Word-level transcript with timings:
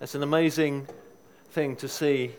It's 0.00 0.14
an 0.14 0.22
amazing 0.22 0.86
thing 1.50 1.74
to 1.76 1.88
see 1.88 2.30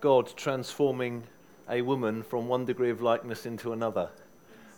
God 0.00 0.32
transforming 0.34 1.24
a 1.68 1.82
woman 1.82 2.22
from 2.22 2.48
one 2.48 2.64
degree 2.64 2.88
of 2.88 3.02
likeness 3.02 3.44
into 3.44 3.74
another. 3.74 4.08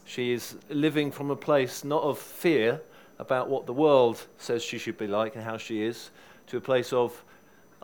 She 0.04 0.32
is 0.32 0.56
living 0.68 1.12
from 1.12 1.30
a 1.30 1.36
place 1.36 1.84
not 1.84 2.02
of 2.02 2.18
fear 2.18 2.80
about 3.20 3.48
what 3.48 3.66
the 3.66 3.72
world 3.72 4.26
says 4.36 4.64
she 4.64 4.78
should 4.78 4.98
be 4.98 5.06
like 5.06 5.36
and 5.36 5.44
how 5.44 5.56
she 5.56 5.84
is, 5.84 6.10
to 6.48 6.56
a 6.56 6.60
place 6.60 6.92
of 6.92 7.24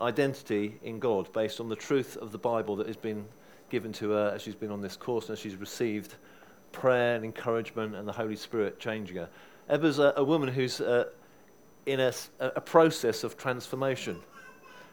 identity 0.01 0.77
in 0.83 0.99
God 0.99 1.31
based 1.31 1.61
on 1.61 1.69
the 1.69 1.75
truth 1.77 2.17
of 2.17 2.33
the 2.33 2.37
Bible 2.37 2.75
that 2.75 2.87
has 2.87 2.97
been 2.97 3.25
given 3.69 3.93
to 3.93 4.09
her 4.09 4.33
as 4.35 4.41
she's 4.41 4.53
been 4.53 4.69
on 4.69 4.81
this 4.81 4.97
course 4.97 5.29
and 5.29 5.37
she's 5.37 5.55
received 5.55 6.15
prayer 6.73 7.15
and 7.15 7.23
encouragement 7.23 7.95
and 7.95 8.05
the 8.05 8.11
Holy 8.11 8.35
Spirit 8.35 8.81
changing 8.81 9.15
her. 9.15 9.29
Ebba's 9.69 9.97
a, 9.97 10.13
a 10.17 10.23
woman 10.25 10.49
who's 10.49 10.81
uh, 10.81 11.05
in 11.85 11.99
a, 11.99 12.13
a, 12.39 12.61
process 12.61 13.23
of 13.23 13.37
transformation. 13.37 14.19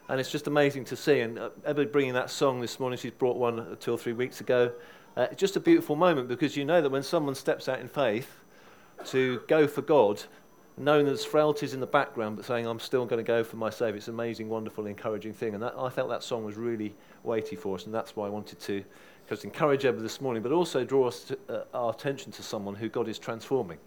And 0.08 0.20
it's 0.20 0.30
just 0.30 0.46
amazing 0.46 0.84
to 0.86 0.96
see. 0.96 1.20
And 1.20 1.38
uh, 1.38 1.50
bringing 1.84 2.14
that 2.14 2.30
song 2.30 2.60
this 2.60 2.78
morning, 2.78 2.98
she's 2.98 3.10
brought 3.10 3.36
one 3.36 3.76
two 3.80 3.92
or 3.92 3.98
three 3.98 4.12
weeks 4.12 4.40
ago. 4.40 4.72
Uh, 5.16 5.26
it's 5.30 5.40
just 5.40 5.56
a 5.56 5.60
beautiful 5.60 5.96
moment 5.96 6.28
because 6.28 6.56
you 6.56 6.64
know 6.64 6.80
that 6.80 6.90
when 6.90 7.02
someone 7.02 7.34
steps 7.34 7.68
out 7.68 7.80
in 7.80 7.88
faith 7.88 8.30
to 9.06 9.40
go 9.48 9.66
for 9.66 9.82
God, 9.82 10.22
knowing 10.76 11.06
there's 11.06 11.24
frailties 11.24 11.72
in 11.72 11.80
the 11.80 11.86
background, 11.86 12.36
but 12.36 12.44
saying, 12.44 12.66
I'm 12.66 12.78
still 12.78 13.06
going 13.06 13.24
to 13.24 13.26
go 13.26 13.42
for 13.42 13.56
my 13.56 13.70
Saviour, 13.70 13.96
it's 13.96 14.08
an 14.08 14.14
amazing, 14.14 14.48
wonderful, 14.48 14.86
encouraging 14.86 15.32
thing. 15.32 15.54
And 15.54 15.62
that, 15.62 15.74
I 15.78 15.88
felt 15.88 16.10
that 16.10 16.22
song 16.22 16.44
was 16.44 16.56
really 16.56 16.94
weighty 17.22 17.56
for 17.56 17.76
us, 17.76 17.86
and 17.86 17.94
that's 17.94 18.14
why 18.14 18.26
I 18.26 18.28
wanted 18.28 18.60
to 18.60 18.84
just 19.28 19.44
encourage 19.44 19.84
Ebba 19.84 20.00
this 20.00 20.20
morning, 20.20 20.42
but 20.42 20.52
also 20.52 20.84
draw 20.84 21.08
us 21.08 21.24
to, 21.24 21.38
uh, 21.48 21.64
our 21.72 21.90
attention 21.90 22.30
to 22.32 22.42
someone 22.42 22.74
who 22.74 22.88
God 22.88 23.08
is 23.08 23.18
transforming. 23.18 23.78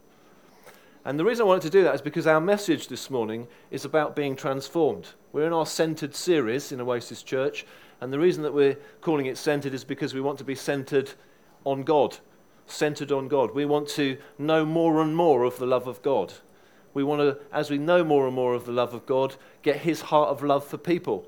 And 1.05 1.17
the 1.17 1.23
reason 1.23 1.43
I 1.43 1.47
wanted 1.47 1.63
to 1.63 1.69
do 1.69 1.83
that 1.83 1.95
is 1.95 2.01
because 2.01 2.27
our 2.27 2.41
message 2.41 2.89
this 2.89 3.09
morning 3.09 3.47
is 3.71 3.85
about 3.85 4.15
being 4.15 4.35
transformed. 4.35 5.07
We're 5.31 5.47
in 5.47 5.53
our 5.53 5.65
centered 5.65 6.13
series 6.13 6.71
in 6.71 6.81
Oasis 6.81 7.23
Church, 7.23 7.65
and 8.01 8.11
the 8.11 8.19
reason 8.19 8.43
that 8.43 8.53
we're 8.53 8.77
calling 9.01 9.25
it 9.25 9.37
centered 9.37 9.73
is 9.73 9.83
because 9.83 10.13
we 10.13 10.21
want 10.21 10.37
to 10.39 10.43
be 10.43 10.55
centered 10.55 11.11
on 11.63 11.83
God. 11.83 12.17
Centered 12.67 13.11
on 13.11 13.27
God. 13.27 13.55
We 13.55 13.65
want 13.65 13.87
to 13.89 14.17
know 14.37 14.65
more 14.65 15.01
and 15.01 15.15
more 15.15 15.43
of 15.43 15.57
the 15.57 15.65
love 15.65 15.87
of 15.87 16.01
God. 16.01 16.33
We 16.93 17.03
want 17.03 17.21
to, 17.21 17.37
as 17.53 17.69
we 17.69 17.77
know 17.77 18.03
more 18.03 18.25
and 18.25 18.35
more 18.35 18.53
of 18.53 18.65
the 18.65 18.71
love 18.71 18.93
of 18.93 19.05
God, 19.05 19.35
get 19.61 19.77
His 19.77 20.01
heart 20.01 20.29
of 20.29 20.43
love 20.43 20.65
for 20.65 20.77
people. 20.77 21.27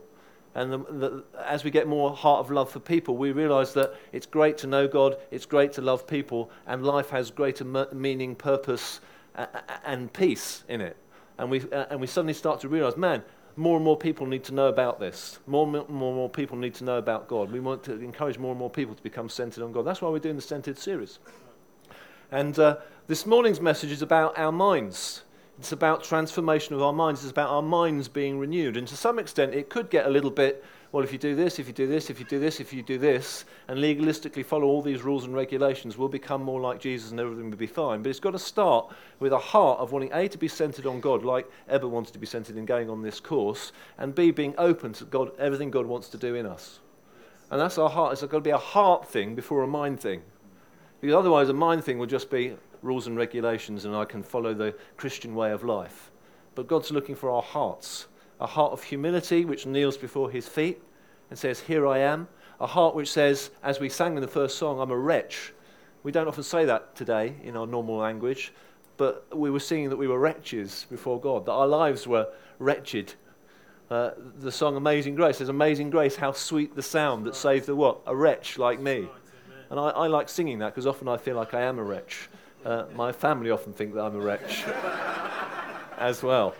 And 0.53 0.73
the, 0.73 0.77
the, 0.77 1.23
as 1.45 1.63
we 1.63 1.71
get 1.71 1.87
more 1.87 2.13
heart 2.13 2.41
of 2.41 2.51
love 2.51 2.69
for 2.69 2.81
people, 2.81 3.15
we 3.15 3.31
realize 3.31 3.73
that 3.75 3.93
it's 4.11 4.25
great 4.25 4.57
to 4.59 4.67
know 4.67 4.85
God, 4.87 5.15
it's 5.31 5.45
great 5.45 5.71
to 5.73 5.81
love 5.81 6.05
people, 6.05 6.51
and 6.67 6.85
life 6.85 7.09
has 7.11 7.31
greater 7.31 7.63
meaning, 7.93 8.35
purpose, 8.35 8.99
and 9.85 10.11
peace 10.13 10.63
in 10.67 10.81
it. 10.81 10.97
And 11.37 11.49
we, 11.49 11.61
uh, 11.71 11.85
and 11.89 11.99
we 11.99 12.07
suddenly 12.07 12.33
start 12.33 12.59
to 12.61 12.67
realize, 12.67 12.97
man, 12.97 13.23
more 13.55 13.75
and 13.75 13.83
more 13.83 13.97
people 13.97 14.25
need 14.25 14.43
to 14.45 14.53
know 14.53 14.67
about 14.67 14.99
this. 14.99 15.39
More 15.47 15.65
and 15.65 15.89
more, 15.89 16.13
more, 16.13 16.29
people 16.29 16.57
need 16.57 16.73
to 16.75 16.83
know 16.83 16.97
about 16.97 17.27
God. 17.27 17.51
We 17.51 17.59
want 17.59 17.83
to 17.83 17.93
encourage 17.93 18.37
more 18.37 18.51
and 18.51 18.59
more 18.59 18.69
people 18.69 18.95
to 18.95 19.03
become 19.03 19.29
centered 19.29 19.63
on 19.63 19.71
God. 19.71 19.83
That's 19.83 20.01
why 20.01 20.09
we're 20.09 20.19
doing 20.19 20.35
the 20.35 20.41
Centered 20.41 20.77
series. 20.77 21.19
And 22.31 22.57
uh, 22.59 22.77
this 23.07 23.25
morning's 23.25 23.59
message 23.59 23.91
is 23.91 24.01
about 24.01 24.37
our 24.37 24.51
minds. 24.51 25.23
It's 25.59 25.71
about 25.71 26.03
transformation 26.03 26.75
of 26.75 26.81
our 26.81 26.93
minds. 26.93 27.23
It's 27.23 27.31
about 27.31 27.49
our 27.49 27.61
minds 27.61 28.07
being 28.07 28.39
renewed. 28.39 28.77
And 28.77 28.87
to 28.87 28.95
some 28.95 29.19
extent, 29.19 29.53
it 29.53 29.69
could 29.69 29.89
get 29.89 30.05
a 30.05 30.09
little 30.09 30.31
bit 30.31 30.63
well, 30.91 31.05
if 31.05 31.13
you 31.13 31.17
do 31.17 31.35
this, 31.35 31.57
if 31.57 31.67
you 31.67 31.73
do 31.73 31.87
this, 31.87 32.09
if 32.09 32.19
you 32.19 32.25
do 32.25 32.37
this, 32.37 32.59
if 32.59 32.73
you 32.73 32.83
do 32.83 32.97
this, 32.97 33.45
and 33.69 33.79
legalistically 33.79 34.45
follow 34.45 34.65
all 34.65 34.81
these 34.81 35.03
rules 35.03 35.23
and 35.23 35.33
regulations, 35.33 35.97
we'll 35.97 36.09
become 36.09 36.43
more 36.43 36.59
like 36.59 36.81
Jesus 36.81 37.11
and 37.11 37.19
everything 37.19 37.49
will 37.49 37.57
be 37.57 37.65
fine. 37.65 38.01
But 38.03 38.09
it's 38.09 38.19
got 38.19 38.31
to 38.31 38.39
start 38.39 38.91
with 39.19 39.31
a 39.31 39.37
heart 39.37 39.79
of 39.79 39.93
wanting 39.93 40.11
A, 40.11 40.27
to 40.27 40.37
be 40.37 40.49
centered 40.49 40.85
on 40.85 40.99
God, 40.99 41.23
like 41.23 41.49
Ebba 41.69 41.87
wanted 41.87 42.11
to 42.11 42.19
be 42.19 42.27
centered 42.27 42.57
in 42.57 42.65
going 42.65 42.89
on 42.89 43.01
this 43.01 43.21
course, 43.21 43.71
and 43.97 44.13
B, 44.13 44.31
being 44.31 44.53
open 44.57 44.91
to 44.93 45.05
God, 45.05 45.31
everything 45.39 45.71
God 45.71 45.85
wants 45.85 46.09
to 46.09 46.17
do 46.17 46.35
in 46.35 46.45
us. 46.45 46.81
And 47.49 47.59
that's 47.59 47.77
our 47.77 47.89
heart. 47.89 48.11
It's 48.13 48.21
got 48.21 48.31
to 48.31 48.41
be 48.41 48.49
a 48.49 48.57
heart 48.57 49.07
thing 49.07 49.33
before 49.33 49.63
a 49.63 49.67
mind 49.67 50.01
thing. 50.01 50.21
Because 50.99 51.15
otherwise, 51.15 51.47
a 51.47 51.53
mind 51.53 51.85
thing 51.85 51.99
will 51.99 52.05
just 52.05 52.29
be 52.29 52.55
rules 52.81 53.07
and 53.07 53.15
regulations, 53.15 53.85
and 53.85 53.95
I 53.95 54.03
can 54.03 54.23
follow 54.23 54.53
the 54.53 54.75
Christian 54.97 55.35
way 55.35 55.51
of 55.51 55.63
life. 55.63 56.11
But 56.53 56.67
God's 56.67 56.91
looking 56.91 57.15
for 57.15 57.29
our 57.29 57.41
hearts 57.41 58.07
a 58.41 58.47
heart 58.47 58.73
of 58.73 58.83
humility 58.83 59.45
which 59.45 59.65
kneels 59.65 59.97
before 59.97 60.29
his 60.29 60.47
feet 60.47 60.81
and 61.29 61.37
says, 61.37 61.59
Here 61.61 61.87
I 61.87 61.99
am. 61.99 62.27
A 62.59 62.67
heart 62.67 62.95
which 62.95 63.11
says, 63.11 63.51
as 63.63 63.79
we 63.79 63.89
sang 63.89 64.15
in 64.15 64.21
the 64.21 64.27
first 64.27 64.57
song, 64.57 64.79
I'm 64.79 64.91
a 64.91 64.97
wretch. 64.97 65.53
We 66.03 66.11
don't 66.11 66.27
often 66.27 66.43
say 66.43 66.65
that 66.65 66.95
today 66.95 67.35
in 67.43 67.55
our 67.55 67.65
normal 67.65 67.97
language, 67.97 68.53
but 68.97 69.25
we 69.35 69.49
were 69.49 69.59
singing 69.59 69.89
that 69.89 69.97
we 69.97 70.07
were 70.07 70.19
wretches 70.19 70.85
before 70.89 71.19
God, 71.19 71.45
that 71.45 71.51
our 71.51 71.67
lives 71.67 72.07
were 72.07 72.27
wretched. 72.59 73.13
Uh, 73.89 74.11
the 74.39 74.51
song 74.51 74.75
Amazing 74.75 75.15
Grace 75.15 75.37
says, 75.37 75.49
Amazing 75.49 75.89
Grace, 75.89 76.15
how 76.15 76.31
sweet 76.31 76.75
the 76.75 76.81
sound 76.81 77.25
that 77.25 77.35
saved 77.35 77.65
the 77.65 77.75
what? 77.75 77.99
A 78.07 78.15
wretch 78.15 78.57
like 78.57 78.79
me. 78.79 79.07
And 79.69 79.79
I, 79.79 79.89
I 79.89 80.07
like 80.07 80.29
singing 80.29 80.59
that 80.59 80.69
because 80.69 80.87
often 80.87 81.07
I 81.07 81.17
feel 81.17 81.35
like 81.35 81.53
I 81.53 81.61
am 81.61 81.79
a 81.79 81.83
wretch. 81.83 82.29
Uh, 82.65 82.85
my 82.95 83.11
family 83.11 83.49
often 83.49 83.73
think 83.73 83.93
that 83.95 84.01
I'm 84.03 84.15
a 84.15 84.19
wretch 84.19 84.65
as 85.97 86.21
well. 86.23 86.55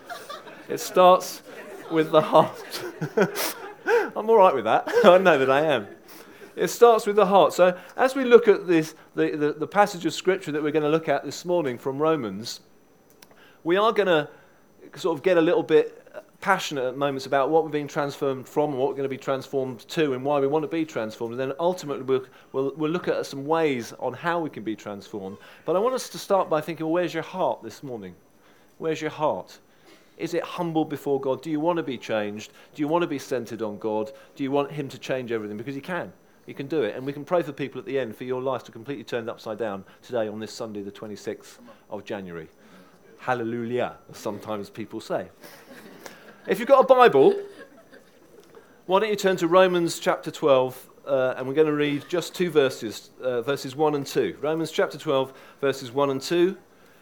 It 0.68 0.80
starts 0.80 1.42
with 1.91 2.12
the 2.12 2.22
heart. 2.22 2.84
I'm 4.16 4.29
all 4.29 4.38
right 4.38 4.53
with 4.53 4.66
that. 4.66 4.84
I 5.03 5.18
know 5.18 5.38
that 5.38 5.50
I 5.50 5.62
am. 5.62 5.88
It 6.56 6.68
starts 6.68 7.07
with 7.07 7.16
the 7.16 7.25
heart. 7.25 7.53
So, 7.53 7.78
as 7.96 8.16
we 8.16 8.25
look 8.25 8.47
at 8.47 8.68
this, 8.68 8.96
the, 9.16 9.31
the, 9.31 9.53
the 9.53 9.68
passage 9.68 10.06
of 10.06 10.13
Scripture 10.13 10.51
that 10.51 10.62
we're 10.62 10.72
going 10.72 10.84
to 10.84 10.90
look 10.90 11.07
at 11.09 11.24
this 11.24 11.46
morning 11.46 11.78
from 11.78 11.97
Romans, 11.97 12.59
we 13.63 13.77
are 13.77 13.92
going 13.92 14.07
to 14.07 14.30
sort 14.95 15.18
of 15.18 15.24
get 15.24 15.38
a 15.38 15.42
little 15.42 15.63
bit 15.63 15.98
passionate 16.42 16.83
at 16.83 16.98
moments 16.98 17.27
about 17.27 17.50
what 17.50 17.63
we're 17.63 17.69
being 17.69 17.88
transformed 17.88 18.48
from 18.48 18.71
and 18.71 18.80
what 18.80 18.89
we're 18.89 18.95
going 18.95 19.04
to 19.04 19.10
be 19.10 19.18
transformed 19.18 19.88
to 19.88 20.13
and 20.13 20.25
why 20.25 20.39
we 20.39 20.48
want 20.48 20.63
to 20.63 20.68
be 20.68 20.83
transformed. 20.83 21.33
And 21.33 21.39
then 21.39 21.54
ultimately, 21.60 22.04
we'll, 22.04 22.25
we'll, 22.51 22.74
we'll, 22.75 22.92
look 22.92 23.07
at 23.07 23.25
some 23.25 23.45
ways 23.45 23.94
on 24.00 24.13
how 24.13 24.39
we 24.39 24.50
can 24.50 24.63
be 24.63 24.75
transformed. 24.75 25.38
But 25.66 25.75
I 25.75 25.80
want 25.80 25.95
us 25.95 26.10
to 26.10 26.18
start 26.18 26.50
by 26.50 26.60
thinking, 26.60 26.88
well, 26.88 26.94
where's 26.94 27.13
your 27.13 27.24
heart 27.24 27.62
this 27.63 27.83
morning? 27.83 28.16
Where's 28.80 29.00
your 29.00 29.12
heart? 29.12 29.60
Is 30.21 30.35
it 30.35 30.44
humble 30.44 30.85
before 30.85 31.19
God? 31.19 31.41
Do 31.41 31.50
you 31.50 31.59
want 31.59 31.77
to 31.77 31.83
be 31.83 31.97
changed? 31.97 32.53
Do 32.75 32.81
you 32.81 32.88
want 32.88 33.01
to 33.01 33.07
be 33.07 33.18
centered 33.18 33.63
on 33.63 33.79
God? 33.79 34.12
Do 34.35 34.44
you 34.44 34.51
want 34.51 34.71
Him 34.71 34.88
to 34.89 35.00
change 35.00 35.31
everything? 35.31 35.57
Because 35.57 35.73
He 35.73 35.81
can. 35.81 36.13
He 36.45 36.53
can 36.53 36.68
do 36.68 36.83
it. 36.83 36.95
And 36.95 37.06
we 37.06 37.12
can 37.12 37.25
pray 37.25 37.41
for 37.41 37.51
people 37.51 37.79
at 37.79 37.85
the 37.85 37.97
end 37.97 38.15
for 38.15 38.23
your 38.23 38.41
life 38.41 38.63
to 38.65 38.71
completely 38.71 39.03
turn 39.03 39.27
upside 39.27 39.57
down 39.57 39.83
today 40.03 40.27
on 40.27 40.39
this 40.39 40.53
Sunday, 40.53 40.83
the 40.83 40.91
26th 40.91 41.57
of 41.89 42.06
January. 42.06 42.47
Hallelujah, 43.18 43.97
as 44.12 44.18
sometimes 44.18 44.69
people 44.69 45.00
say. 45.00 45.29
if 46.47 46.59
you've 46.59 46.68
got 46.68 46.83
a 46.83 46.88
Bible, 46.88 47.35
why 48.85 49.00
don't 49.00 49.09
you 49.09 49.15
turn 49.15 49.38
to 49.38 49.47
Romans 49.47 50.00
chapter 50.00 50.29
12, 50.29 50.89
uh, 51.07 51.33
and 51.38 51.47
we're 51.47 51.56
going 51.56 51.68
to 51.68 51.73
read 51.73 52.06
just 52.07 52.35
two 52.35 52.51
verses, 52.51 53.09
uh, 53.23 53.41
verses 53.41 53.75
1 53.75 53.95
and 53.95 54.06
2. 54.06 54.38
Romans 54.39 54.69
chapter 54.69 55.00
12, 55.00 55.33
verses 55.62 55.91
1 55.91 56.12
and 56.12 56.21
2. 56.21 56.56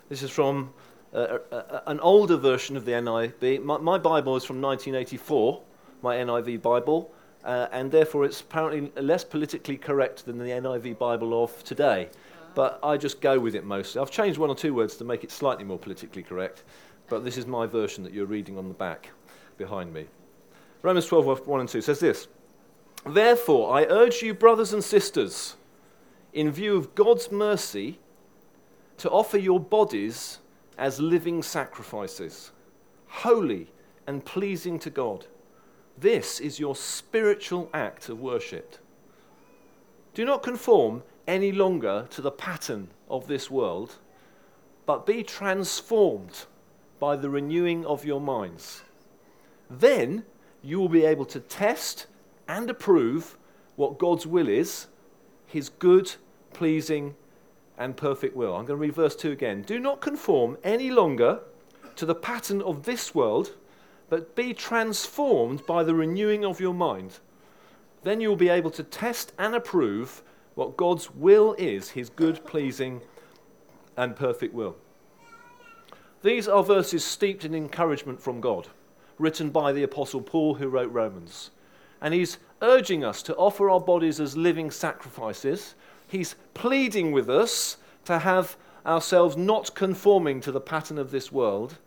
This 0.07 0.23
is 0.23 0.29
from 0.29 0.73
an 1.11 1.99
older 1.99 2.37
version 2.37 2.77
of 2.77 2.85
the 2.85 2.91
NIV. 2.91 3.63
My, 3.63 3.77
my, 3.77 3.97
Bible 3.97 4.35
is 4.35 4.43
from 4.43 4.61
1984, 4.61 5.61
my 6.01 6.15
NIV 6.17 6.61
Bible, 6.61 7.11
uh, 7.43 7.67
and 7.71 7.91
therefore 7.91 8.25
it's 8.25 8.41
apparently 8.41 8.91
less 9.01 9.23
politically 9.23 9.77
correct 9.77 10.25
than 10.25 10.37
the 10.37 10.45
NIV 10.45 10.97
Bible 10.97 11.43
of 11.43 11.63
today. 11.63 12.09
But 12.55 12.79
I 12.83 12.97
just 12.97 13.21
go 13.21 13.39
with 13.39 13.55
it 13.55 13.65
mostly. 13.65 14.01
I've 14.01 14.11
changed 14.11 14.39
one 14.39 14.49
or 14.49 14.55
two 14.55 14.73
words 14.73 14.97
to 14.97 15.03
make 15.03 15.23
it 15.23 15.31
slightly 15.31 15.63
more 15.63 15.79
politically 15.79 16.23
correct, 16.23 16.63
but 17.07 17.23
this 17.23 17.37
is 17.37 17.45
my 17.45 17.65
version 17.65 18.03
that 18.03 18.13
you're 18.13 18.25
reading 18.25 18.57
on 18.57 18.67
the 18.67 18.73
back 18.73 19.09
behind 19.57 19.93
me. 19.93 20.05
Romans 20.81 21.05
12, 21.07 21.47
1 21.47 21.59
and 21.59 21.69
2 21.69 21.81
says 21.81 21.99
this 21.99 22.27
Therefore, 23.05 23.73
I 23.73 23.85
urge 23.85 24.21
you, 24.21 24.33
brothers 24.33 24.73
and 24.73 24.83
sisters, 24.83 25.55
in 26.33 26.51
view 26.51 26.75
of 26.75 26.95
God's 26.95 27.31
mercy, 27.31 27.99
to 28.97 29.09
offer 29.09 29.37
your 29.37 29.59
bodies 29.59 30.39
as 30.79 31.01
living 31.01 31.43
sacrifices, 31.43 32.51
holy 33.07 33.67
and 34.07 34.23
pleasing 34.23 34.79
to 34.79 34.89
God. 34.89 35.27
This 35.97 36.39
is 36.39 36.59
your 36.59 36.75
spiritual 36.75 37.69
act 37.73 38.07
of 38.07 38.21
worship. 38.21 38.77
Do 40.13 40.23
not 40.23 40.41
conform 40.41 41.03
any 41.27 41.51
longer 41.51 42.07
to 42.11 42.21
the 42.21 42.31
pattern 42.31 42.87
of 43.09 43.27
this 43.27 43.51
world, 43.51 43.97
but 44.85 45.05
be 45.05 45.21
transformed 45.21 46.45
by 46.97 47.17
the 47.17 47.29
renewing 47.29 47.85
of 47.85 48.05
your 48.05 48.21
minds. 48.21 48.81
Then 49.69 50.23
you 50.63 50.79
will 50.79 50.89
be 50.89 51.05
able 51.05 51.25
to 51.25 51.41
test 51.41 52.07
and 52.47 52.69
approve 52.69 53.37
what 53.75 53.99
God's 53.99 54.25
will 54.25 54.47
is, 54.47 54.87
his 55.45 55.69
good, 55.69 56.15
pleasing, 56.53 57.15
and 57.79 57.97
perfect 57.97 58.35
will. 58.35 58.55
I'm 58.55 58.65
going 58.65 58.77
to 58.77 58.85
read 58.85 58.93
verse 58.93 59.15
2 59.15 59.31
again. 59.31 59.63
Do 59.63 59.79
not 59.79 60.01
conform 60.01 60.57
any 60.63 60.91
longer 60.91 61.39
to 61.95 62.05
the 62.05 62.13
pattern 62.13 62.61
of 62.61 62.83
this 62.83 63.15
world, 63.15 63.55
but 64.09 64.35
be 64.35 64.53
transformed 64.53 65.65
by 65.65 65.83
the 65.83 65.95
renewing 65.95 66.45
of 66.45 66.59
your 66.59 66.73
mind. 66.73 67.19
Then 68.03 68.21
you 68.21 68.29
will 68.29 68.35
be 68.35 68.49
able 68.49 68.71
to 68.71 68.83
test 68.83 69.33
and 69.39 69.55
approve 69.55 70.21
what 70.55 70.77
God's 70.77 71.09
will 71.11 71.55
is, 71.57 71.91
his 71.91 72.09
good, 72.09 72.45
pleasing, 72.45 73.01
and 73.95 74.15
perfect 74.15 74.53
will. 74.53 74.75
These 76.21 76.49
are 76.49 76.63
verses 76.63 77.05
steeped 77.05 77.45
in 77.45 77.55
encouragement 77.55 78.21
from 78.21 78.41
God, 78.41 78.67
written 79.17 79.51
by 79.51 79.71
the 79.71 79.83
Apostle 79.83 80.21
Paul, 80.21 80.55
who 80.55 80.67
wrote 80.67 80.91
Romans. 80.91 81.51
And 82.01 82.13
he's 82.13 82.39
urging 82.61 83.05
us 83.05 83.23
to 83.23 83.35
offer 83.35 83.69
our 83.69 83.79
bodies 83.79 84.19
as 84.19 84.35
living 84.35 84.69
sacrifices. 84.69 85.75
He's 86.09 86.35
pleading 86.53 87.11
with 87.11 87.29
us 87.29 87.77
to 88.05 88.19
have 88.19 88.57
ourselves 88.85 89.37
not 89.37 89.75
conforming 89.75 90.41
to 90.41 90.51
the 90.51 90.59
pattern 90.59 90.97
of 90.97 91.11
this 91.11 91.31
world. 91.31 91.77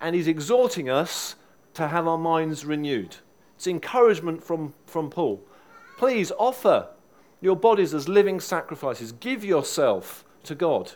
And 0.00 0.16
he's 0.16 0.26
exhorting 0.26 0.88
us 0.88 1.36
to 1.74 1.88
have 1.88 2.08
our 2.08 2.18
minds 2.18 2.64
renewed. 2.64 3.16
It's 3.56 3.66
encouragement 3.66 4.42
from, 4.42 4.72
from 4.86 5.10
Paul. 5.10 5.42
Please 5.98 6.32
offer 6.38 6.88
your 7.42 7.56
bodies 7.56 7.92
as 7.92 8.08
living 8.08 8.40
sacrifices. 8.40 9.12
Give 9.12 9.44
yourself 9.44 10.24
to 10.44 10.54
God. 10.54 10.92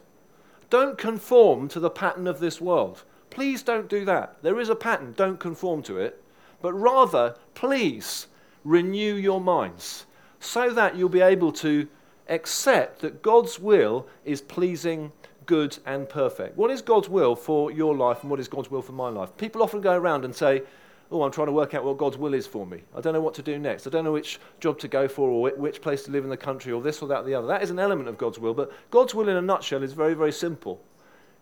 Don't 0.71 0.97
conform 0.97 1.69
to 1.69 1.81
the 1.81 1.91
pattern 1.91 2.27
of 2.27 2.41
this 2.41 2.61
world. 2.61 3.05
Please 3.29 3.63
don't 3.63 3.89
do 3.89 4.07
that. 4.07 4.37
There 4.43 4.59
is 4.59 4.71
a 4.71 4.75
pattern, 4.75 5.13
don't 5.17 5.39
conform 5.39 5.83
to 5.83 5.99
it. 5.99 6.23
But 6.63 6.73
rather, 6.73 7.37
please 7.55 8.29
renew 8.65 9.15
your 9.15 9.41
minds 9.41 10.07
so 10.41 10.71
that 10.71 10.97
you'll 10.97 11.11
be 11.11 11.21
able 11.21 11.53
to 11.53 11.87
accept 12.29 13.01
that 13.01 13.23
God's 13.23 13.59
will 13.59 14.07
is 14.25 14.41
pleasing, 14.41 15.13
good, 15.47 15.79
and 15.85 16.09
perfect. 16.09 16.57
What 16.57 16.71
is 16.71 16.83
God's 16.83 17.09
will 17.09 17.37
for 17.37 17.71
your 17.71 17.95
life 17.95 18.23
and 18.23 18.31
what 18.31 18.41
is 18.41 18.49
God's 18.49 18.71
will 18.71 18.83
for 18.83 18.93
my 18.93 19.09
life? 19.09 19.37
People 19.37 19.63
often 19.63 19.81
go 19.81 19.97
around 19.97 20.25
and 20.25 20.35
say, 20.35 20.63
Oh, 21.11 21.23
I'm 21.23 21.31
trying 21.31 21.47
to 21.47 21.53
work 21.53 21.75
out 21.75 21.85
what 21.85 21.99
God's 21.99 22.17
will 22.17 22.35
is 22.35 22.47
for 22.47 22.67
me. 22.67 22.83
I 22.97 23.01
don't 23.01 23.13
know 23.13 23.21
what 23.21 23.35
to 23.35 23.43
do 23.43 23.59
next. 23.59 23.87
I 23.87 23.91
don't 23.91 24.05
know 24.05 24.13
which 24.13 24.41
job 24.59 24.79
to 24.81 24.89
go 24.89 25.07
for 25.07 25.29
or 25.29 25.51
which 25.51 25.83
place 25.83 26.03
to 26.05 26.11
live 26.11 26.25
in 26.25 26.31
the 26.31 26.37
country 26.37 26.73
or 26.73 26.83
this 26.83 27.03
or 27.03 27.09
that 27.09 27.21
or 27.21 27.25
the 27.25 27.35
other. 27.35 27.47
That 27.47 27.63
is 27.63 27.71
an 27.71 27.79
element 27.79 28.09
of 28.09 28.19
God's 28.19 28.39
will, 28.39 28.55
but 28.55 28.73
God's 28.91 29.15
will 29.15 29.29
in 29.29 29.37
a 29.37 29.43
nutshell 29.43 29.83
is 29.83 29.93
very, 29.93 30.15
very 30.15 30.33
simple. 30.33 30.81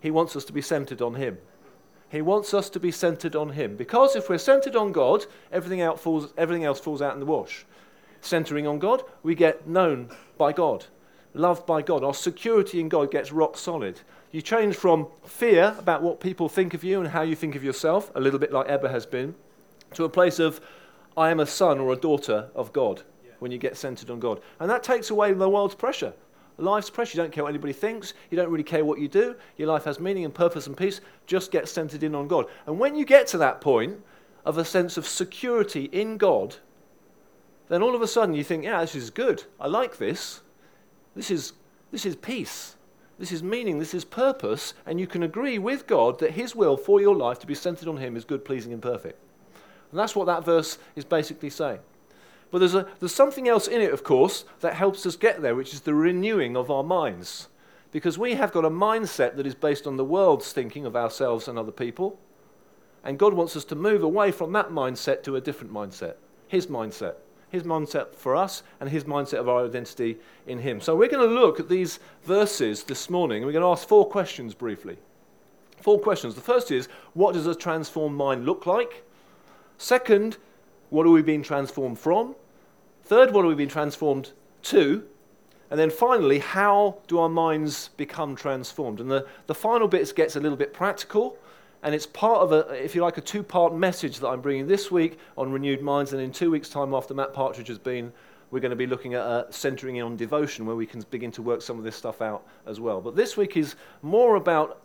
He 0.00 0.11
wants 0.11 0.34
us 0.34 0.44
to 0.46 0.52
be 0.52 0.61
centered 0.61 1.00
on 1.00 1.14
Him. 1.14 1.38
He 2.11 2.20
wants 2.20 2.52
us 2.52 2.69
to 2.70 2.81
be 2.81 2.90
centered 2.90 3.37
on 3.37 3.50
Him. 3.50 3.76
Because 3.76 4.17
if 4.17 4.29
we're 4.29 4.37
centered 4.37 4.76
on 4.76 4.93
God, 4.93 5.25
everything 5.52 5.81
else 5.81 6.00
falls, 6.00 6.34
everything 6.37 6.64
else 6.64 6.81
falls 6.81 7.00
out 7.00 7.14
in 7.14 7.20
the 7.20 7.26
wash. 7.26 7.64
Centering 8.20 8.67
on 8.67 8.79
God, 8.79 9.02
we 9.23 9.34
get 9.34 9.67
known 9.67 10.11
by 10.43 10.53
God, 10.53 10.87
loved 11.35 11.67
by 11.67 11.83
God. 11.83 12.03
Our 12.03 12.12
security 12.12 12.81
in 12.81 12.89
God 12.89 13.12
gets 13.12 13.31
rock 13.31 13.56
solid. 13.56 14.00
You 14.33 14.43
change 14.43 14.75
from 14.75 15.06
fear 15.25 15.77
about 15.79 16.03
what 16.03 16.19
people 16.19 16.49
think 16.49 16.75
of 16.75 16.83
you 16.83 16.99
and 16.99 17.09
how 17.09 17.23
you 17.23 17.37
think 17.37 17.55
of 17.55 17.62
yourself, 17.62 18.11
a 18.17 18.21
little 18.21 18.41
bit 18.41 18.53
like 18.53 18.69
Ebba 18.69 18.89
has 18.89 19.06
been, 19.06 19.37
to 19.94 20.03
a 20.03 20.09
place 20.09 20.41
of, 20.41 20.61
I 21.17 21.31
am 21.31 21.39
a 21.39 21.47
son 21.47 21.79
or 21.79 21.93
a 21.93 21.97
daughter 21.97 22.49
of 22.56 22.73
God 22.73 23.03
yeah. 23.25 23.31
when 23.39 23.53
you 23.53 23.59
get 23.59 23.77
centered 23.77 24.11
on 24.11 24.19
God. 24.19 24.41
And 24.59 24.69
that 24.69 24.83
takes 24.83 25.11
away 25.11 25.33
the 25.33 25.49
world's 25.49 25.77
pressure. 25.77 26.12
Life's 26.59 26.91
pressure. 26.91 27.19
You 27.19 27.23
don't 27.23 27.33
care 27.33 27.44
what 27.44 27.50
anybody 27.50 27.73
thinks. 27.73 28.15
You 28.31 28.37
don't 28.37 28.50
really 28.50 28.65
care 28.65 28.85
what 28.85 28.99
you 28.99 29.06
do. 29.06 29.37
Your 29.59 29.69
life 29.69 29.85
has 29.85 30.00
meaning 30.00 30.25
and 30.25 30.35
purpose 30.35 30.67
and 30.67 30.77
peace. 30.77 31.00
Just 31.29 31.53
get 31.53 31.69
centered 31.69 32.03
in 32.03 32.17
on 32.17 32.27
God. 32.27 32.47
And 32.67 32.81
when 32.81 32.97
you 32.97 33.05
get 33.05 33.29
to 33.29 33.39
that 33.39 33.61
point 33.61 33.97
of 34.44 34.59
a 34.59 34.65
sense 34.65 34.97
of 34.97 35.06
security 35.06 35.85
in 35.93 36.17
God, 36.17 36.56
then 37.73 37.83
all 37.83 37.95
of 37.95 38.03
a 38.03 38.07
sudden 38.07 38.35
you 38.35 38.45
think, 38.45 38.65
yeah, 38.65 38.83
this 38.83 38.95
is 38.95 39.09
good. 39.09 39.45
I 39.59 39.67
like 39.67 39.97
this. 39.97 40.43
This 41.17 41.31
is, 41.31 41.55
this 41.91 42.05
is 42.05 42.17
peace. 42.17 42.77
This 43.19 43.33
is 43.33 43.43
meaning. 43.43 43.79
This 43.79 43.95
is 43.95 44.05
purpose. 44.05 44.75
And 44.85 45.01
you 45.01 45.07
can 45.07 45.23
agree 45.23 45.59
with 45.59 45.87
God 45.87 46.19
that 46.19 46.33
His 46.33 46.55
will 46.55 46.77
for 46.77 47.01
your 47.01 47.17
life 47.17 47.39
to 47.39 47.47
be 47.47 47.55
centered 47.55 47.89
on 47.89 47.97
Him 47.97 48.15
is 48.15 48.27
good, 48.27 48.45
pleasing, 48.45 48.75
and 48.75 48.83
perfect. 48.83 49.19
And 49.91 49.99
that's 49.99 50.15
what 50.15 50.27
that 50.27 50.45
verse 50.45 50.77
is 50.97 51.07
basically 51.07 51.49
saying. 51.49 51.79
But 52.51 52.59
there's, 52.59 52.75
a, 52.75 52.87
there's 53.01 53.15
something 53.15 53.49
else 53.49 53.69
in 53.69 53.81
it, 53.81 53.95
of 53.95 54.05
course, 54.05 54.45
that 54.61 54.75
helps 54.75 55.07
us 55.07 55.17
get 55.17 55.41
there, 55.41 55.55
which 55.55 55.73
is 55.73 55.81
the 55.81 55.95
renewing 55.95 56.59
of 56.59 56.71
our 56.71 56.83
minds. 56.83 57.49
Because 57.91 58.19
we 58.19 58.35
have 58.35 58.53
got 58.53 58.67
a 58.67 58.71
mindset 58.71 59.37
that 59.37 59.47
is 59.47 59.55
based 59.55 59.87
on 59.87 59.97
the 59.97 60.05
world's 60.05 60.53
thinking 60.53 60.85
of 60.85 60.95
ourselves 60.95 61.49
and 61.49 61.59
other 61.59 61.73
people. 61.73 62.19
And 63.03 63.19
God 63.19 63.33
wants 63.33 63.57
us 63.57 63.65
to 63.67 63.75
move 63.75 64.03
away 64.03 64.31
from 64.31 64.53
that 64.53 64.69
mindset 64.69 65.23
to 65.23 65.37
a 65.37 65.41
different 65.41 65.73
mindset, 65.73 66.17
His 66.49 66.67
mindset. 66.67 67.15
His 67.53 67.65
mindset 67.65 68.15
for 68.17 68.35
us 68.35 68.63
and 68.81 68.89
His 68.89 69.05
mindset 69.05 69.39
of 69.39 69.49
our 69.49 69.67
identity 69.67 70.17
in 70.47 70.59
Him. 70.59 70.81
So 70.81 70.97
we're 70.97 71.11
going 71.11 71.29
to 71.29 71.35
look 71.35 71.61
at 71.61 71.69
these 71.69 72.01
verses 72.25 72.83
this 72.83 73.11
morning 73.11 73.39
and 73.39 73.47
we're 73.47 73.53
going 73.53 73.63
to 73.63 73.69
ask 73.69 73.87
four 73.87 74.09
questions 74.09 74.55
briefly. 74.55 74.97
Four 75.83 76.01
questions. 76.01 76.35
The 76.35 76.41
first 76.41 76.71
is 76.71 76.89
what 77.13 77.35
does 77.35 77.47
a 77.47 77.55
transformed 77.55 78.17
mind 78.17 78.47
look 78.47 78.65
like? 78.65 79.05
Second, 79.77 80.39
what 80.89 81.06
are 81.06 81.11
we 81.11 81.21
being 81.21 81.43
transformed 81.43 81.99
from? 81.99 82.35
Third, 83.05 83.35
what 83.35 83.44
are 83.44 83.49
we 83.49 83.55
being 83.55 83.69
transformed 83.69 84.32
to? 84.63 85.05
And 85.71 85.79
then 85.79 85.91
finally, 85.91 86.39
how 86.39 87.01
do 87.06 87.19
our 87.19 87.29
minds 87.29 87.91
become 87.99 88.35
transformed? 88.35 88.99
And 88.99 89.11
the, 89.11 89.27
the 89.47 89.55
final 89.55 89.89
bit 89.89 90.11
gets 90.17 90.37
a 90.37 90.41
little 90.41 90.56
bit 90.56 90.73
practical, 90.73 91.37
and 91.82 91.94
it's 91.94 92.06
part 92.06 92.41
of 92.41 92.53
a, 92.53 92.69
if 92.82 92.94
you 92.94 93.03
like, 93.03 93.19
a 93.19 93.20
two 93.20 93.43
part 93.43 93.74
message 93.74 94.20
that 94.20 94.29
I'm 94.29 94.41
bringing 94.41 94.67
this 94.67 94.91
week 94.91 95.19
on 95.36 95.51
renewed 95.51 95.82
minds. 95.82 96.12
And 96.12 96.22
in 96.22 96.31
two 96.31 96.51
weeks' 96.51 96.69
time, 96.69 96.94
after 96.94 97.12
Matt 97.12 97.34
Partridge 97.34 97.69
has 97.69 97.79
been, 97.79 98.12
we're 98.51 98.60
going 98.60 98.70
to 98.70 98.77
be 98.77 98.86
looking 98.86 99.15
at 99.15 99.22
uh, 99.22 99.51
centering 99.51 99.96
in 99.96 100.05
on 100.05 100.17
devotion, 100.17 100.67
where 100.67 100.77
we 100.77 100.86
can 100.86 101.05
begin 101.10 101.32
to 101.32 101.43
work 101.43 101.62
some 101.62 101.79
of 101.79 101.84
this 101.84 101.96
stuff 101.96 102.22
out 102.22 102.46
as 102.67 102.79
well. 102.79 103.01
But 103.01 103.17
this 103.17 103.36
week 103.36 103.56
is 103.56 103.74
more 104.03 104.36
about 104.36 104.84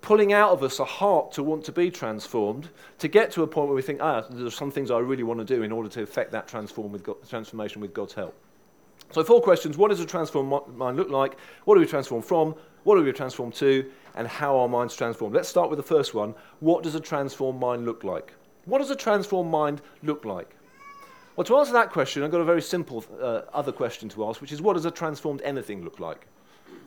pulling 0.00 0.32
out 0.32 0.50
of 0.50 0.62
us 0.62 0.78
a 0.78 0.84
heart 0.84 1.32
to 1.32 1.42
want 1.42 1.64
to 1.64 1.72
be 1.72 1.90
transformed, 1.90 2.68
to 2.98 3.08
get 3.08 3.30
to 3.32 3.42
a 3.42 3.46
point 3.46 3.68
where 3.68 3.76
we 3.76 3.82
think, 3.82 4.00
ah, 4.02 4.24
there's 4.30 4.54
some 4.54 4.70
things 4.70 4.90
I 4.90 4.98
really 4.98 5.22
want 5.22 5.40
to 5.40 5.44
do 5.44 5.62
in 5.62 5.72
order 5.72 5.88
to 5.88 6.02
effect 6.02 6.32
that 6.32 6.46
transform 6.46 6.92
with 6.92 7.02
God, 7.02 7.16
transformation 7.28 7.80
with 7.80 7.94
God's 7.94 8.12
help. 8.12 8.34
So, 9.10 9.24
four 9.24 9.42
questions. 9.42 9.76
What 9.76 9.88
does 9.88 10.00
a 10.00 10.06
transformed 10.06 10.76
mind 10.76 10.96
look 10.96 11.10
like? 11.10 11.38
What 11.64 11.74
do 11.74 11.80
we 11.80 11.86
transform 11.86 12.22
from? 12.22 12.54
What 12.84 12.96
do 12.96 13.04
we 13.04 13.12
transform 13.12 13.52
to? 13.52 13.90
And 14.14 14.28
how 14.28 14.58
our 14.58 14.68
minds 14.68 14.94
transform. 14.94 15.32
Let's 15.32 15.48
start 15.48 15.70
with 15.70 15.78
the 15.78 15.82
first 15.82 16.14
one. 16.14 16.34
What 16.60 16.82
does 16.82 16.94
a 16.94 17.00
transformed 17.00 17.60
mind 17.60 17.84
look 17.84 18.04
like? 18.04 18.34
What 18.66 18.78
does 18.78 18.90
a 18.90 18.96
transformed 18.96 19.50
mind 19.50 19.80
look 20.02 20.24
like? 20.24 20.54
Well, 21.34 21.44
to 21.44 21.56
answer 21.56 21.72
that 21.72 21.90
question, 21.90 22.22
I've 22.22 22.30
got 22.30 22.42
a 22.42 22.44
very 22.44 22.60
simple 22.60 23.04
uh, 23.20 23.42
other 23.54 23.72
question 23.72 24.10
to 24.10 24.26
ask, 24.26 24.42
which 24.42 24.52
is 24.52 24.60
what 24.60 24.74
does 24.74 24.84
a 24.84 24.90
transformed 24.90 25.40
anything 25.42 25.82
look 25.82 25.98
like? 25.98 26.26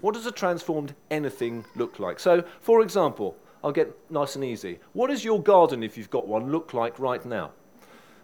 What 0.01 0.13
does 0.13 0.27
a 0.27 0.31
transformed 0.31 0.93
anything 1.09 1.65
look 1.75 1.99
like? 1.99 2.19
So, 2.19 2.43
for 2.61 2.81
example, 2.81 3.35
I'll 3.63 3.71
get 3.71 3.97
nice 4.11 4.35
and 4.35 4.45
easy. 4.45 4.77
What 4.93 5.07
does 5.07 5.25
your 5.25 5.41
garden, 5.41 5.81
if 5.81 5.97
you've 5.97 6.11
got 6.11 6.27
one, 6.27 6.51
look 6.51 6.75
like 6.75 6.99
right 6.99 7.25
now? 7.25 7.53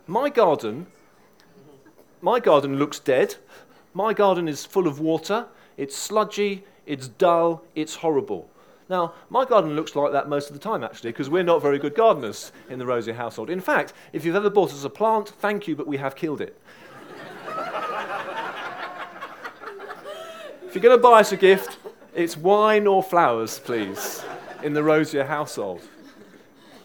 My 0.05 0.29
garden, 0.29 0.85
my 2.21 2.39
garden 2.39 2.77
looks 2.77 2.99
dead. 2.99 3.37
My 3.95 4.13
garden 4.13 4.47
is 4.47 4.63
full 4.63 4.87
of 4.87 4.99
water. 4.99 5.47
It's 5.75 5.97
sludgy. 5.97 6.63
It's 6.85 7.07
dull. 7.07 7.63
It's 7.73 7.95
horrible. 7.95 8.50
Now, 8.91 9.13
my 9.29 9.45
garden 9.45 9.73
looks 9.73 9.95
like 9.95 10.11
that 10.11 10.27
most 10.27 10.49
of 10.49 10.53
the 10.53 10.59
time, 10.59 10.83
actually, 10.83 11.11
because 11.11 11.29
we're 11.29 11.43
not 11.43 11.61
very 11.61 11.79
good 11.79 11.95
gardeners 11.95 12.51
in 12.69 12.77
the 12.77 12.85
Rosier 12.85 13.13
household. 13.13 13.49
In 13.49 13.61
fact, 13.61 13.93
if 14.11 14.25
you've 14.25 14.35
ever 14.35 14.49
bought 14.49 14.73
us 14.73 14.83
a 14.83 14.89
plant, 14.89 15.29
thank 15.29 15.65
you, 15.65 15.77
but 15.77 15.87
we 15.87 15.95
have 15.95 16.13
killed 16.13 16.41
it. 16.41 16.59
If 20.67 20.75
you're 20.75 20.81
going 20.81 20.97
to 20.97 21.01
buy 21.01 21.21
us 21.21 21.31
a 21.31 21.37
gift, 21.37 21.77
it's 22.13 22.35
wine 22.35 22.85
or 22.85 23.01
flowers, 23.01 23.59
please, 23.59 24.25
in 24.61 24.73
the 24.73 24.83
Rosier 24.83 25.23
household. 25.23 25.87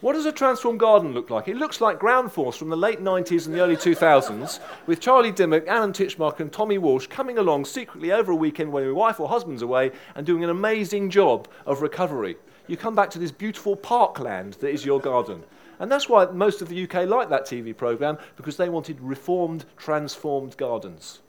What 0.02 0.12
does 0.12 0.26
a 0.26 0.32
transformed 0.32 0.78
garden 0.78 1.14
look 1.14 1.30
like? 1.30 1.48
It 1.48 1.56
looks 1.56 1.80
like 1.80 1.98
Ground 1.98 2.30
Force 2.30 2.58
from 2.58 2.68
the 2.68 2.76
late 2.76 3.00
90s 3.00 3.46
and 3.46 3.54
the 3.54 3.60
early 3.60 3.76
2000s, 3.76 4.60
with 4.86 5.00
Charlie 5.00 5.32
Dimmock, 5.32 5.66
Alan 5.66 5.94
Titchmarsh, 5.94 6.38
and 6.38 6.52
Tommy 6.52 6.76
Walsh 6.76 7.06
coming 7.06 7.38
along 7.38 7.64
secretly 7.64 8.12
over 8.12 8.30
a 8.30 8.36
weekend 8.36 8.70
when 8.70 8.84
your 8.84 8.94
wife 8.94 9.18
or 9.18 9.26
husband's 9.26 9.62
away 9.62 9.92
and 10.14 10.26
doing 10.26 10.44
an 10.44 10.50
amazing 10.50 11.08
job 11.08 11.48
of 11.64 11.80
recovery. 11.80 12.36
You 12.66 12.76
come 12.76 12.94
back 12.94 13.08
to 13.10 13.18
this 13.18 13.30
beautiful 13.32 13.74
parkland 13.74 14.54
that 14.54 14.68
is 14.68 14.84
your 14.84 15.00
garden. 15.00 15.42
And 15.78 15.90
that's 15.90 16.10
why 16.10 16.26
most 16.26 16.60
of 16.60 16.68
the 16.68 16.82
UK 16.82 17.08
liked 17.08 17.30
that 17.30 17.46
TV 17.46 17.74
programme, 17.74 18.18
because 18.36 18.58
they 18.58 18.68
wanted 18.68 19.00
reformed, 19.00 19.64
transformed 19.78 20.58
gardens. 20.58 21.20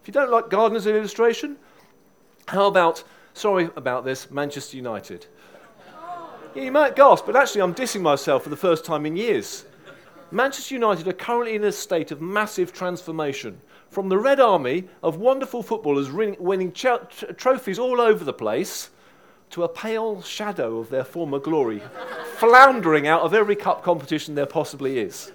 If 0.00 0.06
you 0.06 0.12
don't 0.12 0.30
like 0.30 0.48
gardeners 0.48 0.86
in 0.86 0.94
illustration, 0.94 1.56
how 2.46 2.68
about, 2.68 3.02
sorry 3.34 3.70
about 3.74 4.04
this, 4.04 4.30
Manchester 4.30 4.76
United? 4.76 5.26
Yeah, 6.54 6.64
you 6.64 6.72
might 6.72 6.96
gasp, 6.96 7.24
but 7.24 7.34
actually, 7.34 7.62
I'm 7.62 7.74
dissing 7.74 8.02
myself 8.02 8.42
for 8.42 8.50
the 8.50 8.56
first 8.56 8.84
time 8.84 9.06
in 9.06 9.16
years. 9.16 9.64
Manchester 10.30 10.74
United 10.74 11.08
are 11.08 11.14
currently 11.14 11.54
in 11.54 11.64
a 11.64 11.72
state 11.72 12.10
of 12.10 12.20
massive 12.20 12.74
transformation. 12.74 13.58
From 13.88 14.10
the 14.10 14.18
Red 14.18 14.38
Army 14.38 14.88
of 15.02 15.16
wonderful 15.16 15.62
footballers 15.62 16.10
winning 16.10 16.72
ch- 16.72 16.86
trophies 17.36 17.78
all 17.78 18.02
over 18.02 18.22
the 18.22 18.34
place 18.34 18.90
to 19.50 19.62
a 19.62 19.68
pale 19.68 20.20
shadow 20.20 20.78
of 20.78 20.90
their 20.90 21.04
former 21.04 21.38
glory, 21.38 21.82
floundering 22.36 23.06
out 23.06 23.22
of 23.22 23.32
every 23.32 23.56
cup 23.56 23.82
competition 23.82 24.34
there 24.34 24.44
possibly 24.44 24.98
is. 24.98 25.32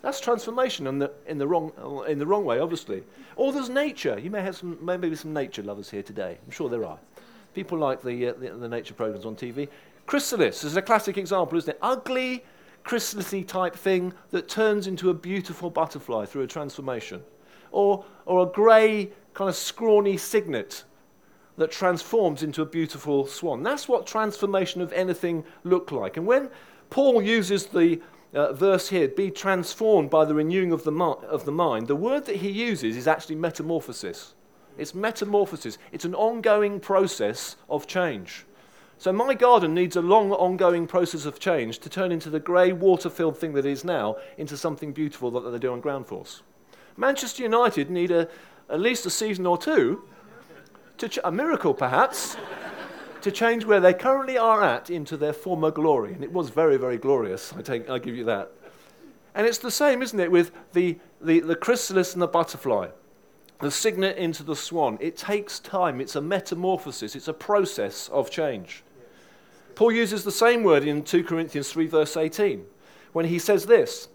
That's 0.00 0.20
transformation 0.20 0.86
in 0.86 0.98
the, 1.00 1.10
in 1.26 1.36
the, 1.36 1.46
wrong, 1.46 1.72
in 2.08 2.18
the 2.18 2.26
wrong 2.26 2.46
way, 2.46 2.60
obviously. 2.60 3.02
Or 3.34 3.52
there's 3.52 3.68
nature. 3.68 4.18
You 4.18 4.30
may 4.30 4.40
have 4.40 4.56
some, 4.56 4.78
maybe 4.82 5.14
some 5.16 5.34
nature 5.34 5.62
lovers 5.62 5.90
here 5.90 6.02
today. 6.02 6.38
I'm 6.44 6.50
sure 6.50 6.70
there 6.70 6.84
are. 6.86 6.98
People 7.54 7.78
like 7.78 8.02
the, 8.02 8.28
uh, 8.28 8.32
the, 8.34 8.50
the, 8.50 8.68
nature 8.68 8.94
programs 8.94 9.24
on 9.24 9.34
TV. 9.34 9.68
Chrysalis 10.06 10.62
is 10.62 10.76
a 10.76 10.82
classic 10.82 11.18
example, 11.18 11.58
isn't 11.58 11.70
it? 11.70 11.78
Ugly, 11.82 12.44
chrysalisy 12.84 13.46
type 13.46 13.74
thing 13.74 14.12
that 14.30 14.48
turns 14.48 14.86
into 14.86 15.10
a 15.10 15.14
beautiful 15.14 15.68
butterfly 15.68 16.24
through 16.24 16.42
a 16.42 16.46
transformation. 16.46 17.22
Or, 17.72 18.04
or 18.24 18.44
a 18.44 18.46
grey, 18.46 19.10
kind 19.34 19.50
of 19.50 19.56
scrawny 19.56 20.16
cygnet 20.16 20.84
that 21.56 21.72
transforms 21.72 22.42
into 22.42 22.62
a 22.62 22.66
beautiful 22.66 23.26
swan. 23.26 23.62
That's 23.62 23.88
what 23.88 24.06
transformation 24.06 24.80
of 24.80 24.92
anything 24.92 25.44
look 25.64 25.90
like. 25.90 26.16
And 26.16 26.26
when 26.26 26.50
Paul 26.90 27.20
uses 27.20 27.66
the 27.66 28.00
uh, 28.32 28.52
verse 28.52 28.88
here, 28.88 29.08
be 29.08 29.30
transformed 29.30 30.10
by 30.10 30.24
the 30.24 30.34
renewing 30.34 30.70
of 30.70 30.84
the, 30.84 30.92
mi- 30.92 31.26
of 31.28 31.44
the 31.44 31.52
mind, 31.52 31.88
the 31.88 31.96
word 31.96 32.26
that 32.26 32.36
he 32.36 32.50
uses 32.50 32.96
is 32.96 33.08
actually 33.08 33.36
metamorphosis. 33.36 34.34
It's 34.78 34.94
metamorphosis. 34.94 35.78
It's 35.90 36.04
an 36.04 36.14
ongoing 36.14 36.78
process 36.78 37.56
of 37.68 37.86
change. 37.86 38.44
So 38.98 39.12
my 39.12 39.34
garden 39.34 39.74
needs 39.74 39.96
a 39.96 40.00
long, 40.00 40.32
ongoing 40.32 40.86
process 40.86 41.26
of 41.26 41.38
change 41.38 41.80
to 41.80 41.90
turn 41.90 42.12
into 42.12 42.30
the 42.30 42.40
grey, 42.40 42.72
water-filled 42.72 43.36
thing 43.36 43.52
that 43.52 43.66
it 43.66 43.70
is 43.70 43.84
now 43.84 44.16
into 44.38 44.56
something 44.56 44.92
beautiful 44.92 45.30
that 45.32 45.50
they 45.50 45.58
do 45.58 45.72
on 45.72 45.80
ground 45.80 46.06
force. 46.06 46.42
Manchester 46.96 47.42
United 47.42 47.90
need 47.90 48.10
a, 48.10 48.28
at 48.70 48.80
least 48.80 49.04
a 49.04 49.10
season 49.10 49.46
or 49.46 49.58
two, 49.58 50.02
to 50.96 51.08
ch- 51.10 51.18
a 51.24 51.30
miracle 51.30 51.74
perhaps, 51.74 52.38
to 53.20 53.30
change 53.30 53.66
where 53.66 53.80
they 53.80 53.92
currently 53.92 54.38
are 54.38 54.64
at 54.64 54.88
into 54.88 55.18
their 55.18 55.34
former 55.34 55.70
glory. 55.70 56.14
And 56.14 56.24
it 56.24 56.32
was 56.32 56.48
very, 56.48 56.78
very 56.78 56.96
glorious, 56.96 57.52
I, 57.52 57.60
take, 57.60 57.90
I 57.90 57.98
give 57.98 58.16
you 58.16 58.24
that. 58.24 58.50
And 59.34 59.46
it's 59.46 59.58
the 59.58 59.70
same, 59.70 60.00
isn't 60.00 60.18
it, 60.18 60.30
with 60.30 60.52
the, 60.72 60.98
the, 61.20 61.40
the 61.40 61.56
chrysalis 61.56 62.14
and 62.14 62.22
the 62.22 62.26
butterfly, 62.26 62.88
the 63.60 63.70
cygnet 63.70 64.16
into 64.16 64.42
the 64.42 64.56
swan. 64.56 64.96
It 65.02 65.18
takes 65.18 65.58
time, 65.58 66.00
it's 66.00 66.16
a 66.16 66.22
metamorphosis, 66.22 67.14
it's 67.14 67.28
a 67.28 67.34
process 67.34 68.08
of 68.08 68.30
change. 68.30 68.82
Paul 69.76 69.92
uses 69.92 70.24
the 70.24 70.32
same 70.32 70.62
word 70.62 70.84
in 70.84 71.02
2 71.02 71.22
Corinthians 71.22 71.70
3, 71.70 71.86
verse 71.86 72.16
18, 72.16 72.64
when 73.12 73.26
he 73.26 73.38
says 73.38 73.66
this. 73.66 74.08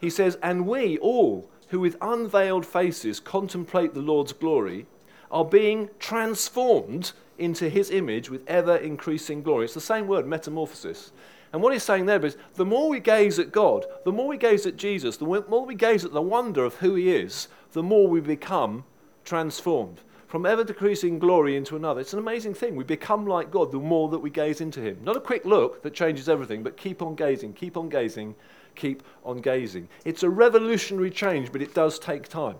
He 0.00 0.08
says, 0.08 0.38
And 0.40 0.68
we 0.68 0.98
all, 0.98 1.50
who 1.68 1.80
with 1.80 1.96
unveiled 2.00 2.64
faces 2.64 3.18
contemplate 3.18 3.92
the 3.92 4.00
Lord's 4.00 4.32
glory, 4.32 4.86
are 5.28 5.44
being 5.44 5.90
transformed 5.98 7.12
into 7.38 7.68
his 7.68 7.90
image 7.90 8.30
with 8.30 8.48
ever 8.48 8.76
increasing 8.76 9.42
glory. 9.42 9.64
It's 9.64 9.74
the 9.74 9.80
same 9.80 10.06
word, 10.06 10.28
metamorphosis. 10.28 11.10
And 11.52 11.60
what 11.60 11.72
he's 11.72 11.82
saying 11.82 12.06
there 12.06 12.24
is 12.24 12.36
the 12.54 12.64
more 12.64 12.88
we 12.88 13.00
gaze 13.00 13.40
at 13.40 13.50
God, 13.50 13.86
the 14.04 14.12
more 14.12 14.28
we 14.28 14.36
gaze 14.36 14.64
at 14.64 14.76
Jesus, 14.76 15.16
the 15.16 15.24
more 15.26 15.66
we 15.66 15.74
gaze 15.74 16.04
at 16.04 16.12
the 16.12 16.22
wonder 16.22 16.64
of 16.64 16.76
who 16.76 16.94
he 16.94 17.12
is, 17.12 17.48
the 17.72 17.82
more 17.82 18.06
we 18.06 18.20
become 18.20 18.84
transformed. 19.24 20.00
From 20.30 20.46
ever 20.46 20.62
decreasing 20.62 21.18
glory 21.18 21.56
into 21.56 21.74
another. 21.74 22.00
It's 22.00 22.12
an 22.12 22.20
amazing 22.20 22.54
thing. 22.54 22.76
We 22.76 22.84
become 22.84 23.26
like 23.26 23.50
God 23.50 23.72
the 23.72 23.80
more 23.80 24.08
that 24.10 24.20
we 24.20 24.30
gaze 24.30 24.60
into 24.60 24.80
him. 24.80 24.96
Not 25.02 25.16
a 25.16 25.20
quick 25.20 25.44
look 25.44 25.82
that 25.82 25.92
changes 25.92 26.28
everything, 26.28 26.62
but 26.62 26.76
keep 26.76 27.02
on 27.02 27.16
gazing, 27.16 27.54
keep 27.54 27.76
on 27.76 27.88
gazing, 27.88 28.36
keep 28.76 29.02
on 29.24 29.40
gazing. 29.40 29.88
It's 30.04 30.22
a 30.22 30.30
revolutionary 30.30 31.10
change, 31.10 31.50
but 31.50 31.62
it 31.62 31.74
does 31.74 31.98
take 31.98 32.28
time. 32.28 32.58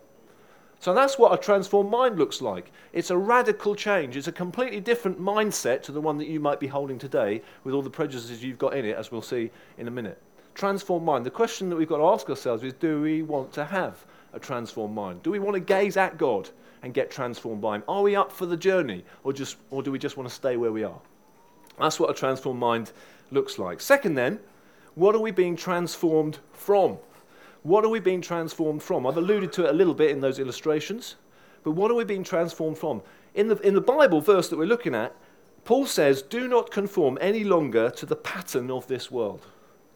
So 0.80 0.92
that's 0.92 1.16
what 1.16 1.32
a 1.32 1.40
transformed 1.40 1.92
mind 1.92 2.18
looks 2.18 2.42
like. 2.42 2.72
It's 2.92 3.10
a 3.10 3.16
radical 3.16 3.76
change. 3.76 4.16
It's 4.16 4.26
a 4.26 4.32
completely 4.32 4.80
different 4.80 5.20
mindset 5.20 5.84
to 5.84 5.92
the 5.92 6.00
one 6.00 6.18
that 6.18 6.26
you 6.26 6.40
might 6.40 6.58
be 6.58 6.66
holding 6.66 6.98
today 6.98 7.40
with 7.62 7.72
all 7.72 7.82
the 7.82 7.88
prejudices 7.88 8.42
you've 8.42 8.58
got 8.58 8.74
in 8.74 8.84
it, 8.84 8.96
as 8.96 9.12
we'll 9.12 9.22
see 9.22 9.48
in 9.78 9.86
a 9.86 9.92
minute. 9.92 10.20
Transformed 10.56 11.06
mind. 11.06 11.24
The 11.24 11.30
question 11.30 11.68
that 11.68 11.76
we've 11.76 11.86
got 11.86 11.98
to 11.98 12.06
ask 12.06 12.28
ourselves 12.28 12.64
is 12.64 12.72
do 12.72 13.00
we 13.00 13.22
want 13.22 13.52
to 13.52 13.64
have 13.64 14.04
a 14.32 14.40
transformed 14.40 14.96
mind? 14.96 15.22
Do 15.22 15.30
we 15.30 15.38
want 15.38 15.54
to 15.54 15.60
gaze 15.60 15.96
at 15.96 16.18
God 16.18 16.50
and 16.82 16.94
get 16.94 17.10
transformed 17.10 17.60
by 17.60 17.76
Him? 17.76 17.84
Are 17.88 18.02
we 18.02 18.16
up 18.16 18.32
for 18.32 18.46
the 18.46 18.56
journey 18.56 19.04
or, 19.24 19.32
just, 19.32 19.56
or 19.70 19.82
do 19.82 19.90
we 19.90 19.98
just 19.98 20.16
want 20.16 20.28
to 20.28 20.34
stay 20.34 20.56
where 20.56 20.72
we 20.72 20.84
are? 20.84 21.00
That's 21.78 21.98
what 21.98 22.10
a 22.10 22.14
transformed 22.14 22.60
mind 22.60 22.92
looks 23.30 23.58
like. 23.58 23.80
Second, 23.80 24.14
then, 24.14 24.38
what 24.94 25.14
are 25.14 25.20
we 25.20 25.30
being 25.30 25.56
transformed 25.56 26.38
from? 26.52 26.98
What 27.62 27.84
are 27.84 27.88
we 27.88 28.00
being 28.00 28.20
transformed 28.20 28.82
from? 28.82 29.06
I've 29.06 29.16
alluded 29.16 29.52
to 29.54 29.66
it 29.66 29.70
a 29.70 29.72
little 29.72 29.94
bit 29.94 30.10
in 30.10 30.20
those 30.20 30.38
illustrations, 30.38 31.16
but 31.62 31.72
what 31.72 31.90
are 31.90 31.94
we 31.94 32.04
being 32.04 32.24
transformed 32.24 32.78
from? 32.78 33.02
In 33.34 33.48
the, 33.48 33.56
in 33.58 33.74
the 33.74 33.80
Bible 33.80 34.20
verse 34.20 34.48
that 34.48 34.58
we're 34.58 34.66
looking 34.66 34.94
at, 34.94 35.14
Paul 35.64 35.86
says, 35.86 36.22
Do 36.22 36.48
not 36.48 36.70
conform 36.70 37.18
any 37.20 37.44
longer 37.44 37.90
to 37.90 38.06
the 38.06 38.16
pattern 38.16 38.70
of 38.70 38.86
this 38.86 39.10
world. 39.10 39.46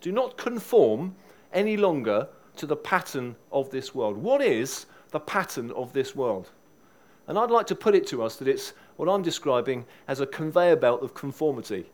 Do 0.01 0.13
not 0.13 0.37
conform 0.37 1.15
any 1.53 1.77
longer 1.77 2.29
to 2.57 2.67
the 2.67 2.77
pattern 2.77 3.37
of 3.51 3.71
this 3.71 3.95
world. 3.95 4.17
What 4.17 4.43
is 4.43 4.87
the 5.11 5.21
pattern 5.21 5.71
of 5.73 5.93
this 5.93 6.15
world? 6.15 6.51
And 7.27 7.39
I'd 7.39 7.51
like 7.51 7.67
to 7.69 7.75
put 7.75 7.95
it 7.95 8.07
to 8.09 8.23
us 8.23 8.37
that 8.37 8.49
it's 8.49 8.75
what 8.97 9.09
I'm 9.09 9.23
describing 9.23 9.87
as 10.07 10.21
a 10.21 10.27
conveyor 10.27 10.77
belt 10.77 11.03
of 11.03 11.15
conformity. 11.15 11.91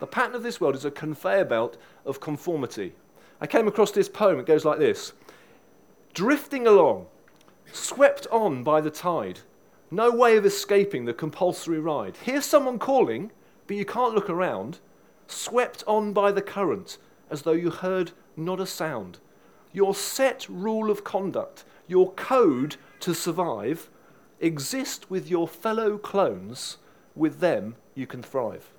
The 0.00 0.06
pattern 0.06 0.34
of 0.34 0.42
this 0.42 0.60
world 0.60 0.74
is 0.74 0.84
a 0.84 0.90
conveyor 0.90 1.44
belt 1.44 1.76
of 2.04 2.20
conformity. 2.20 2.92
I 3.40 3.46
came 3.46 3.68
across 3.68 3.92
this 3.92 4.08
poem. 4.08 4.40
It 4.40 4.46
goes 4.46 4.64
like 4.64 4.78
this 4.78 5.12
Drifting 6.14 6.66
along, 6.66 7.06
swept 7.72 8.26
on 8.30 8.62
by 8.64 8.80
the 8.80 8.90
tide, 8.90 9.40
no 9.90 10.10
way 10.10 10.36
of 10.36 10.44
escaping 10.44 11.04
the 11.04 11.14
compulsory 11.14 11.78
ride. 11.78 12.16
Here's 12.24 12.44
someone 12.44 12.78
calling, 12.78 13.30
but 13.66 13.76
you 13.76 13.84
can't 13.84 14.14
look 14.14 14.28
around, 14.28 14.80
swept 15.26 15.84
on 15.86 16.12
by 16.12 16.32
the 16.32 16.42
current, 16.42 16.98
as 17.30 17.42
though 17.42 17.52
you 17.52 17.70
heard 17.70 18.12
not 18.36 18.60
a 18.60 18.66
sound. 18.66 19.18
Your 19.72 19.94
set 19.94 20.46
rule 20.48 20.90
of 20.90 21.04
conduct, 21.04 21.64
your 21.86 22.12
code 22.12 22.76
to 23.00 23.14
survive, 23.14 23.88
exist 24.42 25.10
with 25.10 25.30
your 25.30 25.48
fellow 25.48 25.96
clones. 25.96 26.78
With 27.14 27.40
them, 27.40 27.76
you 27.94 28.06
can 28.06 28.22
thrive. 28.22 28.72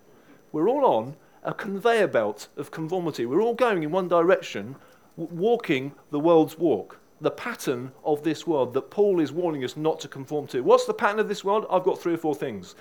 We're 0.52 0.70
all 0.70 0.86
on 0.86 1.16
a 1.44 1.54
conveyor 1.54 2.08
belt 2.08 2.48
of 2.58 2.72
conformity. 2.72 3.26
We're 3.26 3.42
all 3.42 3.54
going 3.54 3.84
in 3.84 3.92
one 3.92 4.08
direction, 4.08 4.76
walking 5.16 5.94
the 6.12 6.20
world's 6.20 6.58
walk, 6.58 7.00
the 7.22 7.32
pattern 7.32 7.92
of 8.04 8.24
this 8.24 8.46
world 8.46 8.74
that 8.74 8.90
Paul 8.90 9.20
is 9.20 9.32
warning 9.32 9.64
us 9.64 9.78
not 9.78 10.00
to 10.02 10.08
conform 10.08 10.48
to. 10.48 10.62
What's 10.62 10.86
the 10.86 10.94
pattern 10.94 11.20
of 11.20 11.30
this 11.30 11.44
world? 11.44 11.66
I've 11.70 11.84
got 11.84 12.00
three 12.00 12.14
or 12.14 12.18
four 12.18 12.36
things. 12.36 12.76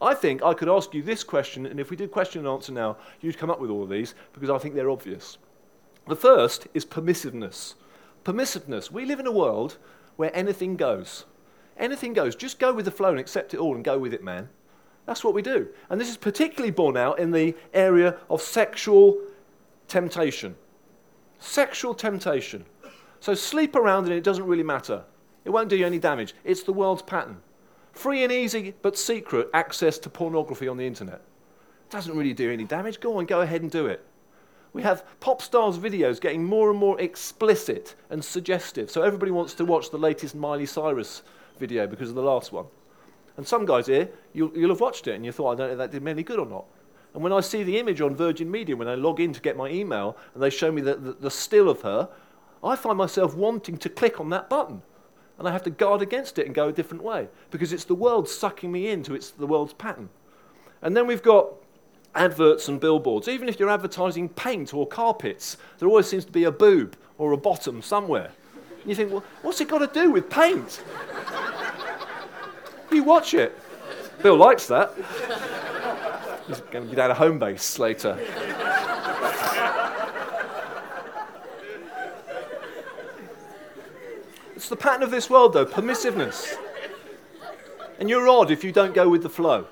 I 0.00 0.14
think 0.14 0.42
I 0.42 0.54
could 0.54 0.68
ask 0.68 0.94
you 0.94 1.02
this 1.02 1.24
question, 1.24 1.66
and 1.66 1.80
if 1.80 1.90
we 1.90 1.96
did 1.96 2.12
question 2.12 2.40
and 2.40 2.48
answer 2.48 2.72
now, 2.72 2.96
you'd 3.20 3.38
come 3.38 3.50
up 3.50 3.60
with 3.60 3.70
all 3.70 3.82
of 3.82 3.88
these 3.88 4.14
because 4.32 4.50
I 4.50 4.58
think 4.58 4.74
they're 4.74 4.90
obvious. 4.90 5.38
The 6.06 6.16
first 6.16 6.68
is 6.72 6.86
permissiveness. 6.86 7.74
Permissiveness. 8.24 8.90
We 8.90 9.04
live 9.04 9.20
in 9.20 9.26
a 9.26 9.32
world 9.32 9.78
where 10.16 10.34
anything 10.36 10.76
goes. 10.76 11.24
Anything 11.78 12.12
goes. 12.12 12.34
Just 12.34 12.58
go 12.58 12.72
with 12.72 12.84
the 12.84 12.90
flow 12.90 13.10
and 13.10 13.18
accept 13.18 13.54
it 13.54 13.60
all 13.60 13.74
and 13.74 13.84
go 13.84 13.98
with 13.98 14.12
it, 14.12 14.22
man. 14.22 14.48
That's 15.06 15.24
what 15.24 15.32
we 15.32 15.42
do. 15.42 15.68
And 15.88 16.00
this 16.00 16.10
is 16.10 16.16
particularly 16.16 16.70
borne 16.70 16.96
out 16.96 17.18
in 17.18 17.30
the 17.30 17.54
area 17.72 18.18
of 18.28 18.42
sexual 18.42 19.18
temptation. 19.86 20.56
Sexual 21.38 21.94
temptation. 21.94 22.66
So 23.20 23.34
sleep 23.34 23.74
around 23.74 24.04
and 24.04 24.12
it 24.12 24.24
doesn't 24.24 24.44
really 24.44 24.62
matter. 24.62 25.04
It 25.44 25.50
won't 25.50 25.70
do 25.70 25.76
you 25.76 25.86
any 25.86 25.98
damage. 25.98 26.34
It's 26.44 26.62
the 26.62 26.72
world's 26.72 27.02
pattern. 27.02 27.40
Free 27.92 28.22
and 28.22 28.32
easy 28.32 28.74
but 28.82 28.98
secret 28.98 29.48
access 29.54 29.98
to 29.98 30.10
pornography 30.10 30.68
on 30.68 30.76
the 30.76 30.86
internet. 30.86 31.22
Doesn't 31.90 32.16
really 32.16 32.34
do 32.34 32.52
any 32.52 32.64
damage. 32.64 33.00
Go 33.00 33.16
on, 33.16 33.24
go 33.24 33.40
ahead 33.40 33.62
and 33.62 33.70
do 33.70 33.86
it. 33.86 34.04
We 34.72 34.82
have 34.82 35.04
pop 35.20 35.40
stars' 35.40 35.78
videos 35.78 36.20
getting 36.20 36.44
more 36.44 36.70
and 36.70 36.78
more 36.78 37.00
explicit 37.00 37.94
and 38.10 38.22
suggestive. 38.22 38.90
So 38.90 39.02
everybody 39.02 39.32
wants 39.32 39.54
to 39.54 39.64
watch 39.64 39.90
the 39.90 39.98
latest 39.98 40.34
Miley 40.34 40.66
Cyrus 40.66 41.22
video 41.58 41.86
because 41.86 42.08
of 42.08 42.14
the 42.14 42.22
last 42.22 42.52
one. 42.52 42.66
And 43.36 43.46
some 43.46 43.64
guys 43.64 43.86
here, 43.86 44.08
you'll, 44.32 44.50
you'll 44.56 44.70
have 44.70 44.80
watched 44.80 45.06
it 45.06 45.14
and 45.14 45.24
you 45.24 45.32
thought, 45.32 45.52
I 45.52 45.54
don't 45.54 45.66
know 45.68 45.72
if 45.72 45.78
that 45.78 45.90
did 45.92 46.02
me 46.02 46.10
any 46.10 46.22
good 46.22 46.38
or 46.38 46.46
not. 46.46 46.64
And 47.14 47.22
when 47.22 47.32
I 47.32 47.40
see 47.40 47.62
the 47.62 47.78
image 47.78 48.00
on 48.00 48.14
Virgin 48.14 48.50
Media, 48.50 48.76
when 48.76 48.88
I 48.88 48.94
log 48.94 49.20
in 49.20 49.32
to 49.32 49.40
get 49.40 49.56
my 49.56 49.68
email 49.68 50.16
and 50.34 50.42
they 50.42 50.50
show 50.50 50.70
me 50.70 50.82
the, 50.82 50.96
the, 50.96 51.12
the 51.12 51.30
still 51.30 51.68
of 51.68 51.82
her, 51.82 52.08
I 52.62 52.76
find 52.76 52.98
myself 52.98 53.34
wanting 53.34 53.78
to 53.78 53.88
click 53.88 54.20
on 54.20 54.30
that 54.30 54.50
button. 54.50 54.82
And 55.38 55.46
I 55.46 55.52
have 55.52 55.62
to 55.64 55.70
guard 55.70 56.02
against 56.02 56.38
it 56.38 56.46
and 56.46 56.54
go 56.54 56.68
a 56.68 56.72
different 56.72 57.02
way 57.02 57.28
because 57.50 57.72
it's 57.72 57.84
the 57.84 57.94
world 57.94 58.28
sucking 58.28 58.72
me 58.72 58.88
into 58.88 59.14
it's 59.14 59.30
the 59.30 59.46
world's 59.46 59.72
pattern. 59.72 60.08
And 60.82 60.96
then 60.96 61.06
we've 61.06 61.22
got 61.22 61.48
adverts 62.14 62.68
and 62.68 62.80
billboards. 62.80 63.28
Even 63.28 63.48
if 63.48 63.60
you're 63.60 63.70
advertising 63.70 64.28
paint 64.28 64.74
or 64.74 64.86
carpets, 64.86 65.56
there 65.78 65.88
always 65.88 66.06
seems 66.06 66.24
to 66.24 66.32
be 66.32 66.44
a 66.44 66.50
boob 66.52 66.96
or 67.18 67.32
a 67.32 67.36
bottom 67.36 67.82
somewhere. 67.82 68.30
And 68.80 68.90
you 68.90 68.94
think, 68.94 69.12
well, 69.12 69.24
what's 69.42 69.60
it 69.60 69.68
got 69.68 69.78
to 69.78 69.86
do 69.86 70.10
with 70.10 70.28
paint? 70.28 70.82
You 72.98 73.04
watch 73.04 73.32
it. 73.32 73.56
Bill 74.24 74.34
likes 74.34 74.66
that. 74.66 74.92
He's 76.48 76.60
going 76.62 76.82
to 76.82 76.90
be 76.90 76.96
down 76.96 77.12
at 77.12 77.16
Homebase 77.16 77.78
later. 77.78 78.18
it's 84.56 84.68
the 84.68 84.74
pattern 84.74 85.04
of 85.04 85.12
this 85.12 85.30
world, 85.30 85.52
though 85.52 85.64
permissiveness. 85.64 86.56
And 88.00 88.10
you're 88.10 88.28
odd 88.28 88.50
if 88.50 88.64
you 88.64 88.72
don't 88.72 88.94
go 88.94 89.08
with 89.08 89.22
the 89.22 89.30
flow. 89.30 89.68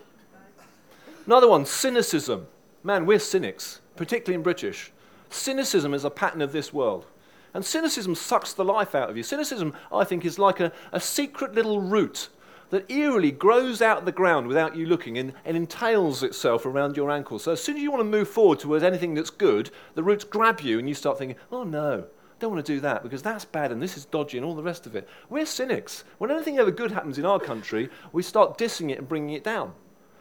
Another 1.27 1.49
one, 1.49 1.67
cynicism. 1.67 2.47
Man, 2.85 3.07
we're 3.07 3.19
cynics, 3.19 3.81
particularly 3.97 4.37
in 4.37 4.45
British. 4.45 4.93
Cynicism 5.31 5.95
is 5.95 6.05
a 6.05 6.11
pattern 6.11 6.43
of 6.43 6.53
this 6.53 6.73
world. 6.73 7.07
And 7.55 7.65
cynicism 7.65 8.15
sucks 8.15 8.53
the 8.53 8.65
life 8.65 8.95
out 8.95 9.11
of 9.11 9.17
you. 9.17 9.25
Cynicism, 9.25 9.75
I 9.93 10.05
think, 10.05 10.25
is 10.25 10.39
like 10.39 10.61
a, 10.61 10.71
a 10.93 11.01
secret 11.01 11.57
little 11.57 11.81
root 11.81 12.29
that 12.71 12.91
eerily 12.91 13.31
grows 13.31 13.81
out 13.81 13.99
of 13.99 14.05
the 14.05 14.13
ground 14.13 14.47
without 14.47 14.77
you 14.77 14.87
looking 14.87 15.19
and, 15.19 15.33
and 15.45 15.57
entails 15.57 16.23
itself 16.23 16.67
around 16.67 16.97
your 16.97 17.11
ankle. 17.11 17.39
So 17.39 17.53
as 17.53 17.63
soon 17.63 17.77
as 17.77 17.83
you 17.83 17.91
want 17.91 18.01
to 18.01 18.05
move 18.05 18.29
forward 18.29 18.59
towards 18.59 18.85
anything 18.85 19.15
that's 19.15 19.31
good, 19.31 19.71
the 19.95 20.03
roots 20.03 20.25
grab 20.25 20.61
you 20.61 20.79
and 20.79 20.89
you 20.89 20.95
start 20.95 21.19
thinking, 21.19 21.37
oh 21.53 21.65
no, 21.65 22.07
Don't 22.39 22.53
want 22.53 22.67
to 22.67 22.75
do 22.75 22.81
that 22.81 23.03
because 23.03 23.23
that's 23.23 23.47
bad 23.47 23.73
and 23.73 23.81
this 23.81 23.97
is 23.97 24.05
dodgy 24.05 24.37
and 24.37 24.45
all 24.45 24.55
the 24.55 24.63
rest 24.63 24.87
of 24.87 24.95
it. 24.95 25.09
We're 25.31 25.47
cynics. 25.47 26.05
When 26.19 26.31
anything 26.31 26.59
ever 26.59 26.71
good 26.71 26.91
happens 26.91 27.19
in 27.19 27.25
our 27.25 27.41
country, 27.41 27.89
we 28.13 28.23
start 28.23 28.59
dissing 28.59 28.91
it 28.91 28.99
and 28.99 29.09
bringing 29.09 29.35
it 29.35 29.45
down. 29.45 29.73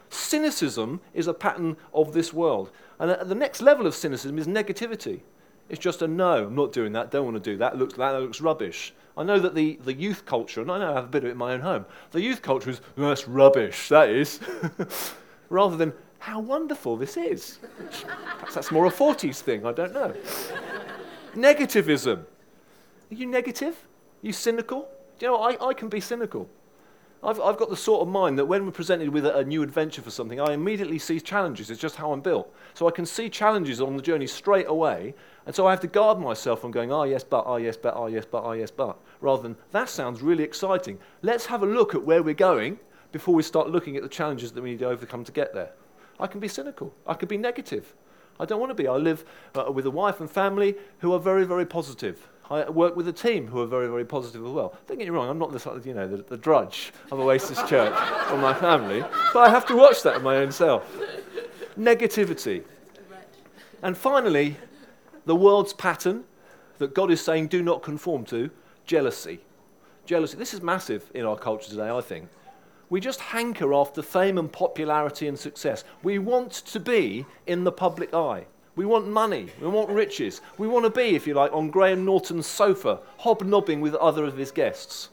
Cynicism 0.08 1.00
is 1.12 1.26
a 1.26 1.34
pattern 1.34 1.76
of 1.92 2.14
this 2.14 2.32
world. 2.32 2.70
And 2.98 3.28
the 3.28 3.34
next 3.34 3.60
level 3.60 3.86
of 3.86 3.94
cynicism 3.94 4.38
is 4.38 4.46
negativity. 4.46 5.20
It's 5.68 5.80
just 5.80 6.00
a 6.00 6.08
no, 6.08 6.46
I'm 6.46 6.54
not 6.54 6.72
doing 6.72 6.92
that, 6.92 7.10
don't 7.10 7.24
want 7.24 7.42
to 7.42 7.50
do 7.50 7.58
that, 7.58 7.76
looks, 7.76 7.94
that 7.94 8.20
looks 8.20 8.40
rubbish. 8.40 8.94
I 9.16 9.22
know 9.22 9.38
that 9.38 9.54
the, 9.54 9.78
the 9.84 9.94
youth 9.94 10.26
culture, 10.26 10.60
and 10.60 10.70
I 10.70 10.78
know 10.78 10.92
I 10.92 10.94
have 10.94 11.04
a 11.04 11.08
bit 11.08 11.24
of 11.24 11.28
it 11.28 11.32
in 11.32 11.38
my 11.38 11.54
own 11.54 11.60
home, 11.60 11.86
the 12.10 12.20
youth 12.20 12.42
culture 12.42 12.70
is, 12.70 12.80
that's 12.96 13.26
rubbish, 13.26 13.88
that 13.88 14.10
is. 14.10 14.40
Rather 15.48 15.76
than, 15.76 15.92
how 16.18 16.40
wonderful 16.40 16.96
this 16.96 17.16
is. 17.16 17.58
Perhaps 17.78 18.54
that's 18.54 18.72
more 18.72 18.86
a 18.86 18.90
40s 18.90 19.40
thing, 19.40 19.64
I 19.64 19.72
don't 19.72 19.94
know. 19.94 20.12
Negativism. 21.34 22.18
Are 23.10 23.14
you 23.14 23.26
negative? 23.26 23.74
Are 23.74 24.26
you 24.26 24.32
cynical? 24.32 24.88
Do 25.18 25.26
you 25.26 25.32
know, 25.32 25.38
I, 25.38 25.68
I 25.68 25.72
can 25.72 25.88
be 25.88 26.00
cynical. 26.00 26.48
I've, 27.22 27.40
I've 27.40 27.56
got 27.56 27.70
the 27.70 27.76
sort 27.76 28.02
of 28.02 28.08
mind 28.08 28.38
that 28.38 28.44
when 28.44 28.64
we're 28.64 28.72
presented 28.72 29.08
with 29.08 29.24
a, 29.24 29.38
a, 29.38 29.44
new 29.44 29.62
adventure 29.62 30.02
for 30.02 30.10
something, 30.10 30.40
I 30.40 30.52
immediately 30.52 30.98
see 30.98 31.20
challenges. 31.20 31.70
It's 31.70 31.80
just 31.80 31.96
how 31.96 32.12
I'm 32.12 32.20
built. 32.20 32.52
So 32.74 32.86
I 32.86 32.90
can 32.90 33.06
see 33.06 33.28
challenges 33.28 33.80
on 33.80 33.96
the 33.96 34.02
journey 34.02 34.26
straight 34.26 34.66
away. 34.68 35.14
And 35.46 35.54
so 35.54 35.66
I 35.66 35.70
have 35.70 35.80
to 35.80 35.86
guard 35.86 36.18
myself 36.18 36.60
from 36.60 36.72
going, 36.72 36.92
ah, 36.92 37.00
oh, 37.00 37.02
yes, 37.04 37.24
but, 37.24 37.44
ah, 37.46 37.54
oh, 37.54 37.56
yes, 37.56 37.76
but, 37.76 37.94
ah, 37.94 38.02
oh, 38.02 38.06
yes, 38.06 38.24
but, 38.30 38.42
ah, 38.42 38.52
yes, 38.52 38.70
but, 38.70 38.98
rather 39.20 39.42
than, 39.42 39.56
that 39.72 39.88
sounds 39.88 40.22
really 40.22 40.44
exciting. 40.44 40.98
Let's 41.22 41.46
have 41.46 41.62
a 41.62 41.66
look 41.66 41.94
at 41.94 42.02
where 42.02 42.22
we're 42.22 42.34
going 42.34 42.78
before 43.12 43.34
we 43.34 43.42
start 43.42 43.70
looking 43.70 43.96
at 43.96 44.02
the 44.02 44.08
challenges 44.08 44.52
that 44.52 44.62
we 44.62 44.70
need 44.70 44.78
to 44.80 44.88
overcome 44.88 45.24
to 45.24 45.32
get 45.32 45.54
there. 45.54 45.70
I 46.18 46.26
can 46.26 46.40
be 46.40 46.48
cynical. 46.48 46.94
I 47.06 47.14
can 47.14 47.28
be 47.28 47.36
negative. 47.36 47.94
I 48.38 48.44
don't 48.44 48.60
want 48.60 48.70
to 48.70 48.74
be. 48.74 48.86
I 48.88 48.96
live 48.96 49.24
uh, 49.54 49.70
with 49.72 49.86
a 49.86 49.90
wife 49.90 50.20
and 50.20 50.30
family 50.30 50.74
who 50.98 51.12
are 51.12 51.18
very, 51.18 51.44
very 51.44 51.66
positive. 51.66 52.28
I 52.50 52.68
work 52.70 52.94
with 52.94 53.08
a 53.08 53.12
team 53.12 53.48
who 53.48 53.60
are 53.60 53.66
very, 53.66 53.88
very 53.88 54.04
positive 54.04 54.44
as 54.44 54.52
well. 54.52 54.76
Don't 54.86 54.98
get 54.98 55.04
me 55.04 55.10
wrong, 55.10 55.28
I'm 55.28 55.38
not 55.38 55.52
the, 55.52 55.82
you 55.84 55.94
know, 55.94 56.06
the, 56.06 56.18
the 56.18 56.36
drudge 56.36 56.92
of 57.10 57.18
Oasis 57.18 57.58
Church 57.68 57.92
or 58.30 58.38
my 58.38 58.54
family, 58.54 59.00
but 59.32 59.40
I 59.40 59.50
have 59.50 59.66
to 59.66 59.76
watch 59.76 60.02
that 60.02 60.16
in 60.16 60.22
my 60.22 60.36
own 60.36 60.52
self. 60.52 60.86
Negativity. 61.78 62.62
And 63.82 63.96
finally, 63.96 64.56
the 65.24 65.34
world's 65.34 65.72
pattern 65.72 66.24
that 66.78 66.94
God 66.94 67.10
is 67.10 67.20
saying 67.20 67.48
do 67.48 67.62
not 67.62 67.82
conform 67.82 68.24
to 68.26 68.50
jealousy. 68.86 69.40
Jealousy. 70.06 70.36
This 70.36 70.54
is 70.54 70.62
massive 70.62 71.10
in 71.14 71.24
our 71.24 71.36
culture 71.36 71.68
today, 71.68 71.90
I 71.90 72.00
think. 72.00 72.28
We 72.88 73.00
just 73.00 73.20
hanker 73.20 73.74
after 73.74 74.00
fame 74.00 74.38
and 74.38 74.50
popularity 74.50 75.26
and 75.26 75.38
success. 75.38 75.82
We 76.04 76.20
want 76.20 76.52
to 76.52 76.78
be 76.78 77.26
in 77.46 77.64
the 77.64 77.72
public 77.72 78.14
eye. 78.14 78.46
We 78.76 78.86
want 78.86 79.08
money. 79.08 79.48
We 79.60 79.66
want 79.66 79.88
riches. 79.90 80.40
We 80.58 80.68
want 80.68 80.84
to 80.84 80.90
be, 80.90 81.16
if 81.16 81.26
you 81.26 81.34
like, 81.34 81.52
on 81.52 81.70
Graham 81.70 82.04
Norton's 82.04 82.46
sofa, 82.46 83.00
hobnobbing 83.18 83.80
with 83.80 83.94
other 83.96 84.24
of 84.24 84.36
his 84.36 84.52
guests. 84.52 85.08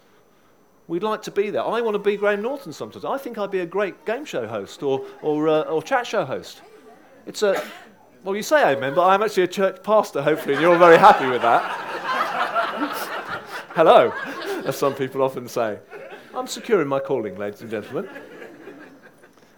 We'd 0.88 1.02
like 1.02 1.22
to 1.24 1.32
be 1.32 1.50
there. 1.50 1.64
I 1.64 1.82
want 1.82 1.96
to 1.96 2.00
be 2.00 2.18
Graham 2.18 2.42
Norton 2.42 2.74
sometimes. 2.74 3.06
I 3.06 3.18
think 3.18 3.38
I'd 3.38 3.50
be 3.50 3.62
a 3.62 3.66
great 3.66 4.06
game 4.06 4.26
show 4.26 4.46
host 4.46 4.84
or, 4.84 5.06
or, 5.22 5.48
uh, 5.48 5.62
or 5.62 5.82
chat 5.82 6.06
show 6.06 6.26
host. 6.26 6.62
It's 7.26 7.42
a, 7.42 7.66
well, 8.24 8.36
you 8.36 8.44
say 8.44 8.70
amen, 8.76 8.94
but 8.94 9.08
I'm 9.08 9.24
actually 9.24 9.44
a 9.44 9.48
church 9.48 9.82
pastor, 9.82 10.22
hopefully, 10.22 10.56
and 10.56 10.62
you're 10.62 10.74
all 10.74 10.80
very 10.80 10.98
happy 10.98 11.26
with 11.26 11.42
that. 11.42 11.83
Hello, 13.76 14.12
as 14.66 14.78
some 14.78 14.94
people 14.94 15.22
often 15.22 15.48
say. 15.48 15.80
I'm 16.36 16.48
secure 16.48 16.82
in 16.82 16.88
my 16.88 17.00
calling, 17.00 17.38
ladies 17.38 17.62
and 17.62 17.70
gentlemen 17.70 18.08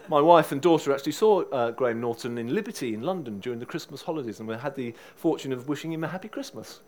my 0.08 0.20
wife 0.20 0.52
and 0.52 0.60
daughter 0.60 0.92
actually 0.92 1.12
saw 1.12 1.42
uh, 1.50 1.70
Graham 1.72 2.00
Norton 2.00 2.38
in 2.38 2.54
Liberty 2.54 2.94
in 2.94 3.02
London 3.02 3.40
during 3.40 3.58
the 3.58 3.66
Christmas 3.66 4.02
holidays, 4.02 4.40
and 4.40 4.48
we 4.48 4.56
had 4.56 4.74
the 4.76 4.94
fortune 5.16 5.52
of 5.52 5.68
wishing 5.68 5.92
him 5.92 6.04
a 6.04 6.08
happy 6.08 6.28
Christmas. 6.28 6.80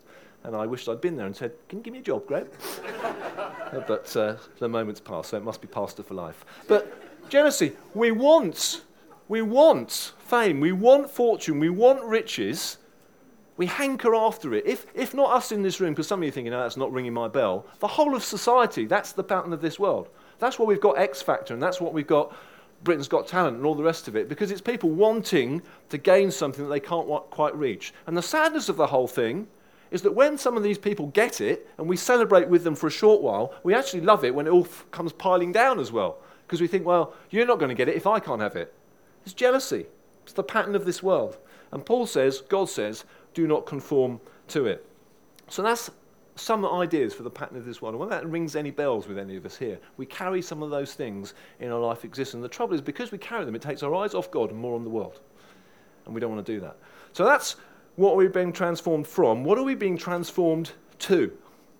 And 0.43 0.55
I 0.55 0.65
wished 0.65 0.87
I'd 0.87 1.01
been 1.01 1.17
there 1.17 1.25
and 1.25 1.35
said, 1.35 1.51
Can 1.67 1.79
you 1.79 1.83
give 1.83 1.93
me 1.93 1.99
a 1.99 2.03
job, 2.03 2.25
Graham? 2.25 2.47
uh, 3.03 3.81
but 3.87 4.15
uh, 4.15 4.35
the 4.59 4.69
moment's 4.69 5.01
passed, 5.01 5.31
so 5.31 5.37
it 5.37 5.43
must 5.43 5.61
be 5.61 5.67
pastor 5.67 6.01
for 6.01 6.13
life. 6.13 6.45
But 6.67 7.29
jealousy, 7.29 7.73
we 7.93 8.11
want, 8.11 8.83
we 9.27 9.41
want 9.41 10.13
fame, 10.19 10.61
we 10.61 10.71
want 10.71 11.09
fortune, 11.09 11.59
we 11.59 11.69
want 11.69 12.03
riches. 12.03 12.77
We 13.59 13.65
hanker 13.65 14.15
after 14.15 14.53
it. 14.53 14.65
If, 14.65 14.87
if 14.93 15.13
not 15.13 15.31
us 15.31 15.51
in 15.51 15.63
this 15.63 15.81
room, 15.81 15.91
because 15.91 16.07
some 16.07 16.21
of 16.21 16.23
you 16.23 16.29
are 16.29 16.31
thinking, 16.31 16.51
no, 16.51 16.61
that's 16.61 16.77
not 16.77 16.93
ringing 16.93 17.11
my 17.11 17.27
bell, 17.27 17.65
the 17.79 17.87
whole 17.87 18.15
of 18.15 18.23
society, 18.23 18.85
that's 18.85 19.11
the 19.11 19.21
pattern 19.21 19.51
of 19.51 19.59
this 19.59 19.77
world. 19.77 20.07
That's 20.39 20.57
why 20.57 20.65
we've 20.65 20.79
got 20.79 20.97
X 20.97 21.21
Factor, 21.21 21.53
and 21.53 21.61
that's 21.61 21.81
what 21.81 21.91
we've 21.91 22.07
got 22.07 22.33
Britain's 22.85 23.09
Got 23.09 23.27
Talent 23.27 23.57
and 23.57 23.65
all 23.65 23.75
the 23.75 23.83
rest 23.83 24.07
of 24.07 24.15
it, 24.15 24.29
because 24.29 24.49
it's 24.49 24.61
people 24.61 24.89
wanting 24.89 25.61
to 25.89 25.97
gain 25.97 26.31
something 26.31 26.63
that 26.63 26.69
they 26.69 26.79
can't 26.79 27.05
quite 27.31 27.53
reach. 27.53 27.93
And 28.07 28.15
the 28.15 28.21
sadness 28.21 28.69
of 28.69 28.77
the 28.77 28.87
whole 28.87 29.09
thing 29.09 29.45
is 29.91 30.03
that 30.03 30.13
when 30.13 30.37
some 30.37 30.55
of 30.55 30.63
these 30.63 30.77
people 30.77 31.07
get 31.07 31.41
it 31.41 31.67
and 31.77 31.89
we 31.89 31.97
celebrate 31.97 32.47
with 32.47 32.63
them 32.63 32.75
for 32.75 32.87
a 32.87 32.91
short 32.91 33.21
while, 33.21 33.53
we 33.63 33.73
actually 33.73 34.01
love 34.01 34.23
it 34.23 34.33
when 34.33 34.47
it 34.47 34.51
all 34.51 34.63
f- 34.63 34.85
comes 34.91 35.11
piling 35.11 35.51
down 35.51 35.81
as 35.81 35.91
well. 35.91 36.19
Because 36.47 36.61
we 36.61 36.67
think, 36.67 36.85
well, 36.85 37.13
you're 37.29 37.45
not 37.45 37.59
going 37.59 37.67
to 37.67 37.75
get 37.75 37.89
it 37.89 37.97
if 37.97 38.07
I 38.07 38.21
can't 38.21 38.39
have 38.39 38.55
it. 38.55 38.73
It's 39.25 39.33
jealousy. 39.33 39.87
It's 40.23 40.31
the 40.31 40.43
pattern 40.43 40.75
of 40.75 40.85
this 40.85 41.03
world. 41.03 41.37
And 41.71 41.85
Paul 41.85 42.07
says, 42.07 42.41
God 42.41 42.69
says, 42.69 43.03
do 43.39 43.47
not 43.47 43.65
conform 43.65 44.19
to 44.49 44.65
it. 44.65 44.85
So 45.47 45.61
that's 45.61 45.89
some 46.35 46.65
ideas 46.65 47.13
for 47.13 47.23
the 47.23 47.29
pattern 47.29 47.57
of 47.57 47.65
this 47.65 47.81
world. 47.81 47.95
And 47.95 47.99
when 47.99 48.09
that 48.09 48.25
rings 48.27 48.55
any 48.55 48.71
bells 48.71 49.07
with 49.07 49.17
any 49.17 49.35
of 49.35 49.45
us 49.45 49.57
here, 49.57 49.79
we 49.97 50.05
carry 50.05 50.41
some 50.41 50.61
of 50.63 50.69
those 50.69 50.93
things 50.93 51.33
in 51.59 51.71
our 51.71 51.79
life 51.79 52.05
existence. 52.05 52.41
The 52.41 52.49
trouble 52.49 52.75
is, 52.75 52.81
because 52.81 53.11
we 53.11 53.17
carry 53.17 53.45
them, 53.45 53.55
it 53.55 53.61
takes 53.61 53.83
our 53.83 53.93
eyes 53.95 54.13
off 54.13 54.31
God 54.31 54.51
and 54.51 54.59
more 54.59 54.75
on 54.75 54.83
the 54.83 54.89
world. 54.89 55.19
And 56.05 56.13
we 56.13 56.21
don't 56.21 56.33
want 56.33 56.45
to 56.45 56.53
do 56.53 56.59
that. 56.61 56.77
So 57.13 57.23
that's 57.25 57.55
what 57.95 58.15
we're 58.15 58.29
being 58.29 58.53
transformed 58.53 59.07
from. 59.07 59.43
What 59.43 59.57
are 59.57 59.63
we 59.63 59.75
being 59.75 59.97
transformed 59.97 60.71
to? 60.99 61.31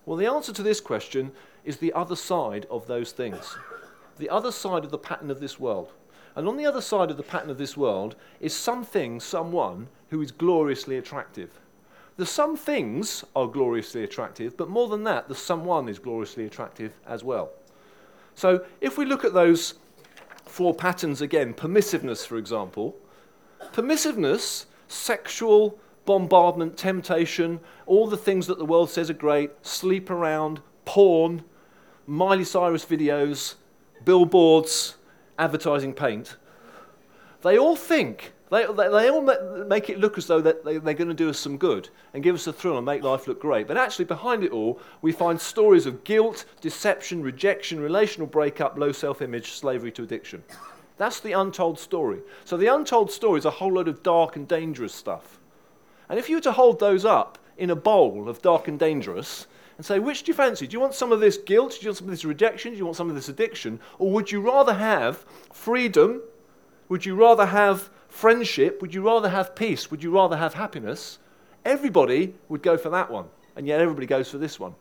Well, 0.05 0.17
the 0.17 0.27
answer 0.27 0.53
to 0.53 0.63
this 0.63 0.81
question 0.81 1.31
is 1.63 1.77
the 1.77 1.93
other 1.93 2.15
side 2.15 2.65
of 2.69 2.87
those 2.87 3.11
things. 3.11 3.57
The 4.17 4.29
other 4.29 4.51
side 4.51 4.83
of 4.83 4.91
the 4.91 4.97
pattern 4.97 5.31
of 5.31 5.39
this 5.39 5.59
world. 5.59 5.91
And 6.39 6.47
on 6.47 6.55
the 6.55 6.65
other 6.65 6.79
side 6.79 7.11
of 7.11 7.17
the 7.17 7.23
pattern 7.23 7.49
of 7.49 7.57
this 7.57 7.75
world 7.75 8.15
is 8.39 8.55
something, 8.55 9.19
someone 9.19 9.89
who 10.09 10.21
is 10.21 10.31
gloriously 10.31 10.97
attractive. 10.97 11.49
The 12.15 12.25
some 12.25 12.55
things 12.55 13.25
are 13.35 13.45
gloriously 13.45 14.05
attractive, 14.05 14.55
but 14.55 14.69
more 14.69 14.87
than 14.87 15.03
that, 15.03 15.27
the 15.27 15.35
someone 15.35 15.89
is 15.89 15.99
gloriously 15.99 16.45
attractive 16.45 16.93
as 17.05 17.25
well. 17.25 17.51
So 18.35 18.63
if 18.79 18.97
we 18.97 19.03
look 19.03 19.25
at 19.25 19.33
those 19.33 19.73
four 20.45 20.73
patterns 20.73 21.19
again, 21.19 21.53
permissiveness, 21.53 22.25
for 22.25 22.37
example, 22.37 22.95
permissiveness, 23.73 24.63
sexual 24.87 25.77
bombardment, 26.05 26.77
temptation, 26.77 27.59
all 27.85 28.07
the 28.07 28.15
things 28.15 28.47
that 28.47 28.59
the 28.59 28.65
world 28.65 28.89
says 28.89 29.09
are 29.09 29.13
great, 29.13 29.51
sleep 29.61 30.09
around, 30.09 30.61
porn, 30.85 31.43
Miley 32.07 32.45
Cyrus 32.45 32.85
videos, 32.85 33.55
billboards, 34.05 34.95
advertising 35.39 35.93
paint, 35.93 36.37
they 37.41 37.57
all 37.57 37.75
think 37.75 38.33
they, 38.49 38.65
they, 38.65 38.89
they 38.89 39.09
all 39.09 39.21
make 39.65 39.89
it 39.89 39.99
look 39.99 40.17
as 40.17 40.25
though 40.25 40.41
they, 40.41 40.77
they're 40.77 40.93
going 40.93 41.07
to 41.07 41.13
do 41.13 41.29
us 41.29 41.39
some 41.39 41.57
good 41.57 41.89
and 42.13 42.23
give 42.23 42.33
us 42.33 42.47
a 42.47 42.53
thrill 42.53 42.77
and 42.77 42.85
make 42.85 43.03
life 43.03 43.27
look 43.27 43.39
great. 43.39 43.67
But 43.67 43.77
actually, 43.77 44.05
behind 44.05 44.43
it 44.43 44.51
all, 44.51 44.79
we 45.01 45.11
find 45.11 45.39
stories 45.39 45.85
of 45.85 46.03
guilt, 46.03 46.45
deception, 46.59 47.21
rejection, 47.21 47.79
relational 47.79 48.27
breakup, 48.27 48.77
low 48.77 48.91
self 48.91 49.21
image, 49.21 49.51
slavery 49.51 49.91
to 49.93 50.03
addiction. 50.03 50.43
That's 50.97 51.19
the 51.19 51.33
untold 51.33 51.79
story. 51.79 52.19
So, 52.43 52.57
the 52.57 52.67
untold 52.67 53.11
story 53.11 53.39
is 53.39 53.45
a 53.45 53.51
whole 53.51 53.73
load 53.73 53.87
of 53.87 54.03
dark 54.03 54.35
and 54.35 54.47
dangerous 54.47 54.93
stuff. 54.93 55.39
And 56.09 56.17
if 56.17 56.27
you 56.27 56.37
were 56.37 56.41
to 56.41 56.51
hold 56.51 56.79
those 56.79 57.05
up 57.05 57.37
in 57.57 57.69
a 57.69 57.75
bowl 57.75 58.27
of 58.27 58.41
dark 58.41 58.67
and 58.67 58.79
dangerous, 58.79 59.45
and 59.79 59.85
say, 59.85 59.97
which 59.97 60.23
do 60.23 60.31
you 60.31 60.35
fancy? 60.35 60.67
Do 60.67 60.73
you 60.73 60.81
want 60.81 60.93
some 60.93 61.13
of 61.13 61.21
this 61.21 61.37
guilt? 61.37 61.77
Do 61.79 61.85
you 61.85 61.87
want 61.87 61.97
some 61.99 62.07
of 62.07 62.11
this 62.11 62.25
rejection? 62.25 62.73
Do 62.73 62.77
you 62.77 62.83
want 62.83 62.97
some 62.97 63.07
of 63.07 63.15
this 63.15 63.29
addiction? 63.29 63.79
Or 63.97 64.11
would 64.11 64.29
you 64.29 64.41
rather 64.41 64.73
have 64.73 65.23
freedom? 65.53 66.21
Would 66.89 67.05
you 67.05 67.15
rather 67.15 67.45
have 67.45 67.89
friendship? 68.09 68.81
Would 68.81 68.93
you 68.93 69.01
rather 69.01 69.29
have 69.29 69.55
peace? 69.55 69.89
Would 69.89 70.03
you 70.03 70.11
rather 70.11 70.35
have 70.35 70.53
happiness? 70.53 71.19
Everybody 71.63 72.33
would 72.49 72.61
go 72.61 72.77
for 72.77 72.89
that 72.89 73.09
one, 73.09 73.27
and 73.55 73.65
yet 73.65 73.79
everybody 73.79 74.05
goes 74.05 74.29
for 74.29 74.37
this 74.37 74.59
one. 74.59 74.75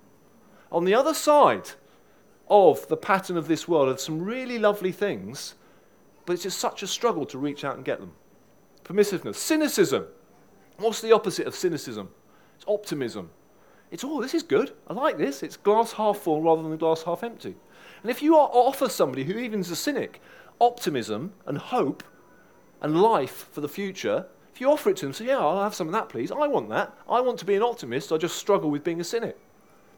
On 0.72 0.84
the 0.84 0.96
other 0.96 1.14
side 1.14 1.70
of 2.48 2.88
the 2.88 2.96
pattern 2.96 3.36
of 3.36 3.46
this 3.46 3.68
world 3.68 3.88
are 3.88 3.98
some 3.98 4.20
really 4.20 4.58
lovely 4.58 4.90
things, 4.90 5.54
but 6.26 6.32
it's 6.32 6.42
just 6.42 6.58
such 6.58 6.82
a 6.82 6.88
struggle 6.88 7.24
to 7.26 7.38
reach 7.38 7.64
out 7.64 7.76
and 7.76 7.84
get 7.84 8.00
them. 8.00 8.10
Permissiveness, 8.82 9.36
cynicism. 9.36 10.08
What's 10.78 11.00
the 11.00 11.12
opposite 11.12 11.46
of 11.46 11.54
cynicism? 11.54 12.08
It's 12.56 12.64
optimism. 12.66 13.30
It's, 13.90 14.04
oh, 14.04 14.20
this 14.20 14.34
is 14.34 14.42
good. 14.42 14.72
I 14.86 14.92
like 14.92 15.18
this. 15.18 15.42
It's 15.42 15.56
glass 15.56 15.92
half 15.92 16.18
full 16.18 16.42
rather 16.42 16.62
than 16.62 16.76
glass 16.76 17.02
half 17.02 17.22
empty. 17.22 17.56
And 18.02 18.10
if 18.10 18.22
you 18.22 18.36
offer 18.36 18.88
somebody 18.88 19.24
who 19.24 19.38
even 19.38 19.60
is 19.60 19.70
a 19.70 19.76
cynic 19.76 20.20
optimism 20.60 21.32
and 21.46 21.58
hope, 21.58 22.02
and 22.80 23.00
life 23.00 23.48
for 23.50 23.60
the 23.60 23.68
future, 23.68 24.26
if 24.52 24.60
you 24.60 24.70
offer 24.70 24.90
it 24.90 24.96
to 24.98 25.06
them, 25.06 25.12
say, 25.12 25.26
Yeah, 25.26 25.38
I'll 25.38 25.62
have 25.62 25.74
some 25.74 25.88
of 25.88 25.92
that, 25.92 26.08
please. 26.08 26.30
I 26.30 26.46
want 26.46 26.68
that. 26.70 26.96
I 27.08 27.20
want 27.20 27.38
to 27.40 27.44
be 27.44 27.54
an 27.54 27.62
optimist. 27.62 28.12
I 28.12 28.16
just 28.16 28.36
struggle 28.36 28.70
with 28.70 28.84
being 28.84 29.00
a 29.00 29.04
cynic. 29.04 29.38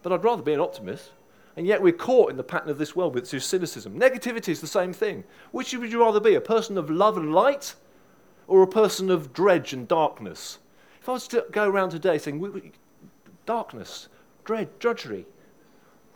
But 0.03 0.12
I'd 0.12 0.24
rather 0.24 0.42
be 0.42 0.53
an 0.53 0.61
optimist. 0.61 1.12
And 1.57 1.66
yet 1.66 1.83
we're 1.83 1.92
caught 1.92 2.31
in 2.31 2.37
the 2.37 2.44
pattern 2.44 2.70
of 2.70 2.79
this 2.79 2.96
world 2.96 3.14
with 3.14 3.26
cynicism. 3.26 3.98
Negativity 3.98 4.50
is 4.50 4.61
the 4.61 4.66
same 4.66 4.92
thing. 4.92 5.24
Which 5.50 5.74
would 5.74 5.92
you 5.92 6.00
rather 6.00 6.20
be, 6.20 6.35
a 6.35 6.40
person 6.40 6.79
of 6.79 6.88
love 6.88 7.16
and 7.16 7.35
light 7.35 7.74
or 8.46 8.62
a 8.62 8.68
person 8.68 9.11
of 9.11 9.33
dredge 9.33 9.72
and 9.72 9.87
darkness? 9.87 10.59
If 11.00 11.09
I 11.09 11.12
was 11.12 11.29
to 11.29 11.44
go 11.50 11.68
around 11.68 11.90
today 11.90 12.18
saying, 12.18 12.38
darkness, 13.50 14.08
dread, 14.44 14.68
drudgery, 14.78 15.26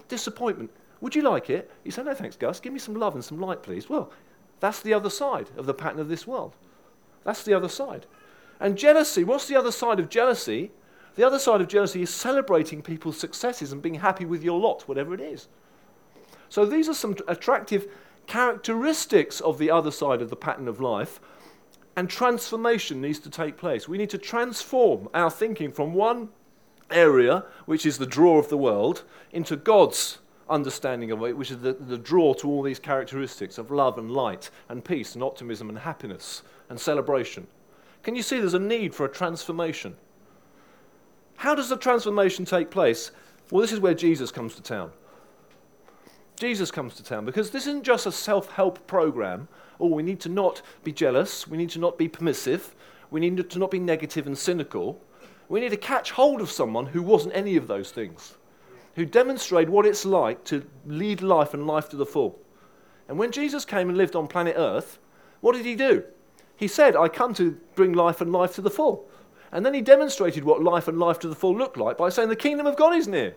disappointment. 0.07 0.71
Would 1.01 1.17
you 1.17 1.23
like 1.23 1.51
it? 1.51 1.69
You 1.83 1.91
say, 1.91 2.05
no, 2.05 2.15
thanks, 2.15 2.37
Gus. 2.37 2.61
Give 2.61 2.73
me 2.73 2.79
some 2.79 2.95
love 2.95 3.17
and 3.17 3.25
some 3.25 3.41
light, 3.41 3.61
please. 3.61 3.89
Well, 3.89 4.13
that's 4.61 4.83
the 4.83 4.95
other 4.95 5.11
side 5.11 5.51
of 5.57 5.67
the 5.67 5.75
pattern 5.75 5.99
of 5.99 6.09
this 6.09 6.29
world. 6.29 6.55
That's 7.25 7.43
the 7.43 7.53
other 7.53 7.69
side. 7.69 8.07
And 8.61 8.79
jealousy, 8.79 9.25
what's 9.25 9.49
the 9.49 9.57
other 9.57 9.73
side 9.73 9.99
of 9.99 10.11
jealousy? 10.11 10.71
The 11.17 11.27
other 11.27 11.41
side 11.41 11.61
of 11.61 11.67
jealousy 11.67 12.03
is 12.03 12.11
celebrating 12.11 12.83
people's 12.83 13.19
successes 13.19 13.73
and 13.73 13.83
being 13.83 13.97
happy 13.97 14.27
with 14.27 14.45
your 14.45 14.61
lot, 14.61 14.87
whatever 14.87 15.13
it 15.13 15.21
is. 15.21 15.49
So 16.49 16.65
these 16.65 16.89
are 16.89 16.95
some 16.95 17.17
attractive 17.27 17.89
characteristics 18.29 19.41
of 19.41 19.59
the 19.59 19.73
other 19.73 19.91
side 19.91 20.23
of 20.23 20.31
the 20.31 20.37
pattern 20.37 20.69
of 20.69 20.81
life. 20.81 21.19
And 21.97 22.09
transformation 22.09 23.01
needs 23.01 23.19
to 23.19 23.29
take 23.29 23.57
place. 23.57 23.89
We 23.89 23.99
need 23.99 24.11
to 24.11 24.19
transform 24.19 25.09
our 25.13 25.33
thinking 25.33 25.73
from 25.73 25.95
one 25.95 26.29
area, 26.95 27.45
which 27.67 27.85
is 27.85 27.99
the 27.99 28.07
draw 28.07 28.39
of 28.39 28.49
the 28.49 28.57
world, 28.57 29.05
into 29.33 29.57
God's 29.57 30.19
understanding 30.49 31.11
of 31.11 31.23
it, 31.23 31.37
which 31.37 31.51
is 31.51 31.59
the, 31.59 31.73
the 31.73 31.99
draw 31.99 32.35
to 32.35 32.49
all 32.49 32.63
these 32.63 32.79
characteristics 32.79 33.59
of 33.59 33.71
love 33.71 33.99
and 33.99 34.11
light 34.11 34.51
and 34.69 34.85
peace 34.85 35.15
and 35.15 35.23
optimism 35.23 35.69
and 35.69 35.79
happiness 35.79 36.43
and 36.69 36.79
celebration. 36.79 37.47
Can 38.03 38.15
you 38.15 38.23
see 38.23 38.39
there's 38.39 38.55
a 38.55 38.59
need 38.59 38.95
for 38.95 39.07
a 39.07 39.09
transformation? 39.09 39.97
How 41.37 41.55
does 41.55 41.69
the 41.69 41.77
transformation 41.77 42.45
take 42.45 42.71
place? 42.71 43.11
Well, 43.51 43.63
this 43.63 43.73
is 43.73 43.81
where 43.81 43.95
Jesus 43.95 44.31
comes 44.31 44.55
to 44.57 44.63
town. 44.63 44.93
Jesus 46.37 46.71
comes 46.71 46.95
to 46.97 47.05
town 47.05 47.25
because 47.25 47.51
this 47.51 47.67
isn't 47.67 47.85
just 47.85 48.07
a 48.07 48.13
self 48.13 48.51
help 48.53 48.87
program. 48.87 49.49
Oh, 49.81 49.89
we 49.89 50.03
need 50.03 50.21
to 50.21 50.29
not 50.29 50.63
be 50.83 50.93
jealous. 50.93 51.47
We 51.47 51.57
need 51.57 51.71
to 51.71 51.79
not 51.79 51.97
be 51.97 52.09
permissive. 52.09 52.75
We 53.11 53.21
need 53.21 53.49
to 53.51 53.59
not 53.59 53.71
be 53.71 53.79
negative 53.79 54.27
and 54.27 54.37
cynical. 54.37 55.01
We 55.49 55.61
need 55.61 55.71
to 55.71 55.77
catch 55.77 56.11
hold 56.13 56.41
of 56.41 56.51
someone 56.51 56.87
who 56.87 57.03
wasn't 57.03 57.37
any 57.37 57.57
of 57.57 57.69
those 57.69 57.91
things, 57.91 58.35
who 58.95 59.05
demonstrated 59.05 59.71
what 59.71 59.87
it's 59.87 60.05
like 60.05 60.45
to 60.45 60.65
lead 60.87 61.21
life 61.23 61.55
and 61.55 61.67
life 61.67 61.89
to 61.91 61.97
the 61.97 62.07
full. 62.07 62.39
And 63.09 63.19
when 63.19 63.33
Jesus 63.33 63.65
came 63.65 63.89
and 63.89 63.99
lived 63.99 64.17
on 64.17 64.27
planet 64.27 64.55
Earth, 64.57 64.99
what 65.41 65.55
did 65.55 65.67
he 65.67 65.75
do? 65.75 66.05
He 66.57 66.69
said, 66.69 66.97
I 66.97 67.09
come 67.09 67.35
to 67.35 67.59
bring 67.75 67.93
life 67.93 68.21
and 68.21 68.33
life 68.33 68.55
to 68.55 68.63
the 68.63 68.71
full. 68.71 69.09
And 69.53 69.65
then 69.65 69.75
he 69.75 69.81
demonstrated 69.81 70.45
what 70.45 70.63
life 70.63 70.89
and 70.89 70.99
life 70.99 71.19
to 71.21 71.29
the 71.29 71.35
full 71.35 71.57
looked 71.57 71.77
like 71.77 71.99
by 71.99 72.09
saying, 72.09 72.29
The 72.29 72.37
kingdom 72.37 72.67
of 72.67 72.77
God 72.77 72.95
is 72.95 73.07
near. 73.07 73.35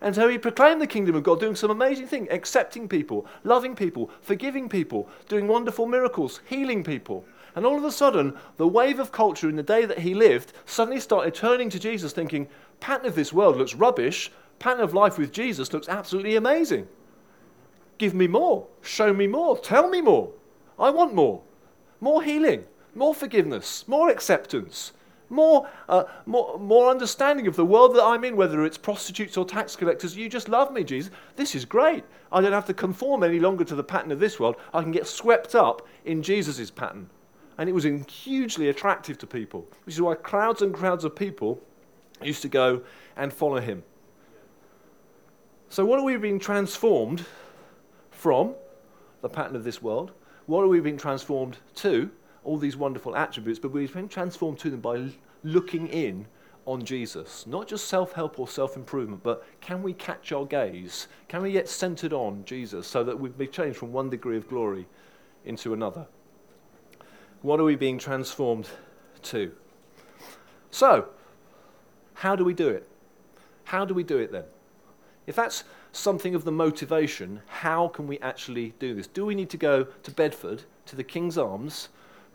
And 0.00 0.14
so 0.14 0.28
he 0.28 0.38
proclaimed 0.38 0.80
the 0.80 0.86
kingdom 0.86 1.16
of 1.16 1.24
God, 1.24 1.40
doing 1.40 1.56
some 1.56 1.70
amazing 1.70 2.06
things, 2.06 2.28
accepting 2.30 2.88
people, 2.88 3.26
loving 3.42 3.74
people, 3.74 4.10
forgiving 4.20 4.68
people, 4.68 5.08
doing 5.28 5.48
wonderful 5.48 5.86
miracles, 5.86 6.40
healing 6.48 6.84
people. 6.84 7.24
And 7.58 7.66
all 7.66 7.76
of 7.76 7.82
a 7.82 7.90
sudden, 7.90 8.36
the 8.56 8.68
wave 8.68 9.00
of 9.00 9.10
culture 9.10 9.48
in 9.48 9.56
the 9.56 9.64
day 9.64 9.84
that 9.84 9.98
he 9.98 10.14
lived 10.14 10.52
suddenly 10.64 11.00
started 11.00 11.34
turning 11.34 11.68
to 11.70 11.78
Jesus, 11.80 12.12
thinking, 12.12 12.46
pattern 12.78 13.08
of 13.08 13.16
this 13.16 13.32
world 13.32 13.56
looks 13.56 13.74
rubbish, 13.74 14.30
pattern 14.60 14.84
of 14.84 14.94
life 14.94 15.18
with 15.18 15.32
Jesus 15.32 15.72
looks 15.72 15.88
absolutely 15.88 16.36
amazing. 16.36 16.86
Give 17.98 18.14
me 18.14 18.28
more, 18.28 18.68
show 18.80 19.12
me 19.12 19.26
more, 19.26 19.58
tell 19.58 19.88
me 19.88 20.00
more. 20.00 20.30
I 20.78 20.90
want 20.90 21.14
more. 21.14 21.42
More 22.00 22.22
healing, 22.22 22.64
more 22.94 23.12
forgiveness, 23.12 23.88
more 23.88 24.08
acceptance, 24.08 24.92
more, 25.28 25.68
uh, 25.88 26.04
more, 26.26 26.60
more 26.60 26.88
understanding 26.88 27.48
of 27.48 27.56
the 27.56 27.66
world 27.66 27.96
that 27.96 28.04
I'm 28.04 28.22
in, 28.22 28.36
whether 28.36 28.64
it's 28.64 28.78
prostitutes 28.78 29.36
or 29.36 29.44
tax 29.44 29.74
collectors. 29.74 30.16
You 30.16 30.28
just 30.28 30.48
love 30.48 30.72
me, 30.72 30.84
Jesus. 30.84 31.10
This 31.34 31.56
is 31.56 31.64
great. 31.64 32.04
I 32.30 32.40
don't 32.40 32.52
have 32.52 32.66
to 32.66 32.72
conform 32.72 33.24
any 33.24 33.40
longer 33.40 33.64
to 33.64 33.74
the 33.74 33.82
pattern 33.82 34.12
of 34.12 34.20
this 34.20 34.38
world. 34.38 34.54
I 34.72 34.80
can 34.80 34.92
get 34.92 35.08
swept 35.08 35.56
up 35.56 35.84
in 36.04 36.22
Jesus' 36.22 36.70
pattern. 36.70 37.10
And 37.58 37.68
it 37.68 37.72
was 37.72 37.84
hugely 37.84 38.68
attractive 38.68 39.18
to 39.18 39.26
people, 39.26 39.66
which 39.84 39.96
is 39.96 40.00
why 40.00 40.14
crowds 40.14 40.62
and 40.62 40.72
crowds 40.72 41.04
of 41.04 41.14
people 41.14 41.60
used 42.22 42.42
to 42.42 42.48
go 42.48 42.82
and 43.16 43.32
follow 43.32 43.60
him. 43.60 43.82
So, 45.68 45.84
what 45.84 45.98
are 45.98 46.04
we 46.04 46.16
being 46.16 46.38
transformed 46.38 47.26
from? 48.10 48.54
The 49.20 49.28
pattern 49.28 49.56
of 49.56 49.64
this 49.64 49.82
world. 49.82 50.12
What 50.46 50.62
are 50.62 50.68
we 50.68 50.80
being 50.80 50.96
transformed 50.96 51.58
to? 51.76 52.10
all 52.48 52.56
these 52.56 52.76
wonderful 52.76 53.14
attributes, 53.14 53.58
but 53.58 53.72
we've 53.72 53.92
been 53.92 54.08
transformed 54.08 54.58
to 54.58 54.70
them 54.70 54.80
by 54.80 55.10
looking 55.44 55.86
in 55.88 56.26
on 56.64 56.82
Jesus. 56.82 57.46
Not 57.46 57.68
just 57.68 57.88
self 57.88 58.12
help 58.12 58.38
or 58.38 58.48
self 58.48 58.74
improvement, 58.76 59.22
but 59.22 59.44
can 59.60 59.82
we 59.82 59.92
catch 59.92 60.32
our 60.32 60.46
gaze? 60.46 61.08
Can 61.28 61.42
we 61.42 61.52
get 61.52 61.68
centered 61.68 62.14
on 62.14 62.44
Jesus 62.46 62.86
so 62.86 63.04
that 63.04 63.18
we 63.18 63.28
be 63.28 63.46
changed 63.46 63.78
from 63.78 63.92
one 63.92 64.08
degree 64.08 64.38
of 64.38 64.48
glory 64.48 64.86
into 65.44 65.74
another? 65.74 66.06
What 67.42 67.60
are 67.60 67.64
we 67.64 67.76
being 67.76 67.98
transformed 67.98 68.68
to? 69.22 69.52
So, 70.70 71.08
how 72.14 72.34
do 72.34 72.44
we 72.44 72.52
do 72.52 72.68
it? 72.68 72.88
How 73.64 73.84
do 73.84 73.94
we 73.94 74.02
do 74.02 74.18
it 74.18 74.32
then? 74.32 74.44
If 75.26 75.36
that's 75.36 75.62
something 75.92 76.34
of 76.34 76.44
the 76.44 76.52
motivation, 76.52 77.42
how 77.46 77.88
can 77.88 78.06
we 78.06 78.18
actually 78.18 78.74
do 78.78 78.94
this? 78.94 79.06
Do 79.06 79.24
we 79.24 79.34
need 79.34 79.50
to 79.50 79.56
go 79.56 79.84
to 79.84 80.10
Bedford, 80.10 80.62
to 80.86 80.96
the 80.96 81.04
King's 81.04 81.38
Arms, 81.38 81.90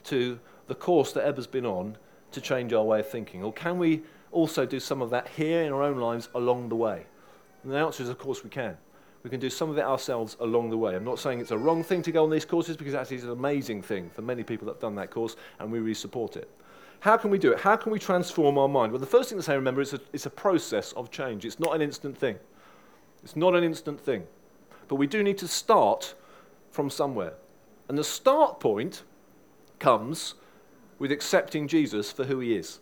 to 0.05 0.39
the 0.67 0.75
course 0.75 1.11
that 1.13 1.25
Ebba's 1.25 1.47
been 1.47 1.65
on 1.65 1.97
to 2.31 2.39
change 2.39 2.71
our 2.71 2.83
way 2.83 3.01
of 3.01 3.09
thinking? 3.09 3.43
Or 3.43 3.51
can 3.51 3.77
we 3.77 4.03
also 4.31 4.65
do 4.65 4.79
some 4.79 5.01
of 5.01 5.09
that 5.09 5.27
here 5.29 5.63
in 5.63 5.73
our 5.73 5.83
own 5.83 5.97
lives 5.97 6.29
along 6.33 6.69
the 6.69 6.75
way? 6.75 7.05
And 7.63 7.71
the 7.71 7.77
answer 7.77 8.03
is, 8.03 8.09
of 8.09 8.17
course, 8.17 8.43
we 8.43 8.49
can. 8.49 8.77
We 9.23 9.29
can 9.29 9.39
do 9.39 9.49
some 9.49 9.69
of 9.69 9.77
it 9.77 9.83
ourselves 9.83 10.35
along 10.41 10.69
the 10.69 10.77
way. 10.77 10.95
I'm 10.95 11.05
not 11.05 11.17
saying 11.17 11.39
it's 11.39 11.51
a 11.51 11.57
wrong 11.57 11.81
thing 11.81 12.01
to 12.03 12.11
go 12.11 12.23
on 12.23 12.29
these 12.29 12.43
courses 12.43 12.75
because 12.75 12.93
actually 12.93 13.17
it's 13.17 13.25
an 13.25 13.31
amazing 13.31 13.81
thing 13.81 14.09
for 14.09 14.21
many 14.21 14.43
people 14.43 14.65
that 14.67 14.73
have 14.73 14.81
done 14.81 14.95
that 14.95 15.11
course, 15.11 15.37
and 15.59 15.71
we 15.71 15.79
really 15.79 15.93
support 15.93 16.35
it. 16.35 16.49
How 16.99 17.17
can 17.17 17.29
we 17.29 17.37
do 17.37 17.51
it? 17.51 17.59
How 17.59 17.75
can 17.75 17.91
we 17.91 17.99
transform 17.99 18.57
our 18.57 18.67
mind? 18.67 18.91
Well, 18.91 18.99
the 18.99 19.05
first 19.05 19.29
thing 19.29 19.37
to 19.37 19.43
say, 19.43 19.55
remember, 19.55 19.81
is 19.81 19.93
it's 20.13 20.25
a 20.25 20.29
process 20.29 20.93
of 20.93 21.11
change. 21.11 21.45
It's 21.45 21.59
not 21.59 21.75
an 21.75 21.81
instant 21.81 22.17
thing. 22.17 22.37
It's 23.23 23.35
not 23.35 23.55
an 23.55 23.63
instant 23.63 23.99
thing. 23.99 24.23
But 24.87 24.95
we 24.95 25.07
do 25.07 25.23
need 25.23 25.37
to 25.39 25.47
start 25.47 26.15
from 26.71 26.89
somewhere. 26.89 27.33
And 27.87 27.97
the 27.97 28.03
start 28.03 28.59
point 28.59 29.03
comes 29.79 30.35
with 30.99 31.11
accepting 31.11 31.67
Jesus 31.67 32.11
for 32.11 32.23
who 32.23 32.39
he 32.39 32.55
is. 32.55 32.79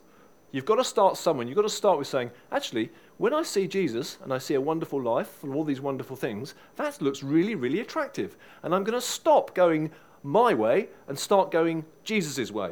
You've 0.52 0.66
got 0.66 0.76
to 0.76 0.84
start 0.84 1.18
somewhere. 1.18 1.48
You've 1.48 1.56
got 1.56 1.64
to 1.64 1.70
start 1.70 1.98
with 1.98 2.08
saying, 2.08 2.32
actually, 2.52 2.92
when 3.22 3.36
I 3.36 3.44
see 3.44 3.68
Jesus 3.68 4.18
and 4.24 4.34
I 4.34 4.40
see 4.40 4.56
a 4.56 4.60
wonderful 4.60 5.00
life 5.00 5.44
and 5.44 5.54
all 5.54 5.64
these 5.64 5.80
wonderful 5.80 6.16
things, 6.16 6.56
that 6.78 7.00
looks 7.04 7.22
really, 7.22 7.54
really 7.54 7.80
attractive. 7.80 8.36
And 8.64 8.74
I'm 8.74 8.84
going 8.84 9.00
to 9.00 9.06
stop 9.06 9.54
going 9.54 9.92
my 10.24 10.56
way 10.56 10.88
and 11.08 11.20
start 11.20 11.52
going 11.52 11.86
Jesus' 12.04 12.50
way. 12.50 12.72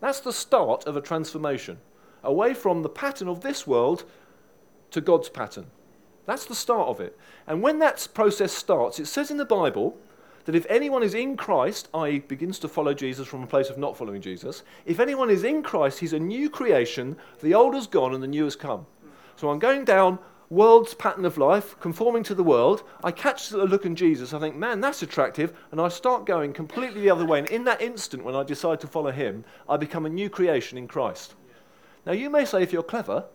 That's 0.00 0.18
the 0.18 0.32
start 0.32 0.88
of 0.88 0.96
a 0.96 1.00
transformation 1.00 1.78
away 2.24 2.54
from 2.54 2.82
the 2.82 2.88
pattern 2.88 3.28
of 3.28 3.42
this 3.42 3.68
world 3.68 4.02
to 4.90 5.00
God's 5.00 5.28
pattern. 5.28 5.66
That's 6.26 6.46
the 6.46 6.56
start 6.56 6.88
of 6.88 6.98
it. 6.98 7.16
And 7.46 7.62
when 7.62 7.78
that 7.78 8.08
process 8.14 8.52
starts, 8.52 8.98
it 8.98 9.06
says 9.06 9.30
in 9.30 9.36
the 9.36 9.44
Bible 9.44 9.96
that 10.46 10.56
if 10.56 10.66
anyone 10.68 11.04
is 11.04 11.14
in 11.14 11.36
Christ, 11.36 11.88
i.e., 11.94 12.18
begins 12.18 12.58
to 12.58 12.68
follow 12.68 12.94
Jesus 12.94 13.28
from 13.28 13.44
a 13.44 13.46
place 13.46 13.70
of 13.70 13.78
not 13.78 13.96
following 13.96 14.22
Jesus, 14.22 14.64
if 14.86 14.98
anyone 14.98 15.30
is 15.30 15.44
in 15.44 15.62
Christ, 15.62 16.00
he's 16.00 16.14
a 16.14 16.18
new 16.18 16.50
creation. 16.50 17.16
The 17.42 17.54
old 17.54 17.74
has 17.74 17.86
gone 17.86 18.12
and 18.12 18.20
the 18.20 18.26
new 18.26 18.42
has 18.42 18.56
come. 18.56 18.84
So 19.38 19.50
I'm 19.50 19.60
going 19.60 19.84
down 19.84 20.18
world's 20.50 20.94
pattern 20.94 21.24
of 21.24 21.38
life, 21.38 21.78
conforming 21.78 22.24
to 22.24 22.34
the 22.34 22.42
world. 22.42 22.82
I 23.04 23.12
catch 23.12 23.50
the 23.50 23.58
look 23.58 23.86
in 23.86 23.94
Jesus. 23.94 24.32
I 24.32 24.40
think, 24.40 24.56
man, 24.56 24.80
that's 24.80 25.02
attractive. 25.02 25.56
And 25.70 25.80
I 25.80 25.86
start 25.86 26.26
going 26.26 26.52
completely 26.52 27.02
the 27.02 27.10
other 27.10 27.24
way. 27.24 27.38
And 27.38 27.48
in 27.48 27.62
that 27.62 27.80
instant, 27.80 28.24
when 28.24 28.34
I 28.34 28.42
decide 28.42 28.80
to 28.80 28.88
follow 28.88 29.12
him, 29.12 29.44
I 29.68 29.76
become 29.76 30.06
a 30.06 30.10
new 30.10 30.28
creation 30.28 30.76
in 30.76 30.88
Christ. 30.88 31.36
Now, 32.04 32.14
you 32.14 32.30
may 32.30 32.44
say, 32.44 32.64
if 32.64 32.72
you're 32.72 32.82
clever, 32.82 33.26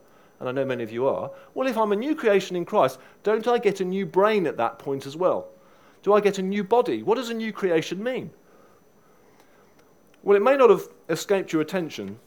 and 0.41 0.49
I 0.49 0.51
know 0.51 0.65
many 0.65 0.83
of 0.83 0.91
you 0.91 1.07
are, 1.07 1.31
well, 1.53 1.69
if 1.69 1.77
I'm 1.77 1.93
a 1.93 1.95
new 1.95 2.15
creation 2.15 2.57
in 2.57 2.65
Christ, 2.65 2.99
don't 3.23 3.47
I 3.47 3.57
get 3.57 3.79
a 3.79 3.85
new 3.85 4.05
brain 4.05 4.45
at 4.45 4.57
that 4.57 4.79
point 4.79 5.05
as 5.05 5.15
well? 5.15 5.47
Do 6.01 6.11
I 6.11 6.19
get 6.19 6.37
a 6.37 6.41
new 6.41 6.65
body? 6.65 7.01
What 7.01 7.15
does 7.15 7.29
a 7.29 7.33
new 7.33 7.53
creation 7.53 8.03
mean? 8.03 8.29
Well, 10.21 10.35
it 10.35 10.43
may 10.43 10.57
not 10.57 10.69
have 10.69 10.89
escaped 11.07 11.53
your 11.53 11.61
attention, 11.61 12.19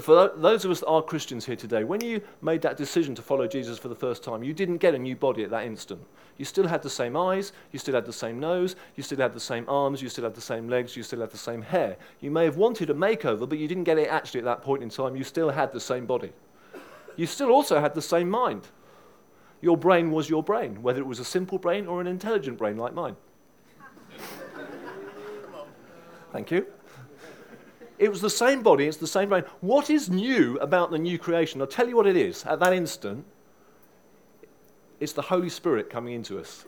for 0.00 0.32
those 0.36 0.64
of 0.64 0.70
us 0.70 0.80
that 0.80 0.86
are 0.86 1.02
Christians 1.02 1.46
here 1.46 1.56
today, 1.56 1.84
when 1.84 2.00
you 2.00 2.20
made 2.42 2.62
that 2.62 2.76
decision 2.76 3.14
to 3.14 3.22
follow 3.22 3.46
Jesus 3.46 3.78
for 3.78 3.88
the 3.88 3.94
first 3.94 4.24
time, 4.24 4.42
you 4.42 4.52
didn't 4.52 4.78
get 4.78 4.94
a 4.94 4.98
new 4.98 5.14
body 5.14 5.44
at 5.44 5.50
that 5.50 5.64
instant. 5.64 6.00
You 6.38 6.44
still 6.44 6.66
had 6.66 6.82
the 6.82 6.90
same 6.90 7.16
eyes, 7.16 7.52
you 7.72 7.78
still 7.78 7.94
had 7.94 8.04
the 8.04 8.12
same 8.12 8.40
nose, 8.40 8.76
you 8.96 9.02
still 9.02 9.18
had 9.18 9.32
the 9.32 9.40
same 9.40 9.64
arms, 9.68 10.02
you 10.02 10.08
still 10.08 10.24
had 10.24 10.34
the 10.34 10.40
same 10.40 10.68
legs, 10.68 10.96
you 10.96 11.02
still 11.02 11.20
had 11.20 11.30
the 11.30 11.38
same 11.38 11.62
hair. 11.62 11.96
You 12.20 12.30
may 12.30 12.44
have 12.44 12.56
wanted 12.56 12.90
a 12.90 12.94
makeover, 12.94 13.48
but 13.48 13.58
you 13.58 13.68
didn't 13.68 13.84
get 13.84 13.98
it 13.98 14.08
actually 14.08 14.40
at 14.40 14.46
that 14.46 14.62
point 14.62 14.82
in 14.82 14.90
time. 14.90 15.16
You 15.16 15.24
still 15.24 15.50
had 15.50 15.72
the 15.72 15.80
same 15.80 16.04
body. 16.04 16.32
You 17.16 17.26
still 17.26 17.50
also 17.50 17.80
had 17.80 17.94
the 17.94 18.02
same 18.02 18.28
mind 18.28 18.68
your 19.60 19.76
brain 19.76 20.10
was 20.10 20.28
your 20.28 20.42
brain, 20.42 20.82
whether 20.82 21.00
it 21.00 21.06
was 21.06 21.18
a 21.18 21.24
simple 21.24 21.58
brain 21.58 21.86
or 21.86 22.00
an 22.00 22.06
intelligent 22.06 22.58
brain 22.58 22.76
like 22.76 22.94
mine. 22.94 23.16
Thank 26.32 26.50
you. 26.50 26.66
It 27.98 28.10
was 28.10 28.20
the 28.20 28.30
same 28.30 28.62
body, 28.62 28.86
it's 28.86 28.98
the 28.98 29.06
same 29.06 29.30
brain. 29.30 29.44
What 29.60 29.88
is 29.88 30.10
new 30.10 30.58
about 30.58 30.90
the 30.90 30.98
new 30.98 31.18
creation? 31.18 31.60
I'll 31.60 31.66
tell 31.66 31.88
you 31.88 31.96
what 31.96 32.06
it 32.06 32.16
is. 32.16 32.44
At 32.44 32.60
that 32.60 32.72
instant, 32.72 33.24
it's 35.00 35.12
the 35.12 35.22
Holy 35.22 35.48
Spirit 35.48 35.88
coming 35.88 36.14
into 36.14 36.38
us. 36.38 36.66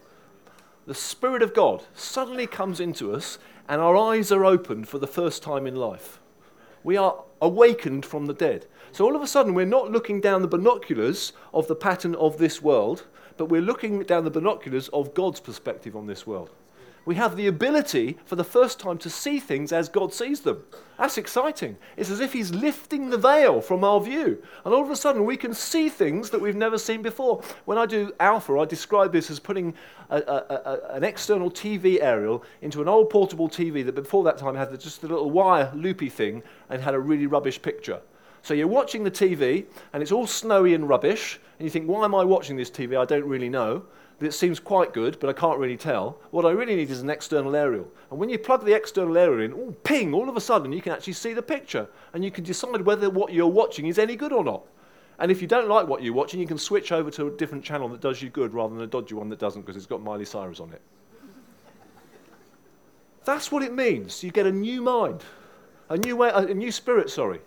The 0.86 0.94
Spirit 0.94 1.42
of 1.42 1.52
God 1.52 1.84
suddenly 1.94 2.46
comes 2.46 2.80
into 2.80 3.14
us, 3.14 3.38
and 3.68 3.80
our 3.80 3.94
eyes 3.94 4.32
are 4.32 4.44
opened 4.44 4.88
for 4.88 4.98
the 4.98 5.06
first 5.06 5.42
time 5.42 5.66
in 5.66 5.76
life. 5.76 6.18
We 6.82 6.96
are 6.96 7.22
awakened 7.42 8.06
from 8.06 8.24
the 8.24 8.32
dead. 8.32 8.64
So 8.92 9.04
all 9.04 9.14
of 9.14 9.20
a 9.20 9.26
sudden, 9.26 9.52
we're 9.52 9.66
not 9.66 9.92
looking 9.92 10.22
down 10.22 10.40
the 10.40 10.48
binoculars 10.48 11.34
of 11.52 11.68
the 11.68 11.74
pattern 11.74 12.14
of 12.14 12.38
this 12.38 12.62
world, 12.62 13.04
but 13.36 13.50
we're 13.50 13.60
looking 13.60 14.02
down 14.02 14.24
the 14.24 14.30
binoculars 14.30 14.88
of 14.88 15.12
God's 15.12 15.40
perspective 15.40 15.94
on 15.94 16.06
this 16.06 16.26
world. 16.26 16.50
We 17.08 17.14
have 17.14 17.36
the 17.36 17.46
ability 17.46 18.18
for 18.26 18.36
the 18.36 18.44
first 18.44 18.78
time 18.78 18.98
to 18.98 19.08
see 19.08 19.40
things 19.40 19.72
as 19.72 19.88
God 19.88 20.12
sees 20.12 20.42
them. 20.42 20.62
That's 20.98 21.16
exciting. 21.16 21.78
It's 21.96 22.10
as 22.10 22.20
if 22.20 22.34
He's 22.34 22.50
lifting 22.50 23.08
the 23.08 23.16
veil 23.16 23.62
from 23.62 23.82
our 23.82 23.98
view. 23.98 24.42
And 24.62 24.74
all 24.74 24.82
of 24.82 24.90
a 24.90 24.94
sudden, 24.94 25.24
we 25.24 25.38
can 25.38 25.54
see 25.54 25.88
things 25.88 26.28
that 26.28 26.38
we've 26.38 26.54
never 26.54 26.76
seen 26.76 27.00
before. 27.00 27.40
When 27.64 27.78
I 27.78 27.86
do 27.86 28.12
Alpha, 28.20 28.58
I 28.58 28.66
describe 28.66 29.10
this 29.10 29.30
as 29.30 29.40
putting 29.40 29.72
a, 30.10 30.18
a, 30.18 30.20
a, 30.20 30.96
an 30.96 31.02
external 31.02 31.50
TV 31.50 31.98
aerial 32.02 32.44
into 32.60 32.82
an 32.82 32.88
old 32.88 33.08
portable 33.08 33.48
TV 33.48 33.82
that 33.86 33.94
before 33.94 34.22
that 34.24 34.36
time 34.36 34.54
had 34.54 34.78
just 34.78 35.02
a 35.02 35.06
little 35.06 35.30
wire 35.30 35.72
loopy 35.74 36.10
thing 36.10 36.42
and 36.68 36.82
had 36.82 36.92
a 36.92 37.00
really 37.00 37.26
rubbish 37.26 37.62
picture. 37.62 38.02
So 38.42 38.52
you're 38.52 38.66
watching 38.66 39.02
the 39.02 39.10
TV 39.10 39.64
and 39.94 40.02
it's 40.02 40.12
all 40.12 40.26
snowy 40.26 40.74
and 40.74 40.86
rubbish, 40.86 41.40
and 41.58 41.64
you 41.64 41.70
think, 41.70 41.86
why 41.86 42.04
am 42.04 42.14
I 42.14 42.22
watching 42.24 42.58
this 42.58 42.70
TV? 42.70 43.00
I 43.00 43.06
don't 43.06 43.24
really 43.24 43.48
know 43.48 43.86
that 44.18 44.34
seems 44.34 44.58
quite 44.58 44.92
good, 44.92 45.18
but 45.20 45.30
I 45.30 45.32
can't 45.32 45.58
really 45.58 45.76
tell. 45.76 46.18
What 46.30 46.44
I 46.44 46.50
really 46.50 46.74
need 46.74 46.90
is 46.90 47.00
an 47.00 47.10
external 47.10 47.54
aerial. 47.54 47.88
And 48.10 48.18
when 48.18 48.28
you 48.28 48.38
plug 48.38 48.64
the 48.64 48.74
external 48.74 49.16
aerial 49.16 49.42
in, 49.44 49.52
oh, 49.52 49.76
ping, 49.84 50.12
all 50.12 50.28
of 50.28 50.36
a 50.36 50.40
sudden 50.40 50.72
you 50.72 50.82
can 50.82 50.92
actually 50.92 51.12
see 51.12 51.34
the 51.34 51.42
picture. 51.42 51.88
And 52.12 52.24
you 52.24 52.30
can 52.30 52.42
decide 52.42 52.80
whether 52.80 53.10
what 53.10 53.32
you're 53.32 53.46
watching 53.46 53.86
is 53.86 53.98
any 53.98 54.16
good 54.16 54.32
or 54.32 54.42
not. 54.42 54.64
And 55.20 55.30
if 55.30 55.40
you 55.40 55.48
don't 55.48 55.68
like 55.68 55.86
what 55.86 56.02
you're 56.02 56.14
watching, 56.14 56.40
you 56.40 56.46
can 56.46 56.58
switch 56.58 56.90
over 56.90 57.10
to 57.12 57.28
a 57.28 57.30
different 57.30 57.64
channel 57.64 57.88
that 57.88 58.00
does 58.00 58.20
you 58.20 58.30
good 58.30 58.54
rather 58.54 58.74
than 58.74 58.82
a 58.82 58.88
dodgy 58.88 59.14
one 59.14 59.28
that 59.28 59.38
doesn't 59.38 59.62
because 59.62 59.76
it's 59.76 59.86
got 59.86 60.02
Miley 60.02 60.24
Cyrus 60.24 60.60
on 60.60 60.72
it. 60.72 60.82
That's 63.24 63.52
what 63.52 63.62
it 63.62 63.72
means. 63.72 64.22
You 64.22 64.30
get 64.30 64.46
a 64.46 64.52
new 64.52 64.82
mind, 64.82 65.22
a 65.88 65.96
new, 65.96 66.16
way, 66.16 66.30
a 66.32 66.54
new 66.54 66.72
spirit, 66.72 67.10
sorry 67.10 67.40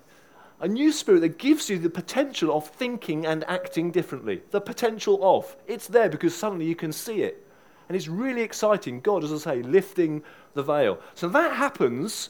a 0.61 0.67
new 0.67 0.91
spirit 0.91 1.21
that 1.21 1.39
gives 1.39 1.69
you 1.69 1.79
the 1.79 1.89
potential 1.89 2.55
of 2.55 2.69
thinking 2.69 3.25
and 3.25 3.43
acting 3.45 3.89
differently. 3.89 4.43
The 4.51 4.61
potential 4.61 5.19
of. 5.23 5.55
It's 5.67 5.87
there 5.87 6.07
because 6.07 6.35
suddenly 6.35 6.65
you 6.65 6.75
can 6.75 6.93
see 6.93 7.23
it. 7.23 7.45
And 7.89 7.95
it's 7.95 8.07
really 8.07 8.41
exciting. 8.41 9.01
God, 9.01 9.23
as 9.23 9.33
I 9.33 9.37
say, 9.37 9.63
lifting 9.63 10.21
the 10.53 10.61
veil. 10.61 10.99
So 11.15 11.27
that 11.29 11.55
happens 11.55 12.29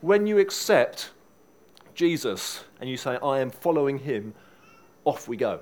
when 0.00 0.26
you 0.26 0.38
accept 0.38 1.10
Jesus 1.94 2.64
and 2.80 2.88
you 2.88 2.96
say, 2.96 3.18
I 3.22 3.40
am 3.40 3.50
following 3.50 3.98
him, 3.98 4.34
off 5.04 5.28
we 5.28 5.36
go. 5.36 5.60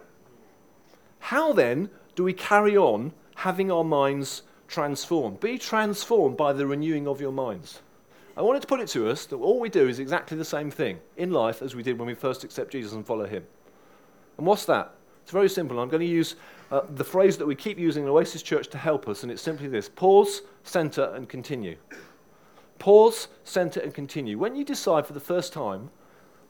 How 1.19 1.53
then 1.53 1.91
do 2.15 2.23
we 2.23 2.33
carry 2.33 2.77
on 2.77 3.13
having 3.35 3.73
our 3.73 3.85
minds 3.85 4.43
transformed? 4.69 5.41
Be 5.41 5.59
transformed 5.59 6.37
by 6.37 6.53
the 6.53 6.67
renewing 6.67 7.09
of 7.09 7.21
your 7.21 7.33
minds. 7.33 7.81
I 8.37 8.43
wanted 8.43 8.63
to 8.63 8.69
put 8.69 8.81
it 8.81 8.89
to 8.89 9.09
us 9.09 9.27
that 9.27 9.37
all 9.37 9.61
we 9.61 9.69
do 9.69 9.89
is 9.89 10.01
exactly 10.01 10.37
the 10.37 10.45
same 10.45 10.71
thing 10.71 10.99
in 11.17 11.31
life 11.31 11.63
as 11.63 11.77
we 11.77 11.85
did 11.85 11.99
when 11.99 12.09
we 12.09 12.15
first 12.15 12.43
accept 12.43 12.73
Jesus 12.73 12.93
and 12.93 13.07
follow 13.07 13.27
him. 13.27 13.45
And 14.39 14.47
what's 14.47 14.65
that? 14.67 14.93
It's 15.23 15.31
very 15.31 15.49
simple. 15.49 15.79
I'm 15.79 15.89
going 15.89 16.01
to 16.01 16.07
use 16.07 16.35
uh, 16.73 16.83
the 16.97 17.05
phrase 17.05 17.39
that 17.39 17.47
we 17.47 17.55
keep 17.55 17.79
using 17.79 18.03
in 18.03 18.09
Oasis 18.09 18.43
Church 18.43 18.69
to 18.69 18.79
help 18.79 19.09
us, 19.09 19.23
and 19.23 19.31
it's 19.31 19.41
simply 19.41 19.69
this 19.69 19.89
pause, 19.89 20.43
center, 20.65 21.13
and 21.15 21.29
continue. 21.29 21.77
Pause, 22.81 23.29
center, 23.45 23.81
and 23.81 23.95
continue. 23.95 24.37
When 24.37 24.57
you 24.57 24.65
decide 24.65 25.07
for 25.07 25.13
the 25.13 25.21
first 25.21 25.53
time 25.53 25.91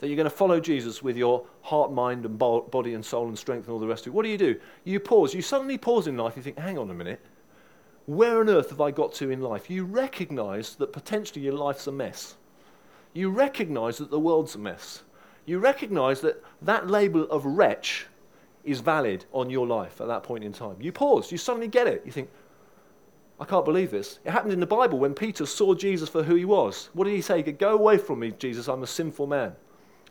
that 0.01 0.09
you're 0.09 0.17
going 0.17 0.25
to 0.25 0.31
follow 0.31 0.61
Jesus 0.61 1.03
with 1.03 1.19
your 1.19 1.45
heart, 1.61 1.93
mind, 1.93 2.25
and 2.25 2.39
body, 2.39 2.95
and 2.95 3.05
soul, 3.05 3.29
and 3.29 3.39
strength, 3.39 3.67
and 3.67 3.75
all 3.75 3.79
the 3.79 3.87
rest 3.87 4.07
of 4.07 4.13
it, 4.13 4.17
what 4.17 4.25
do 4.25 4.31
you 4.31 4.39
do? 4.39 4.59
You 4.85 5.01
pause. 5.01 5.35
You 5.35 5.43
suddenly 5.43 5.77
pause 5.77 6.07
in 6.07 6.17
life. 6.17 6.37
You 6.37 6.43
think, 6.43 6.59
hang 6.59 6.79
on 6.79 6.91
a 6.91 6.95
minute 6.95 7.21
where 8.07 8.41
on 8.41 8.49
earth 8.49 8.71
have 8.71 8.81
I 8.81 8.91
got 8.91 9.15
to 9.15 9.31
in 9.31 9.41
life? 9.41 9.71
You 9.71 9.85
recognize 9.85 10.75
that 10.77 10.93
potentially 10.93 11.45
your 11.45 11.55
life's 11.55 11.87
a 11.87 11.93
mess. 11.93 12.37
You 13.13 13.31
recognize 13.31 13.99
that 13.99 14.11
the 14.11 14.19
world's 14.19 14.55
a 14.55 14.59
mess. 14.59 15.03
You 15.47 15.59
recognize 15.59 16.21
that 16.23 16.43
that 16.63 16.89
label 16.89 17.25
of 17.31 17.45
wretch 17.45 18.07
is 18.65 18.81
valid 18.81 19.25
on 19.33 19.51
your 19.51 19.67
life 19.67 20.01
at 20.01 20.09
that 20.09 20.23
point 20.23 20.45
in 20.45 20.53
time. 20.53 20.77
You 20.81 20.93
pause, 20.93 21.31
you 21.31 21.39
suddenly 21.39 21.69
get 21.69 21.87
it. 21.87 22.03
You 22.05 22.13
think, 22.13 22.31
I 23.39 23.45
can't 23.45 23.65
believe 23.65 23.91
this. 23.91 24.21
It 24.25 24.31
happened 24.31 24.53
in 24.53 24.61
the 24.61 24.67
Bible 24.67 24.99
when 24.99 25.15
Peter 25.15 25.45
saw 25.45 25.75
Jesus 25.75 26.09
for 26.09 26.23
who 26.23 26.35
he 26.35 26.45
was. 26.45 26.91
What 26.93 27.05
did 27.05 27.15
he 27.15 27.21
say? 27.21 27.43
Go 27.43 27.75
away 27.75 27.99
from 27.99 28.21
me, 28.21 28.33
Jesus, 28.33 28.69
I'm 28.69 28.83
a 28.83 28.87
sinful 28.87 29.27
man. 29.27 29.55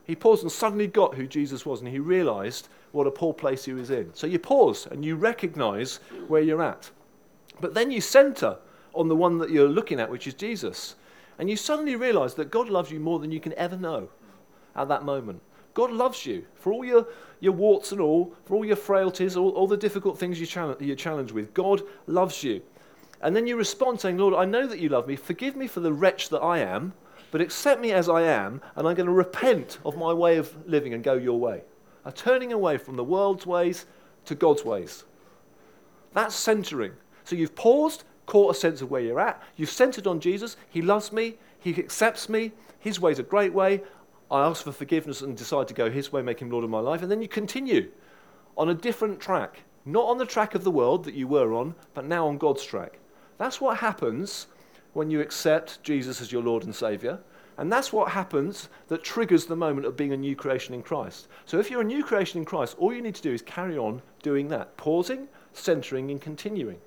He 0.05 0.15
paused 0.15 0.43
and 0.43 0.51
suddenly 0.51 0.87
got 0.87 1.15
who 1.15 1.25
Jesus 1.25 1.65
was, 1.65 1.79
and 1.79 1.89
he 1.89 1.99
realized 1.99 2.67
what 2.91 3.07
a 3.07 3.11
poor 3.11 3.33
place 3.33 3.65
he 3.65 3.73
was 3.73 3.89
in. 3.89 4.13
So 4.13 4.27
you 4.27 4.37
pause 4.37 4.87
and 4.91 5.05
you 5.05 5.15
recognize 5.15 5.97
where 6.27 6.41
you're 6.41 6.61
at. 6.61 6.91
But 7.61 7.73
then 7.73 7.91
you 7.91 8.01
center 8.01 8.57
on 8.93 9.07
the 9.07 9.15
one 9.15 9.37
that 9.39 9.49
you're 9.49 9.67
looking 9.67 9.99
at, 9.99 10.09
which 10.09 10.27
is 10.27 10.33
Jesus. 10.33 10.95
And 11.39 11.49
you 11.49 11.55
suddenly 11.55 11.95
realize 11.95 12.35
that 12.35 12.51
God 12.51 12.69
loves 12.69 12.91
you 12.91 12.99
more 12.99 13.19
than 13.19 13.31
you 13.31 13.39
can 13.39 13.53
ever 13.53 13.77
know 13.77 14.09
at 14.75 14.87
that 14.87 15.03
moment. 15.03 15.41
God 15.73 15.91
loves 15.91 16.25
you 16.25 16.45
for 16.55 16.71
all 16.71 16.85
your, 16.85 17.07
your 17.39 17.53
warts 17.53 17.91
and 17.91 17.99
all, 17.99 18.35
for 18.45 18.55
all 18.55 18.65
your 18.65 18.75
frailties, 18.75 19.35
all, 19.35 19.49
all 19.51 19.67
the 19.67 19.77
difficult 19.77 20.19
things 20.19 20.39
you 20.39 20.45
challenge, 20.45 20.81
you're 20.81 20.95
challenged 20.95 21.33
with. 21.33 21.53
God 21.53 21.81
loves 22.05 22.43
you. 22.43 22.61
And 23.21 23.35
then 23.35 23.47
you 23.47 23.55
respond 23.55 23.99
saying, 23.99 24.17
Lord, 24.17 24.33
I 24.33 24.45
know 24.45 24.67
that 24.67 24.79
you 24.79 24.89
love 24.89 25.07
me. 25.07 25.15
Forgive 25.15 25.55
me 25.55 25.67
for 25.67 25.79
the 25.79 25.93
wretch 25.93 26.29
that 26.29 26.41
I 26.41 26.59
am, 26.59 26.93
but 27.31 27.41
accept 27.41 27.81
me 27.81 27.91
as 27.91 28.09
I 28.09 28.21
am, 28.23 28.61
and 28.75 28.87
I'm 28.87 28.95
going 28.95 29.07
to 29.07 29.13
repent 29.13 29.79
of 29.85 29.97
my 29.97 30.13
way 30.13 30.37
of 30.37 30.55
living 30.67 30.93
and 30.93 31.03
go 31.03 31.13
your 31.13 31.39
way. 31.39 31.63
A 32.05 32.11
turning 32.11 32.53
away 32.53 32.77
from 32.77 32.95
the 32.95 33.03
world's 33.03 33.45
ways 33.45 33.85
to 34.25 34.35
God's 34.35 34.63
ways. 34.63 35.05
That's 36.13 36.35
centering. 36.35 36.91
So 37.23 37.35
you've 37.35 37.55
paused, 37.55 38.03
caught 38.25 38.55
a 38.55 38.59
sense 38.59 38.81
of 38.81 38.91
where 38.91 39.01
you're 39.01 39.19
at. 39.19 39.41
You've 39.55 39.69
centered 39.69 40.07
on 40.07 40.19
Jesus. 40.19 40.57
He 40.69 40.81
loves 40.81 41.11
me. 41.11 41.35
He 41.59 41.71
accepts 41.77 42.29
me. 42.29 42.51
His 42.79 42.99
way's 42.99 43.19
a 43.19 43.23
great 43.23 43.53
way. 43.53 43.81
I 44.29 44.45
ask 44.45 44.63
for 44.63 44.71
forgiveness 44.71 45.21
and 45.21 45.37
decide 45.37 45.67
to 45.67 45.73
go 45.73 45.89
His 45.89 46.11
way, 46.11 46.21
make 46.21 46.41
Him 46.41 46.49
Lord 46.49 46.63
of 46.63 46.69
my 46.69 46.79
life. 46.79 47.01
And 47.01 47.11
then 47.11 47.21
you 47.21 47.27
continue 47.27 47.91
on 48.57 48.69
a 48.69 48.73
different 48.73 49.19
track. 49.19 49.59
Not 49.85 50.05
on 50.05 50.17
the 50.17 50.25
track 50.25 50.55
of 50.55 50.63
the 50.63 50.71
world 50.71 51.03
that 51.05 51.13
you 51.13 51.27
were 51.27 51.53
on, 51.53 51.75
but 51.93 52.05
now 52.05 52.27
on 52.27 52.37
God's 52.37 52.63
track. 52.63 52.99
That's 53.37 53.59
what 53.59 53.77
happens 53.77 54.47
when 54.93 55.09
you 55.09 55.21
accept 55.21 55.83
Jesus 55.83 56.21
as 56.21 56.31
your 56.31 56.41
Lord 56.41 56.63
and 56.63 56.73
Savior. 56.73 57.19
And 57.57 57.71
that's 57.71 57.93
what 57.93 58.11
happens 58.11 58.69
that 58.87 59.03
triggers 59.03 59.45
the 59.45 59.55
moment 59.55 59.85
of 59.85 59.97
being 59.97 60.13
a 60.13 60.17
new 60.17 60.35
creation 60.35 60.73
in 60.73 60.81
Christ. 60.81 61.27
So 61.45 61.59
if 61.59 61.69
you're 61.69 61.81
a 61.81 61.85
new 61.85 62.03
creation 62.03 62.39
in 62.39 62.45
Christ, 62.45 62.75
all 62.79 62.93
you 62.93 63.01
need 63.01 63.15
to 63.15 63.21
do 63.21 63.33
is 63.33 63.41
carry 63.41 63.77
on 63.77 64.01
doing 64.23 64.47
that, 64.47 64.75
pausing, 64.77 65.27
centering, 65.53 66.09
and 66.09 66.19
continuing 66.19 66.79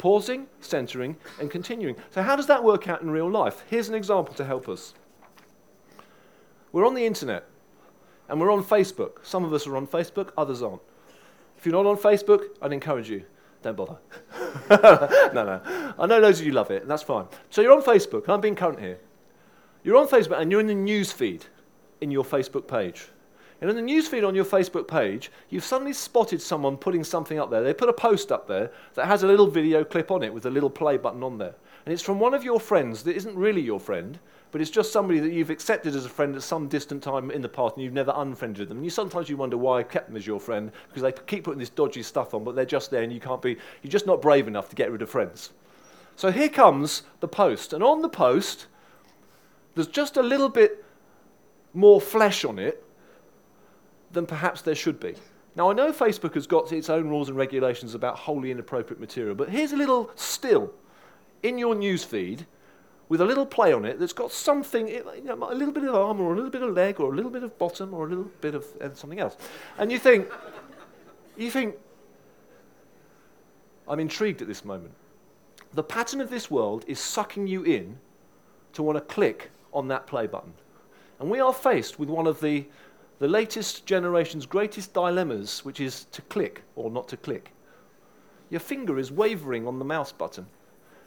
pausing, 0.00 0.46
centering, 0.60 1.14
and 1.38 1.50
continuing. 1.50 1.94
So, 2.10 2.22
how 2.22 2.34
does 2.34 2.46
that 2.46 2.64
work 2.64 2.88
out 2.88 3.02
in 3.02 3.10
real 3.10 3.30
life? 3.30 3.62
Here's 3.68 3.90
an 3.90 3.94
example 3.94 4.34
to 4.34 4.44
help 4.46 4.66
us. 4.66 4.94
We're 6.72 6.86
on 6.86 6.94
the 6.94 7.04
internet 7.04 7.44
and 8.28 8.40
we're 8.40 8.50
on 8.50 8.64
Facebook. 8.64 9.24
Some 9.24 9.44
of 9.44 9.52
us 9.52 9.66
are 9.66 9.76
on 9.76 9.86
Facebook, 9.86 10.30
others 10.38 10.62
aren't. 10.62 10.80
If 11.58 11.66
you're 11.66 11.74
not 11.74 11.84
on 11.84 11.98
Facebook, 11.98 12.44
I'd 12.62 12.72
encourage 12.72 13.10
you. 13.10 13.24
Don't 13.62 13.76
bother. 13.76 13.98
no, 15.34 15.44
no. 15.44 15.94
I 15.98 16.06
know 16.06 16.18
loads 16.18 16.40
of 16.40 16.46
you 16.46 16.52
love 16.52 16.70
it, 16.70 16.80
and 16.80 16.90
that's 16.90 17.02
fine. 17.02 17.26
So 17.50 17.60
you're 17.60 17.74
on 17.74 17.82
Facebook. 17.82 18.26
I'm 18.26 18.40
being 18.40 18.54
current 18.54 18.80
here. 18.80 18.98
You're 19.84 19.98
on 19.98 20.08
Facebook 20.08 20.40
and 20.40 20.50
you're 20.50 20.60
in 20.60 20.66
the 20.66 20.74
news 20.74 21.12
feed 21.12 21.44
in 22.00 22.10
your 22.10 22.24
Facebook 22.24 22.66
page. 22.66 23.08
And 23.60 23.68
in 23.68 23.76
the 23.76 23.82
newsfeed 23.82 24.26
on 24.26 24.34
your 24.34 24.44
Facebook 24.44 24.88
page, 24.88 25.30
you've 25.50 25.64
suddenly 25.64 25.92
spotted 25.92 26.40
someone 26.40 26.78
putting 26.78 27.04
something 27.04 27.38
up 27.38 27.50
there. 27.50 27.62
They 27.62 27.74
put 27.74 27.90
a 27.90 27.94
post 27.94 28.32
up 28.32 28.48
there 28.48 28.70
that 28.94 29.06
has 29.06 29.22
a 29.22 29.26
little 29.26 29.46
video 29.46 29.84
clip 29.84 30.10
on 30.10 30.22
it 30.22 30.32
with 30.32 30.46
a 30.46 30.50
little 30.50 30.70
play 30.70 30.96
button 30.96 31.22
on 31.22 31.36
there. 31.36 31.54
And 31.84 31.92
it's 31.92 32.02
from 32.02 32.18
one 32.18 32.32
of 32.32 32.42
your 32.42 32.58
friends 32.58 33.02
that 33.02 33.16
isn't 33.16 33.36
really 33.36 33.60
your 33.60 33.78
friend, 33.78 34.18
but 34.50 34.62
it's 34.62 34.70
just 34.70 34.92
somebody 34.92 35.20
that 35.20 35.32
you've 35.32 35.50
accepted 35.50 35.94
as 35.94 36.06
a 36.06 36.08
friend 36.08 36.34
at 36.34 36.42
some 36.42 36.68
distant 36.68 37.02
time 37.02 37.30
in 37.30 37.42
the 37.42 37.48
past 37.48 37.76
and 37.76 37.84
you've 37.84 37.92
never 37.92 38.12
unfriended 38.16 38.68
them. 38.68 38.78
And 38.78 38.84
you 38.84 38.90
sometimes 38.90 39.28
you 39.28 39.36
wonder 39.36 39.58
why 39.58 39.80
I 39.80 39.82
kept 39.82 40.08
them 40.08 40.16
as 40.16 40.26
your 40.26 40.40
friend 40.40 40.72
because 40.88 41.02
they 41.02 41.12
keep 41.26 41.44
putting 41.44 41.60
this 41.60 41.68
dodgy 41.68 42.02
stuff 42.02 42.32
on, 42.32 42.44
but 42.44 42.56
they're 42.56 42.64
just 42.64 42.90
there 42.90 43.02
and 43.02 43.12
you 43.12 43.20
can't 43.20 43.42
be, 43.42 43.56
you're 43.82 43.90
just 43.90 44.06
not 44.06 44.22
brave 44.22 44.48
enough 44.48 44.70
to 44.70 44.76
get 44.76 44.90
rid 44.90 45.02
of 45.02 45.10
friends. 45.10 45.50
So 46.16 46.30
here 46.30 46.48
comes 46.48 47.02
the 47.20 47.28
post. 47.28 47.72
And 47.72 47.84
on 47.84 48.02
the 48.02 48.08
post, 48.08 48.66
there's 49.74 49.86
just 49.86 50.16
a 50.16 50.22
little 50.22 50.48
bit 50.48 50.84
more 51.72 52.00
flesh 52.00 52.44
on 52.44 52.58
it 52.58 52.84
than 54.12 54.26
perhaps 54.26 54.62
there 54.62 54.74
should 54.74 54.98
be. 55.00 55.14
Now, 55.56 55.70
I 55.70 55.74
know 55.74 55.92
Facebook 55.92 56.34
has 56.34 56.46
got 56.46 56.72
its 56.72 56.88
own 56.88 57.08
rules 57.08 57.28
and 57.28 57.36
regulations 57.36 57.94
about 57.94 58.16
wholly 58.16 58.50
inappropriate 58.50 59.00
material, 59.00 59.34
but 59.34 59.48
here's 59.48 59.72
a 59.72 59.76
little 59.76 60.10
still 60.14 60.72
in 61.42 61.58
your 61.58 61.74
newsfeed 61.74 62.46
with 63.08 63.20
a 63.20 63.24
little 63.24 63.44
play 63.44 63.72
on 63.72 63.84
it 63.84 63.98
that's 63.98 64.12
got 64.12 64.30
something, 64.30 64.86
you 64.86 65.22
know, 65.24 65.50
a 65.50 65.54
little 65.54 65.74
bit 65.74 65.82
of 65.82 65.94
arm 65.94 66.20
or 66.20 66.32
a 66.32 66.36
little 66.36 66.50
bit 66.50 66.62
of 66.62 66.72
leg 66.74 67.00
or 67.00 67.12
a 67.12 67.16
little 67.16 67.30
bit 67.30 67.42
of 67.42 67.58
bottom 67.58 67.92
or 67.92 68.06
a 68.06 68.08
little 68.08 68.30
bit 68.40 68.54
of 68.54 68.64
something 68.94 69.18
else. 69.18 69.36
And 69.78 69.90
you 69.90 69.98
think, 69.98 70.28
you 71.36 71.50
think, 71.50 71.74
I'm 73.88 73.98
intrigued 73.98 74.40
at 74.42 74.46
this 74.46 74.64
moment. 74.64 74.94
The 75.74 75.82
pattern 75.82 76.20
of 76.20 76.30
this 76.30 76.50
world 76.50 76.84
is 76.86 77.00
sucking 77.00 77.48
you 77.48 77.64
in 77.64 77.98
to 78.74 78.84
want 78.84 78.96
to 78.96 79.14
click 79.14 79.50
on 79.72 79.88
that 79.88 80.06
play 80.06 80.28
button. 80.28 80.52
And 81.18 81.28
we 81.28 81.40
are 81.40 81.52
faced 81.52 81.98
with 81.98 82.08
one 82.08 82.28
of 82.28 82.40
the 82.40 82.66
the 83.20 83.28
latest 83.28 83.86
generation's 83.86 84.46
greatest 84.46 84.92
dilemmas, 84.92 85.64
which 85.64 85.78
is 85.78 86.06
to 86.06 86.22
click 86.22 86.62
or 86.74 86.90
not 86.90 87.06
to 87.08 87.16
click. 87.16 87.52
Your 88.48 88.60
finger 88.60 88.98
is 88.98 89.12
wavering 89.12 89.68
on 89.68 89.78
the 89.78 89.84
mouse 89.84 90.10
button. 90.10 90.46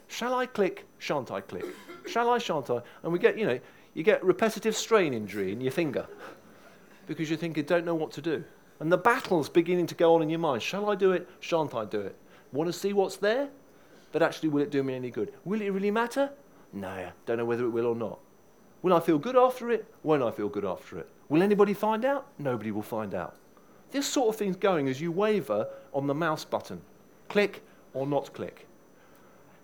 Shall 0.08 0.34
I 0.34 0.46
click? 0.46 0.86
Shan't 0.98 1.30
I 1.30 1.42
click? 1.42 1.66
Shall 2.06 2.30
I? 2.30 2.38
Shan't 2.38 2.70
I? 2.70 2.80
And 3.02 3.12
we 3.12 3.18
get, 3.18 3.36
you 3.36 3.46
know, 3.46 3.60
You 3.94 4.02
get 4.02 4.24
repetitive 4.24 4.76
strain 4.76 5.14
injury 5.14 5.52
in 5.52 5.60
your 5.60 5.70
finger 5.70 6.06
because 7.06 7.30
you 7.30 7.36
think 7.36 7.56
you 7.56 7.62
don't 7.62 7.84
know 7.84 7.94
what 7.94 8.10
to 8.12 8.20
do. 8.20 8.44
And 8.80 8.90
the 8.90 8.98
battle's 8.98 9.48
beginning 9.48 9.86
to 9.86 9.94
go 9.94 10.14
on 10.14 10.22
in 10.22 10.28
your 10.28 10.40
mind. 10.40 10.62
Shall 10.62 10.90
I 10.90 10.96
do 10.96 11.12
it? 11.12 11.28
Shan't 11.40 11.74
I 11.74 11.84
do 11.84 12.00
it? 12.00 12.16
Want 12.52 12.66
to 12.68 12.72
see 12.72 12.92
what's 12.92 13.16
there? 13.16 13.48
But 14.10 14.22
actually, 14.22 14.48
will 14.48 14.62
it 14.62 14.70
do 14.70 14.82
me 14.82 14.94
any 14.94 15.10
good? 15.10 15.32
Will 15.44 15.60
it 15.60 15.70
really 15.70 15.90
matter? 15.92 16.30
No, 16.72 17.10
don't 17.24 17.38
know 17.38 17.44
whether 17.44 17.64
it 17.64 17.70
will 17.70 17.86
or 17.86 17.94
not. 17.94 18.18
Will 18.82 18.92
I 18.92 19.00
feel 19.00 19.18
good 19.18 19.36
after 19.36 19.70
it? 19.70 19.86
Won't 20.02 20.22
I 20.22 20.30
feel 20.32 20.48
good 20.48 20.64
after 20.64 20.98
it? 20.98 21.08
Will 21.28 21.42
anybody 21.42 21.74
find 21.74 22.04
out? 22.04 22.26
Nobody 22.38 22.70
will 22.70 22.82
find 22.82 23.14
out. 23.14 23.36
This 23.90 24.06
sort 24.06 24.28
of 24.28 24.36
thing's 24.36 24.56
going 24.56 24.88
as 24.88 25.00
you 25.00 25.12
waver 25.12 25.68
on 25.92 26.06
the 26.06 26.14
mouse 26.14 26.44
button. 26.44 26.80
Click 27.28 27.62
or 27.92 28.06
not 28.06 28.32
click. 28.32 28.66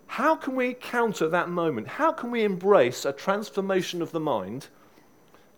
How 0.07 0.35
can 0.35 0.55
we 0.55 0.73
counter 0.73 1.29
that 1.29 1.49
moment? 1.49 1.87
How 1.87 2.11
can 2.11 2.31
we 2.31 2.43
embrace 2.43 3.05
a 3.05 3.13
transformation 3.13 4.01
of 4.01 4.11
the 4.11 4.19
mind 4.19 4.67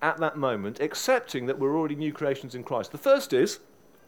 at 0.01 0.17
that 0.17 0.37
moment, 0.37 0.79
accepting 0.79 1.45
that 1.47 1.57
we're 1.57 1.75
already 1.75 1.95
new 1.95 2.13
creations 2.13 2.53
in 2.53 2.63
Christ? 2.63 2.91
The 2.91 2.97
first 2.97 3.33
is, 3.33 3.59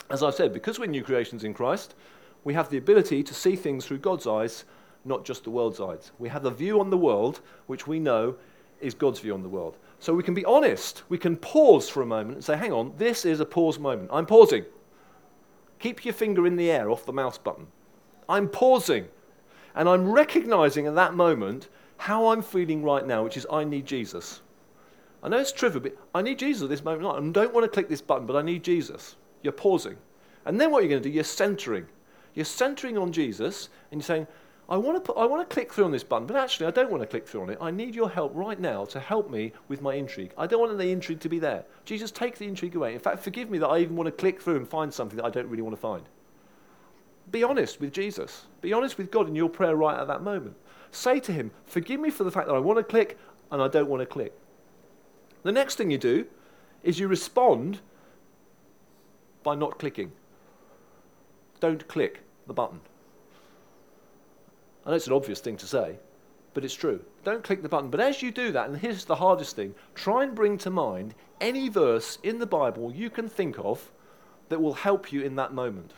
as 0.09 0.21
I've 0.21 0.35
said, 0.35 0.53
because 0.53 0.77
we're 0.77 0.85
new 0.85 1.03
creations 1.03 1.43
in 1.43 1.53
Christ, 1.53 1.95
we 2.43 2.53
have 2.53 2.69
the 2.69 2.77
ability 2.77 3.23
to 3.23 3.33
see 3.33 3.55
things 3.55 3.85
through 3.85 3.97
God's 3.99 4.27
eyes, 4.27 4.65
not 5.03 5.25
just 5.25 5.43
the 5.43 5.49
world's 5.49 5.79
eyes. 5.79 6.11
We 6.19 6.29
have 6.29 6.45
a 6.45 6.51
view 6.51 6.79
on 6.79 6.91
the 6.91 6.97
world 6.97 7.41
which 7.65 7.87
we 7.87 7.99
know 7.99 8.35
is 8.81 8.93
God's 8.93 9.19
view 9.19 9.33
on 9.33 9.41
the 9.41 9.49
world. 9.49 9.77
So 10.05 10.13
we 10.13 10.21
can 10.21 10.35
be 10.35 10.45
honest. 10.45 11.01
We 11.09 11.17
can 11.17 11.35
pause 11.35 11.89
for 11.89 12.03
a 12.03 12.05
moment 12.05 12.35
and 12.35 12.43
say, 12.43 12.55
hang 12.55 12.71
on, 12.71 12.93
this 12.95 13.25
is 13.25 13.39
a 13.39 13.45
pause 13.45 13.79
moment. 13.79 14.11
I'm 14.13 14.27
pausing. 14.27 14.63
Keep 15.79 16.05
your 16.05 16.13
finger 16.13 16.45
in 16.45 16.57
the 16.57 16.69
air 16.69 16.91
off 16.91 17.07
the 17.07 17.11
mouse 17.11 17.39
button. 17.39 17.65
I'm 18.29 18.47
pausing. 18.47 19.07
And 19.73 19.89
I'm 19.89 20.07
recognizing 20.11 20.85
at 20.85 20.93
that 20.93 21.15
moment 21.15 21.69
how 21.97 22.27
I'm 22.27 22.43
feeling 22.43 22.83
right 22.83 23.03
now, 23.03 23.23
which 23.23 23.35
is 23.35 23.47
I 23.51 23.63
need 23.63 23.87
Jesus. 23.87 24.41
I 25.23 25.29
know 25.29 25.39
it's 25.39 25.51
trivial, 25.51 25.81
but 25.81 25.97
I 26.13 26.21
need 26.21 26.37
Jesus 26.37 26.61
at 26.61 26.69
this 26.69 26.83
moment. 26.83 27.07
I 27.07 27.31
don't 27.31 27.51
want 27.51 27.63
to 27.63 27.67
click 27.67 27.89
this 27.89 27.99
button, 27.99 28.27
but 28.27 28.35
I 28.35 28.43
need 28.43 28.63
Jesus. 28.63 29.15
You're 29.41 29.53
pausing. 29.53 29.97
And 30.45 30.61
then 30.61 30.69
what 30.69 30.83
you're 30.83 30.89
going 30.91 31.01
to 31.01 31.09
do, 31.09 31.15
you're 31.15 31.23
centering. 31.23 31.87
You're 32.35 32.45
centering 32.45 32.95
on 32.95 33.11
Jesus, 33.11 33.69
and 33.89 34.01
you're 34.01 34.05
saying, 34.05 34.27
I 34.67 34.77
want, 34.77 34.97
to 34.97 35.01
put, 35.01 35.17
I 35.17 35.25
want 35.25 35.47
to 35.47 35.53
click 35.53 35.71
through 35.71 35.85
on 35.85 35.91
this 35.91 36.03
button, 36.03 36.25
but 36.25 36.35
actually, 36.35 36.65
I 36.65 36.71
don't 36.71 36.89
want 36.89 37.03
to 37.03 37.07
click 37.07 37.27
through 37.27 37.43
on 37.43 37.49
it. 37.51 37.59
I 37.61 37.69
need 37.69 37.93
your 37.93 38.09
help 38.09 38.31
right 38.33 38.59
now 38.59 38.83
to 38.85 38.99
help 38.99 39.29
me 39.29 39.53
with 39.67 39.81
my 39.81 39.93
intrigue. 39.93 40.33
I 40.39 40.47
don't 40.47 40.59
want 40.59 40.75
the 40.75 40.91
intrigue 40.91 41.19
to 41.19 41.29
be 41.29 41.37
there. 41.37 41.65
Jesus, 41.85 42.09
take 42.09 42.39
the 42.39 42.47
intrigue 42.47 42.75
away. 42.75 42.93
In 42.93 42.99
fact, 42.99 43.19
forgive 43.19 43.51
me 43.51 43.59
that 43.59 43.67
I 43.67 43.77
even 43.79 43.95
want 43.95 44.07
to 44.07 44.11
click 44.11 44.41
through 44.41 44.55
and 44.55 44.67
find 44.67 44.91
something 44.91 45.17
that 45.17 45.25
I 45.25 45.29
don't 45.29 45.47
really 45.47 45.61
want 45.61 45.75
to 45.75 45.81
find. 45.81 46.03
Be 47.29 47.43
honest 47.43 47.79
with 47.79 47.93
Jesus. 47.93 48.47
Be 48.61 48.73
honest 48.73 48.97
with 48.97 49.11
God 49.11 49.27
in 49.27 49.35
your 49.35 49.49
prayer 49.49 49.75
right 49.75 49.99
at 49.99 50.07
that 50.07 50.23
moment. 50.23 50.55
Say 50.89 51.19
to 51.19 51.31
Him, 51.31 51.51
Forgive 51.65 51.99
me 51.99 52.09
for 52.09 52.23
the 52.23 52.31
fact 52.31 52.47
that 52.47 52.55
I 52.55 52.59
want 52.59 52.77
to 52.77 52.83
click 52.83 53.19
and 53.51 53.61
I 53.61 53.67
don't 53.67 53.87
want 53.87 54.01
to 54.01 54.07
click. 54.07 54.33
The 55.43 55.51
next 55.51 55.75
thing 55.75 55.91
you 55.91 55.99
do 55.99 56.25
is 56.81 56.99
you 56.99 57.07
respond 57.07 57.81
by 59.43 59.53
not 59.53 59.77
clicking. 59.77 60.11
Don't 61.59 61.87
click 61.87 62.23
the 62.47 62.53
button. 62.53 62.81
I 64.85 64.89
know 64.89 64.95
it's 64.95 65.07
an 65.07 65.13
obvious 65.13 65.39
thing 65.39 65.57
to 65.57 65.65
say, 65.65 65.97
but 66.53 66.63
it's 66.63 66.73
true. 66.73 67.03
Don't 67.23 67.43
click 67.43 67.61
the 67.63 67.69
button. 67.69 67.89
But 67.89 67.99
as 67.99 68.21
you 68.21 68.31
do 68.31 68.51
that, 68.51 68.69
and 68.69 68.77
here's 68.77 69.05
the 69.05 69.15
hardest 69.15 69.55
thing 69.55 69.73
try 69.95 70.23
and 70.23 70.35
bring 70.35 70.57
to 70.59 70.69
mind 70.69 71.15
any 71.41 71.69
verse 71.69 72.17
in 72.23 72.39
the 72.39 72.45
Bible 72.45 72.93
you 72.93 73.09
can 73.09 73.27
think 73.27 73.57
of 73.59 73.91
that 74.49 74.61
will 74.61 74.73
help 74.73 75.11
you 75.11 75.21
in 75.21 75.35
that 75.35 75.53
moment. 75.53 75.93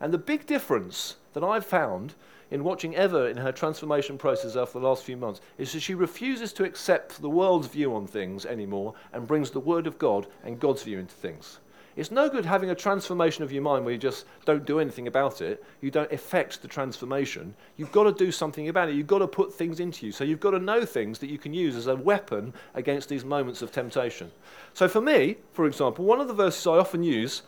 And 0.00 0.12
the 0.12 0.18
big 0.18 0.46
difference 0.46 1.16
that 1.32 1.42
I've 1.42 1.64
found 1.64 2.14
in 2.50 2.62
watching 2.62 2.94
Eva 2.94 3.24
in 3.24 3.38
her 3.38 3.50
transformation 3.50 4.18
process 4.18 4.54
over 4.54 4.78
the 4.78 4.86
last 4.86 5.02
few 5.02 5.16
months 5.16 5.40
is 5.58 5.72
that 5.72 5.80
she 5.80 5.94
refuses 5.94 6.52
to 6.52 6.64
accept 6.64 7.20
the 7.20 7.30
world's 7.30 7.66
view 7.66 7.94
on 7.94 8.06
things 8.06 8.46
anymore 8.46 8.94
and 9.12 9.26
brings 9.26 9.50
the 9.50 9.60
Word 9.60 9.86
of 9.86 9.98
God 9.98 10.26
and 10.44 10.60
God's 10.60 10.82
view 10.82 10.98
into 10.98 11.14
things. 11.14 11.58
It's 11.96 12.10
no 12.10 12.28
good 12.28 12.44
having 12.44 12.68
a 12.68 12.74
transformation 12.74 13.42
of 13.42 13.50
your 13.50 13.62
mind 13.62 13.86
where 13.86 13.94
you 13.94 13.98
just 13.98 14.26
don't 14.44 14.66
do 14.66 14.80
anything 14.80 15.06
about 15.06 15.40
it. 15.40 15.64
You 15.80 15.90
don't 15.90 16.12
affect 16.12 16.60
the 16.60 16.68
transformation. 16.68 17.54
You've 17.78 17.90
got 17.90 18.04
to 18.04 18.12
do 18.12 18.30
something 18.30 18.68
about 18.68 18.90
it. 18.90 18.94
You've 18.94 19.06
got 19.06 19.20
to 19.20 19.26
put 19.26 19.54
things 19.54 19.80
into 19.80 20.04
you. 20.04 20.12
So 20.12 20.22
you've 20.22 20.38
got 20.40 20.50
to 20.50 20.58
know 20.58 20.84
things 20.84 21.18
that 21.20 21.30
you 21.30 21.38
can 21.38 21.54
use 21.54 21.74
as 21.74 21.86
a 21.86 21.96
weapon 21.96 22.52
against 22.74 23.08
these 23.08 23.24
moments 23.24 23.62
of 23.62 23.72
temptation. 23.72 24.30
So 24.74 24.88
for 24.88 25.00
me, 25.00 25.36
for 25.54 25.64
example, 25.64 26.04
one 26.04 26.20
of 26.20 26.28
the 26.28 26.34
verses 26.34 26.66
I 26.66 26.72
often 26.72 27.02
use 27.02 27.42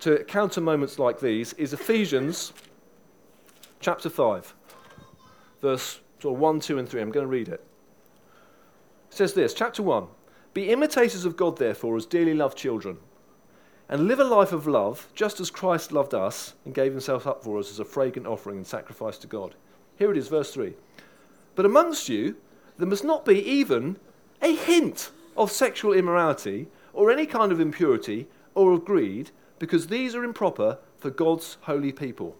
to 0.00 0.22
counter 0.24 0.60
moments 0.60 1.00
like 1.00 1.18
these 1.18 1.52
is 1.54 1.72
Ephesians 1.72 2.52
chapter 3.80 4.08
5, 4.08 4.54
verse 5.60 5.98
sort 6.20 6.36
of 6.36 6.40
1, 6.40 6.60
2, 6.60 6.78
and 6.78 6.88
3. 6.88 7.00
I'm 7.00 7.10
going 7.10 7.24
to 7.24 7.30
read 7.30 7.48
it. 7.48 7.64
It 9.10 9.16
says 9.16 9.34
this, 9.34 9.52
chapter 9.52 9.82
1 9.82 10.06
Be 10.54 10.70
imitators 10.70 11.24
of 11.24 11.36
God, 11.36 11.58
therefore, 11.58 11.96
as 11.96 12.06
dearly 12.06 12.34
loved 12.34 12.56
children 12.56 12.98
and 13.88 14.06
live 14.06 14.20
a 14.20 14.24
life 14.24 14.52
of 14.52 14.66
love, 14.66 15.08
just 15.14 15.40
as 15.40 15.50
Christ 15.50 15.92
loved 15.92 16.14
us 16.14 16.54
and 16.64 16.74
gave 16.74 16.92
himself 16.92 17.26
up 17.26 17.42
for 17.42 17.58
us 17.58 17.70
as 17.70 17.80
a 17.80 17.84
fragrant 17.84 18.26
offering 18.26 18.58
and 18.58 18.66
sacrifice 18.66 19.16
to 19.18 19.26
God. 19.26 19.54
Here 19.96 20.10
it 20.10 20.16
is, 20.16 20.28
verse 20.28 20.52
3. 20.52 20.74
But 21.54 21.64
amongst 21.64 22.08
you, 22.08 22.36
there 22.76 22.86
must 22.86 23.04
not 23.04 23.24
be 23.24 23.42
even 23.48 23.96
a 24.42 24.54
hint 24.54 25.10
of 25.36 25.50
sexual 25.50 25.92
immorality 25.92 26.68
or 26.92 27.10
any 27.10 27.26
kind 27.26 27.50
of 27.50 27.60
impurity 27.60 28.26
or 28.54 28.72
of 28.72 28.84
greed, 28.84 29.30
because 29.58 29.86
these 29.86 30.14
are 30.14 30.24
improper 30.24 30.78
for 30.98 31.10
God's 31.10 31.56
holy 31.62 31.92
people. 31.92 32.36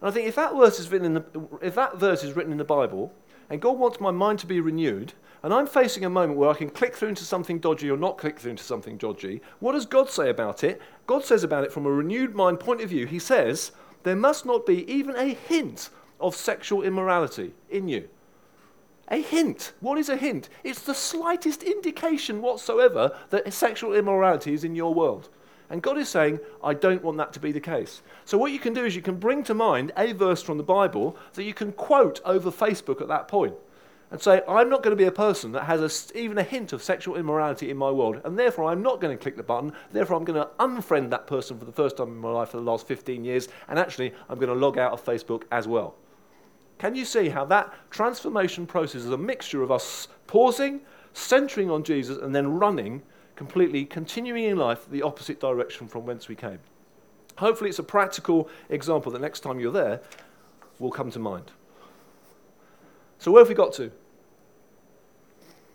And 0.00 0.08
I 0.08 0.12
think 0.12 0.26
if 0.26 0.36
that 0.36 0.56
verse 0.56 0.80
is 0.80 0.90
written 0.90 1.06
in 1.06 1.14
the, 1.14 1.24
if 1.62 1.74
that 1.74 1.98
verse 1.98 2.24
is 2.24 2.34
written 2.34 2.52
in 2.52 2.58
the 2.58 2.64
Bible, 2.64 3.12
and 3.50 3.60
God 3.60 3.78
wants 3.78 4.00
my 4.00 4.10
mind 4.10 4.38
to 4.40 4.46
be 4.46 4.60
renewed, 4.60 5.12
and 5.42 5.54
I'm 5.54 5.66
facing 5.66 6.04
a 6.04 6.10
moment 6.10 6.38
where 6.38 6.50
I 6.50 6.54
can 6.54 6.70
click 6.70 6.96
through 6.96 7.10
into 7.10 7.24
something 7.24 7.58
dodgy 7.58 7.90
or 7.90 7.96
not 7.96 8.18
click 8.18 8.38
through 8.38 8.50
into 8.52 8.64
something 8.64 8.96
dodgy, 8.96 9.40
what 9.60 9.72
does 9.72 9.86
God 9.86 10.10
say 10.10 10.30
about 10.30 10.64
it? 10.64 10.80
God 11.06 11.24
says 11.24 11.44
about 11.44 11.64
it 11.64 11.72
from 11.72 11.86
a 11.86 11.90
renewed 11.90 12.34
mind 12.34 12.60
point 12.60 12.80
of 12.80 12.88
view. 12.90 13.06
He 13.06 13.18
says, 13.18 13.70
there 14.02 14.16
must 14.16 14.44
not 14.44 14.66
be 14.66 14.90
even 14.92 15.16
a 15.16 15.34
hint 15.34 15.90
of 16.20 16.34
sexual 16.34 16.82
immorality 16.82 17.52
in 17.70 17.88
you. 17.88 18.08
A 19.08 19.22
hint. 19.22 19.72
What 19.80 19.96
is 19.96 20.08
a 20.08 20.16
hint? 20.16 20.48
It's 20.64 20.82
the 20.82 20.94
slightest 20.94 21.62
indication 21.62 22.42
whatsoever 22.42 23.16
that 23.30 23.52
sexual 23.52 23.94
immorality 23.94 24.52
is 24.52 24.64
in 24.64 24.74
your 24.74 24.92
world. 24.92 25.30
And 25.70 25.82
God 25.82 25.98
is 25.98 26.08
saying, 26.08 26.40
I 26.64 26.74
don't 26.74 27.02
want 27.02 27.18
that 27.18 27.32
to 27.34 27.40
be 27.40 27.52
the 27.52 27.60
case. 27.60 28.02
So, 28.24 28.38
what 28.38 28.52
you 28.52 28.58
can 28.58 28.72
do 28.72 28.84
is 28.84 28.96
you 28.96 29.02
can 29.02 29.16
bring 29.16 29.42
to 29.44 29.54
mind 29.54 29.92
a 29.96 30.12
verse 30.12 30.42
from 30.42 30.56
the 30.56 30.64
Bible 30.64 31.16
that 31.34 31.44
you 31.44 31.52
can 31.52 31.72
quote 31.72 32.20
over 32.24 32.50
Facebook 32.50 33.02
at 33.02 33.08
that 33.08 33.28
point 33.28 33.54
and 34.10 34.20
say, 34.20 34.42
I'm 34.48 34.70
not 34.70 34.82
going 34.82 34.96
to 34.96 35.00
be 35.00 35.04
a 35.04 35.12
person 35.12 35.52
that 35.52 35.64
has 35.64 36.10
a, 36.12 36.18
even 36.18 36.38
a 36.38 36.42
hint 36.42 36.72
of 36.72 36.82
sexual 36.82 37.16
immorality 37.16 37.70
in 37.70 37.76
my 37.76 37.90
world, 37.90 38.20
and 38.24 38.38
therefore 38.38 38.70
I'm 38.70 38.82
not 38.82 39.00
going 39.00 39.16
to 39.16 39.22
click 39.22 39.36
the 39.36 39.42
button. 39.42 39.72
Therefore, 39.92 40.16
I'm 40.16 40.24
going 40.24 40.40
to 40.40 40.48
unfriend 40.58 41.10
that 41.10 41.26
person 41.26 41.58
for 41.58 41.66
the 41.66 41.72
first 41.72 41.98
time 41.98 42.08
in 42.08 42.16
my 42.16 42.30
life 42.30 42.50
for 42.50 42.56
the 42.56 42.62
last 42.62 42.86
15 42.86 43.24
years, 43.24 43.48
and 43.68 43.78
actually, 43.78 44.14
I'm 44.28 44.38
going 44.38 44.48
to 44.48 44.54
log 44.54 44.78
out 44.78 44.92
of 44.92 45.04
Facebook 45.04 45.42
as 45.52 45.68
well. 45.68 45.94
Can 46.78 46.94
you 46.94 47.04
see 47.04 47.28
how 47.28 47.44
that 47.46 47.74
transformation 47.90 48.66
process 48.66 49.02
is 49.02 49.10
a 49.10 49.18
mixture 49.18 49.62
of 49.62 49.70
us 49.70 50.08
pausing, 50.26 50.80
centering 51.12 51.70
on 51.70 51.82
Jesus, 51.82 52.16
and 52.16 52.34
then 52.34 52.58
running 52.58 53.02
completely, 53.38 53.84
continuing 53.84 54.42
in 54.42 54.56
life 54.56 54.90
the 54.90 55.00
opposite 55.00 55.38
direction 55.38 55.86
from 55.86 56.04
whence 56.04 56.26
we 56.26 56.34
came? 56.34 56.58
Hopefully, 57.36 57.70
it's 57.70 57.78
a 57.78 57.84
practical 57.84 58.50
example 58.68 59.12
that 59.12 59.20
next 59.20 59.40
time 59.40 59.60
you're 59.60 59.72
there 59.72 60.00
will 60.80 60.90
come 60.90 61.08
to 61.12 61.20
mind. 61.20 61.52
So, 63.20 63.30
where 63.30 63.40
have 63.40 63.48
we 63.48 63.54
got 63.54 63.72
to? 63.74 63.92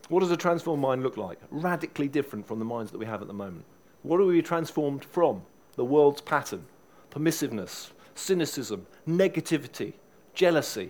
What 0.10 0.20
does 0.20 0.32
a 0.32 0.36
transformed 0.36 0.82
mind 0.82 1.04
look 1.04 1.16
like? 1.16 1.40
Radically 1.50 2.10
different 2.10 2.46
from 2.46 2.60
the 2.60 2.66
minds 2.66 2.92
that 2.92 2.98
we 2.98 3.06
have 3.06 3.22
at 3.22 3.28
the 3.30 3.34
moment. 3.34 3.64
What 4.02 4.20
are 4.20 4.26
we 4.26 4.42
transformed 4.42 5.06
from? 5.06 5.44
The 5.78 5.86
world's 5.86 6.22
pattern 6.22 6.66
permissiveness, 7.12 7.92
cynicism, 8.14 8.88
negativity, 9.08 9.94
jealousy. 10.34 10.90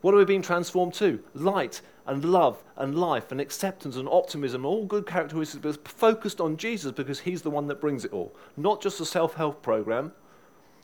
What 0.00 0.14
are 0.14 0.18
we 0.18 0.24
being 0.24 0.42
transformed 0.42 0.94
to? 0.94 1.22
Light 1.34 1.80
and 2.06 2.24
love 2.24 2.62
and 2.76 2.98
life 2.98 3.32
and 3.32 3.40
acceptance 3.40 3.96
and 3.96 4.08
optimism, 4.08 4.64
all 4.64 4.84
good 4.84 5.06
characteristics, 5.06 5.60
but 5.62 5.88
focused 5.88 6.40
on 6.40 6.56
Jesus 6.56 6.92
because 6.92 7.20
he's 7.20 7.42
the 7.42 7.50
one 7.50 7.66
that 7.66 7.80
brings 7.80 8.04
it 8.04 8.12
all. 8.12 8.34
Not 8.56 8.80
just 8.80 9.00
a 9.00 9.04
self 9.04 9.34
help 9.34 9.62
program, 9.62 10.12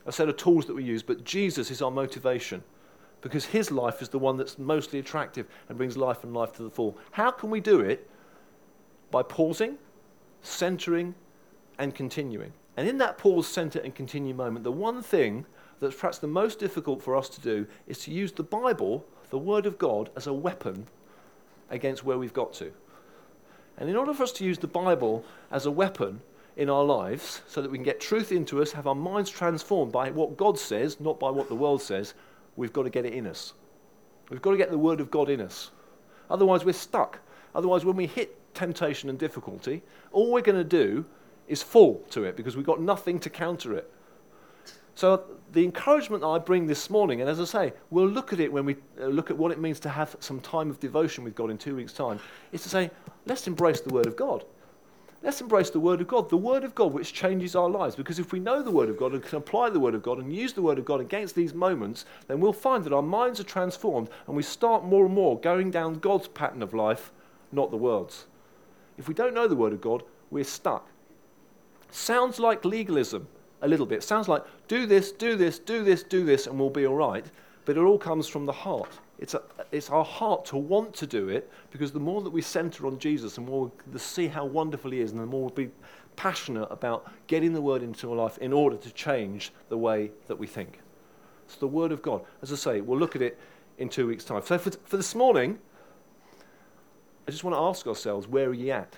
a 0.05 0.13
set 0.13 0.29
of 0.29 0.37
tools 0.37 0.67
that 0.67 0.75
we 0.75 0.85
use, 0.85 1.03
but 1.03 1.25
Jesus 1.25 1.71
is 1.71 1.81
our 1.81 1.91
motivation 1.91 2.63
because 3.21 3.45
his 3.45 3.71
life 3.71 4.03
is 4.03 4.09
the 4.09 4.19
one 4.19 4.37
that's 4.37 4.59
mostly 4.59 4.99
attractive 4.99 5.47
and 5.69 5.79
brings 5.79 5.97
life 5.97 6.25
and 6.25 6.35
life 6.35 6.53
to 6.55 6.63
the 6.65 6.71
full. 6.71 6.99
How 7.13 7.31
can 7.31 7.51
we 7.51 7.61
do 7.61 7.81
it? 7.81 8.11
By 9.13 9.23
pausing, 9.23 9.79
centering, 10.43 11.15
and 11.79 11.95
continuing. 11.95 12.53
And 12.77 12.89
in 12.89 12.99
that 12.99 13.19
pause, 13.19 13.47
center, 13.47 13.79
and 13.79 13.95
continue 13.95 14.35
moment, 14.35 14.65
the 14.65 14.73
one 14.73 15.03
thing 15.03 15.47
that's 15.79 15.95
perhaps 15.95 16.19
the 16.19 16.27
most 16.27 16.59
difficult 16.59 17.03
for 17.03 17.17
us 17.17 17.29
to 17.29 17.41
do 17.41 17.67
is 17.87 17.99
to 17.99 18.11
use 18.11 18.33
the 18.33 18.43
Bible, 18.43 19.05
the 19.31 19.39
Word 19.39 19.67
of 19.67 19.79
God, 19.79 20.11
as 20.17 20.27
a 20.27 20.33
weapon 20.33 20.87
against 21.73 22.05
where 22.05 22.19
we've 22.19 22.33
got 22.33 22.53
to. 22.55 22.73
And 23.77 23.89
in 23.89 23.97
order 23.97 24.15
for 24.15 24.23
us 24.23 24.33
to 24.33 24.45
use 24.45 24.59
the 24.59 24.69
Bible 24.69 25.25
as 25.51 25.67
a 25.67 25.71
weapon 25.71 26.21
in 26.57 26.69
our 26.69 26.85
lives, 26.85 27.41
so 27.49 27.63
that 27.63 27.71
we 27.71 27.79
can 27.79 27.85
get 27.85 28.01
truth 28.01 28.31
into 28.31 28.61
us, 28.61 28.73
have 28.73 28.87
our 28.87 28.95
minds 28.95 29.31
transformed 29.31 29.91
by 29.91 30.11
what 30.11 30.37
God 30.37 30.59
says, 30.59 31.01
not 31.01 31.19
by 31.19 31.31
what 31.31 31.49
the 31.49 31.55
world 31.55 31.83
says, 31.83 32.15
we've 32.57 32.73
got 32.73 32.83
to 32.83 32.91
get 32.91 33.07
it 33.07 33.15
in 33.15 33.27
us. 33.27 33.55
We've 34.29 34.43
got 34.43 34.53
to 34.53 34.57
get 34.57 34.71
the 34.71 34.79
Word 34.79 35.01
of 35.01 35.11
God 35.11 35.31
in 35.31 35.41
us. 35.41 35.71
Otherwise, 36.31 36.65
we're 36.65 36.73
stuck. 36.73 37.19
Otherwise, 37.55 37.85
when 37.85 37.97
we 37.97 38.07
hit 38.07 38.39
temptation 38.55 39.09
and 39.09 39.19
difficulty, 39.19 39.83
all 40.13 40.31
we're 40.31 40.43
going 40.43 40.59
to 40.59 40.65
do 40.65 41.05
is 41.49 41.63
fall 41.63 42.05
to 42.11 42.25
it 42.25 42.37
because 42.37 42.57
we've 42.57 42.67
got 42.67 42.81
nothing 42.81 43.19
to 43.21 43.31
counter 43.31 43.75
it. 43.75 43.91
So, 44.95 45.25
the 45.53 45.65
encouragement 45.65 46.23
that 46.23 46.29
I 46.29 46.39
bring 46.39 46.67
this 46.67 46.89
morning, 46.89 47.21
and 47.21 47.29
as 47.29 47.41
I 47.41 47.45
say, 47.45 47.73
we'll 47.91 48.09
look 48.09 48.33
at 48.33 48.41
it 48.41 48.53
when 48.53 48.65
we 48.65 48.77
uh, 49.01 49.07
look 49.07 49.31
at 49.31 49.37
what 49.37 49.53
it 49.53 49.59
means 49.59 49.79
to 49.81 49.89
have 49.89 50.17
some 50.21 50.41
time 50.41 50.71
of 50.71 50.81
devotion 50.81 51.25
with 51.25 51.35
God 51.35 51.51
in 51.51 51.59
two 51.59 51.77
weeks' 51.77 51.93
time, 51.93 52.19
is 52.53 52.63
to 52.63 52.69
say, 52.69 52.91
let's 53.27 53.47
embrace 53.47 53.81
the 53.81 53.93
Word 53.93 54.07
of 54.07 54.17
God. 54.17 54.45
Let's 55.23 55.41
embrace 55.41 55.71
the 55.71 55.79
Word 55.79 56.01
of 56.01 56.09
God, 56.09 56.31
the 56.31 56.37
Word 56.37 56.65
of 56.65 56.75
God 56.75 56.93
which 56.93 57.13
changes 57.13 57.55
our 57.55 57.71
lives. 57.71 57.95
Because 57.95 58.19
if 58.19 58.33
we 58.33 58.41
know 58.41 58.63
the 58.63 58.71
Word 58.71 58.89
of 58.89 58.99
God 58.99 59.13
and 59.13 59.23
can 59.23 59.39
apply 59.39 59.71
the 59.71 59.79
Word 59.79 59.95
of 59.95 60.03
God 60.03 60.19
and 60.19 60.35
use 60.35 60.53
the 60.53 60.63
Word 60.63 60.79
of 60.79 60.85
God 60.85 61.01
against 61.01 61.35
these 61.35 61.55
moments, 61.55 62.05
then 62.27 62.41
we'll 62.41 62.53
find 62.53 62.83
that 62.85 62.93
our 62.93 63.03
minds 63.03 63.39
are 63.39 63.45
transformed 63.45 64.11
and 64.27 64.35
we 64.35 64.43
start 64.43 64.85
more 64.85 65.05
and 65.05 65.15
more 65.15 65.39
going 65.39 65.71
down 65.71 66.01
God's 66.01 66.29
pattern 66.29 66.63
of 66.63 66.75
life, 66.75 67.13
not 67.53 67.71
the 67.71 67.77
world's. 67.77 68.27
If 68.99 69.07
we 69.07 69.15
don't 69.15 69.35
know 69.35 69.47
the 69.47 69.55
Word 69.55 69.73
of 69.73 69.81
God, 69.81 70.03
we're 70.31 70.45
stuck. 70.45 70.89
Sounds 71.91 72.41
like 72.41 72.65
legalism 72.65 73.29
a 73.63 73.69
little 73.69 73.87
bit. 73.87 74.03
Sounds 74.03 74.29
like 74.29 74.45
do 74.69 74.87
this, 74.87 75.13
do 75.13 75.37
this, 75.37 75.59
do 75.59 75.83
this, 75.83 76.03
do 76.03 76.25
this, 76.25 76.47
and 76.47 76.59
we'll 76.59 76.71
be 76.71 76.87
all 76.87 76.97
right. 76.97 77.25
But 77.65 77.77
it 77.77 77.81
all 77.81 77.99
comes 77.99 78.27
from 78.27 78.45
the 78.45 78.53
heart. 78.53 78.91
It's, 79.19 79.35
a, 79.35 79.43
it's 79.71 79.89
our 79.89 80.05
heart 80.05 80.45
to 80.47 80.57
want 80.57 80.95
to 80.95 81.07
do 81.07 81.29
it 81.29 81.51
because 81.71 81.93
the 81.93 82.01
more 82.01 82.23
that 82.23 82.31
we 82.31 82.43
center 82.43 82.87
on 82.87 82.99
Jesus, 82.99 83.37
the 83.37 83.41
more 83.41 83.71
we 83.93 83.99
see 83.99 84.27
how 84.27 84.45
wonderful 84.45 84.91
He 84.91 85.01
is, 85.01 85.13
and 85.13 85.21
the 85.21 85.27
more 85.27 85.43
we'll 85.43 85.51
be 85.51 85.71
passionate 86.17 86.67
about 86.71 87.11
getting 87.29 87.53
the 87.53 87.63
Word 87.63 87.83
into 87.83 88.11
our 88.11 88.17
life 88.17 88.37
in 88.39 88.53
order 88.53 88.77
to 88.77 88.91
change 88.91 89.53
the 89.69 89.79
way 89.79 90.11
that 90.27 90.37
we 90.37 90.47
think. 90.47 90.81
It's 91.47 91.57
the 91.57 91.69
Word 91.69 91.93
of 91.93 92.03
God. 92.03 92.23
As 92.43 92.53
I 92.53 92.57
say, 92.57 92.81
we'll 92.81 92.99
look 92.99 93.15
at 93.15 93.23
it 93.23 93.39
in 93.79 93.89
two 93.89 94.09
weeks' 94.09 94.25
time. 94.25 94.43
So 94.45 94.59
for, 94.59 94.71
for 94.85 94.97
this 94.97 95.15
morning, 95.15 95.59
I 97.29 97.31
just 97.31 97.45
want 97.45 97.55
to 97.55 97.61
ask 97.61 97.87
ourselves 97.87 98.27
where 98.27 98.49
are 98.49 98.55
you 98.55 98.73
at? 98.73 98.97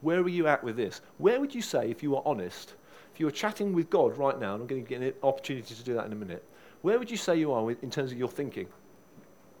Where 0.00 0.20
are 0.20 0.28
you 0.28 0.46
at 0.46 0.62
with 0.62 0.76
this? 0.76 1.00
Where 1.18 1.40
would 1.40 1.54
you 1.54 1.62
say, 1.62 1.90
if 1.90 2.02
you 2.02 2.12
were 2.12 2.22
honest, 2.24 2.74
if 3.14 3.20
you 3.20 3.26
were 3.26 3.32
chatting 3.32 3.72
with 3.72 3.90
God 3.90 4.18
right 4.18 4.40
now, 4.40 4.54
and 4.54 4.62
I'm 4.62 4.66
going 4.66 4.82
to 4.82 4.88
get 4.88 5.00
an 5.00 5.12
opportunity 5.22 5.72
to 5.72 5.84
do 5.84 5.94
that 5.94 6.04
in 6.04 6.12
a 6.12 6.16
minute, 6.16 6.42
where 6.82 6.98
would 6.98 7.08
you 7.08 7.16
say 7.16 7.38
you 7.38 7.52
are 7.52 7.70
in 7.70 7.88
terms 7.88 8.10
of 8.10 8.18
your 8.18 8.28
thinking? 8.28 8.66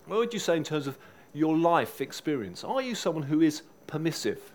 Where 0.06 0.18
would 0.18 0.34
you 0.34 0.40
say 0.40 0.56
in 0.56 0.64
terms 0.64 0.88
of 0.88 0.98
your 1.32 1.56
life 1.56 2.00
experience? 2.00 2.64
Are 2.64 2.82
you 2.82 2.96
someone 2.96 3.22
who 3.22 3.40
is 3.40 3.62
permissive? 3.86 4.52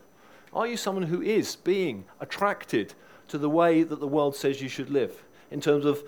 Are 0.52 0.68
you 0.68 0.76
someone 0.76 1.06
who 1.06 1.22
is 1.22 1.56
being 1.56 2.04
attracted 2.20 2.94
to 3.30 3.38
the 3.38 3.50
way 3.50 3.84
that 3.84 4.02
the 4.02 4.08
world 4.08 4.36
says 4.36 4.62
you 4.62 4.68
should 4.68 4.90
live 4.90 5.24
in 5.50 5.62
terms 5.62 5.86
of 5.86 6.04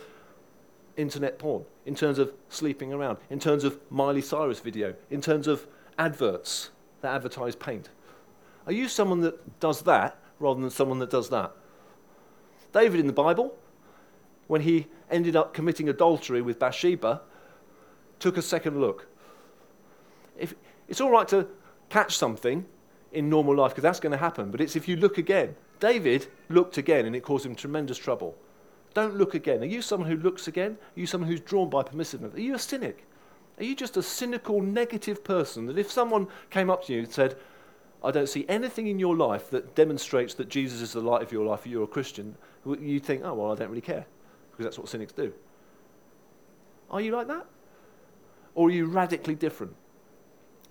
internet 0.98 1.39
porn, 1.39 1.64
in 1.86 1.96
terms 1.96 2.20
of 2.20 2.34
sleeping 2.50 2.92
around, 2.92 3.20
in 3.30 3.39
terms 3.39 3.64
of 3.64 3.80
Miley 3.89 4.22
Cyrus 4.22 4.60
video, 4.60 4.94
in 5.10 5.22
terms 5.22 5.48
of 5.48 5.66
adverts 5.98 6.72
that 7.00 7.16
advertise 7.16 7.56
paint? 7.56 7.88
Are 8.68 8.74
you 8.74 8.89
someone 8.89 9.22
that 9.22 9.62
does 9.62 9.84
that 9.84 10.18
rather 10.39 10.60
than 10.60 10.70
someone 10.70 11.00
that 11.00 11.10
does 11.10 11.30
that? 11.30 11.54
David 12.74 13.00
in 13.00 13.08
the 13.08 13.14
Bible, 13.14 13.58
when 14.48 14.62
he 14.62 14.88
ended 15.10 15.36
up 15.36 15.54
committing 15.54 15.90
adultery 15.90 16.42
with 16.42 16.60
Bathsheba, 16.60 17.22
took 18.20 18.38
a 18.38 18.42
second 18.42 18.80
look 18.80 19.08
if, 20.42 20.56
it's 20.90 21.00
all 21.00 21.12
right 21.12 21.28
to 21.30 21.48
catch 21.90 22.18
something 22.18 22.66
in 23.14 23.30
normal 23.30 23.56
life 23.56 23.72
because 23.72 23.84
that's 23.84 24.00
going 24.00 24.12
to 24.12 24.18
happen, 24.18 24.52
but 24.52 24.60
it's 24.60 24.76
if 24.76 24.88
you 24.88 24.96
look 24.98 25.18
again. 25.18 25.56
David 25.80 26.28
looked 26.50 26.78
again 26.78 27.06
and 27.06 27.16
it 27.16 27.22
caused 27.22 27.46
him 27.46 27.56
tremendous 27.56 27.98
trouble. 27.98 28.36
Don't 28.94 29.16
look 29.16 29.36
again. 29.36 29.62
Are 29.62 29.66
you 29.66 29.82
someone 29.82 30.10
who 30.10 30.18
looks 30.18 30.48
again? 30.48 30.78
Are 30.96 31.00
you 31.00 31.08
someone 31.08 31.30
who's 31.30 31.40
drawn 31.40 31.70
by 31.70 31.84
permissiveness? 31.84 32.36
Are 32.36 32.42
you 32.42 32.56
a 32.56 32.60
cynic? 32.60 33.08
Are 33.58 33.64
you 33.64 33.76
just 33.76 33.98
a 33.98 34.04
cynical, 34.04 34.62
negative 34.62 35.24
person 35.24 35.66
that 35.68 35.78
if 35.78 35.92
someone 35.92 36.28
came 36.50 36.70
up 36.70 36.86
to 36.86 36.94
you 36.94 37.00
and 37.00 37.12
said, 37.12 37.38
I 38.04 38.12
don't 38.12 38.30
see 38.30 38.45
anything 38.49 38.88
in 38.88 38.99
your 38.99 39.16
life 39.16 39.49
that 39.52 39.76
demonstrates 39.76 40.34
that 40.36 40.49
Jesus 40.49 40.82
is 40.82 40.93
the 40.93 41.02
light 41.02 41.22
of 41.22 41.32
your 41.32 41.45
life, 41.45 41.68
you're 41.68 41.84
a 41.84 41.88
Christian, 41.88 42.36
you 42.66 42.99
think, 42.99 43.22
oh, 43.24 43.34
well, 43.34 43.52
I 43.52 43.56
don't 43.56 43.70
really 43.70 43.82
care, 43.82 44.06
because 44.52 44.66
that's 44.66 44.80
what 44.80 44.89
cynics 44.89 45.14
do. 45.14 45.34
Are 46.89 47.02
you 47.02 47.12
like 47.12 47.28
that? 47.28 47.45
Or 48.56 48.68
are 48.68 48.72
you 48.72 48.86
radically 48.86 49.36
different? 49.36 49.76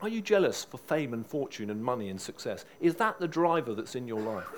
Are 0.03 0.09
you 0.09 0.21
jealous 0.21 0.65
for 0.65 0.79
fame 0.79 1.13
and 1.13 1.27
fortune 1.27 1.71
and 1.71 1.83
money 1.83 2.09
and 2.09 2.21
success? 2.21 2.65
Is 2.81 2.95
that 2.97 3.21
the 3.21 3.29
driver 3.29 3.75
that's 3.75 3.95
in 3.95 4.09
your 4.09 4.21
life? 4.21 4.49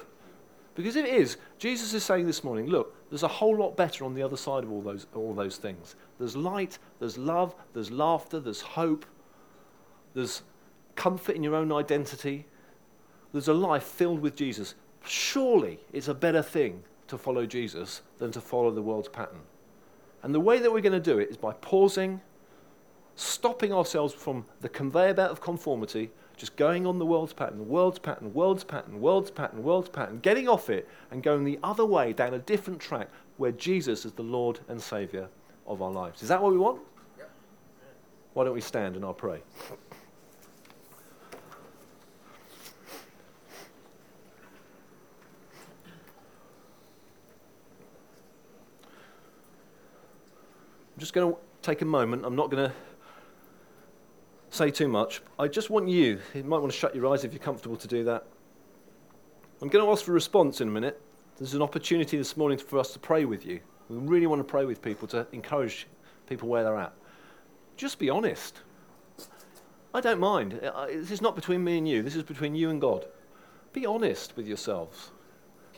Because 0.75 0.97
if 0.97 1.05
it 1.05 1.15
is, 1.15 1.37
Jesus 1.59 1.93
is 1.93 2.03
saying 2.03 2.27
this 2.27 2.43
morning, 2.43 2.67
look, 2.67 2.97
there's 3.11 3.25
a 3.25 3.29
whole 3.29 3.57
lot 3.57 3.77
better 3.77 4.05
on 4.05 4.15
the 4.15 4.23
other 4.23 4.37
side 4.37 4.65
of 4.65 4.73
all 4.73 4.81
those, 4.81 5.07
all 5.15 5.35
those 5.35 5.57
things. 5.57 5.97
There's 6.19 6.35
light, 6.35 6.79
there's 6.99 7.19
love, 7.19 7.55
there's 7.75 7.91
laughter, 7.91 8.41
there's 8.41 8.63
hope, 8.63 9.05
there's 10.15 10.43
comfort 10.95 11.37
in 11.37 11.43
your 11.43 11.55
own 11.55 11.73
identity, 11.73 12.47
there's 13.33 13.49
a 13.49 13.55
life 13.55 13.85
filled 13.85 14.21
with 14.21 14.37
Jesus. 14.37 14.75
Surely 15.05 15.81
it's 15.93 16.09
a 16.09 16.15
better 16.15 16.43
thing 16.43 16.85
to 17.09 17.19
follow 17.19 17.47
Jesus 17.47 18.03
than 18.19 18.31
to 18.33 18.41
follow 18.41 18.71
the 18.71 18.83
world's 18.83 19.09
pattern. 19.09 19.41
And 20.23 20.35
the 20.35 20.41
way 20.41 20.59
that 20.59 20.73
we're 20.73 20.81
going 20.81 20.93
to 20.93 21.01
do 21.01 21.19
it 21.19 21.31
is 21.31 21.37
by 21.37 21.53
pausing 21.55 22.21
stopping 23.15 23.73
ourselves 23.73 24.15
from 24.15 24.45
the 24.61 24.69
conveyor 24.69 25.15
belt 25.15 25.31
of 25.31 25.41
conformity, 25.41 26.11
just 26.37 26.57
going 26.57 26.87
on 26.87 26.99
the 26.99 27.07
world's 27.07 27.33
pattern, 27.33 27.69
world's 27.69 27.99
pattern, 27.99 28.33
world's 28.33 28.65
pattern, 28.65 29.01
world's 29.01 29.31
pattern, 29.31 29.63
world's 29.63 29.89
pattern, 29.89 30.19
getting 30.21 30.49
off 30.49 30.71
it 30.71 30.89
and 31.11 31.23
going 31.23 31.45
the 31.45 31.59
other 31.63 31.85
way 31.85 32.13
down 32.13 32.35
a 32.35 32.39
different 32.39 32.81
track 32.81 33.09
where 33.37 33.53
Jesus 33.53 34.05
is 34.05 34.13
the 34.13 34.23
Lord 34.23 34.61
and 34.69 34.81
Saviour 34.81 35.29
of 35.67 35.83
our 35.83 35.91
lives. 35.91 36.23
Is 36.23 36.29
that 36.29 36.43
what 36.43 36.53
we 36.53 36.59
want? 36.59 36.81
Why 38.35 38.45
don't 38.45 38.55
we 38.55 38.61
stand 38.61 38.97
and 38.97 39.05
I'll 39.05 39.13
pray? 39.13 39.43
Just 51.03 51.15
going 51.15 51.33
to 51.33 51.39
take 51.63 51.83
a 51.83 51.85
moment. 51.85 52.25
I'm 52.25 52.37
not 52.37 52.49
going 52.49 52.71
to 52.71 52.73
say 54.51 54.71
too 54.71 54.87
much. 54.87 55.21
I 55.37 55.49
just 55.49 55.69
want 55.69 55.89
you, 55.89 56.21
you 56.33 56.45
might 56.45 56.61
want 56.61 56.71
to 56.71 56.79
shut 56.79 56.95
your 56.95 57.09
eyes 57.09 57.25
if 57.25 57.33
you're 57.33 57.43
comfortable 57.43 57.77
to 57.77 57.89
do 57.89 58.05
that. 58.05 58.25
I'm 59.61 59.67
going 59.67 59.85
to 59.85 59.91
ask 59.91 60.05
for 60.05 60.13
a 60.13 60.15
response 60.15 60.61
in 60.61 60.69
a 60.69 60.71
minute. 60.71 61.03
There's 61.39 61.55
an 61.55 61.63
opportunity 61.63 62.17
this 62.17 62.37
morning 62.37 62.57
for 62.57 62.79
us 62.79 62.93
to 62.93 63.01
pray 63.01 63.25
with 63.25 63.45
you. 63.45 63.59
We 63.89 63.97
really 63.97 64.29
want 64.29 64.39
to 64.39 64.45
pray 64.45 64.65
with 64.65 64.81
people 64.81 65.09
to 65.09 65.27
encourage 65.33 65.89
people 66.29 66.49
where 66.49 66.63
they're 66.63 66.79
at. 66.79 66.93
Just 67.77 67.99
be 67.99 68.09
honest. 68.09 68.61
I 69.93 70.01
don't 70.01 70.21
mind. 70.21 70.53
This 70.89 71.11
is 71.11 71.21
not 71.21 71.35
between 71.35 71.65
me 71.65 71.79
and 71.79 71.89
you, 71.89 72.05
this 72.05 72.15
is 72.15 72.23
between 72.23 72.55
you 72.55 72.71
and 72.71 72.81
God. 72.81 73.07
Be 73.73 73.87
honest 73.87 74.37
with 74.37 74.47
yourselves. 74.47 75.11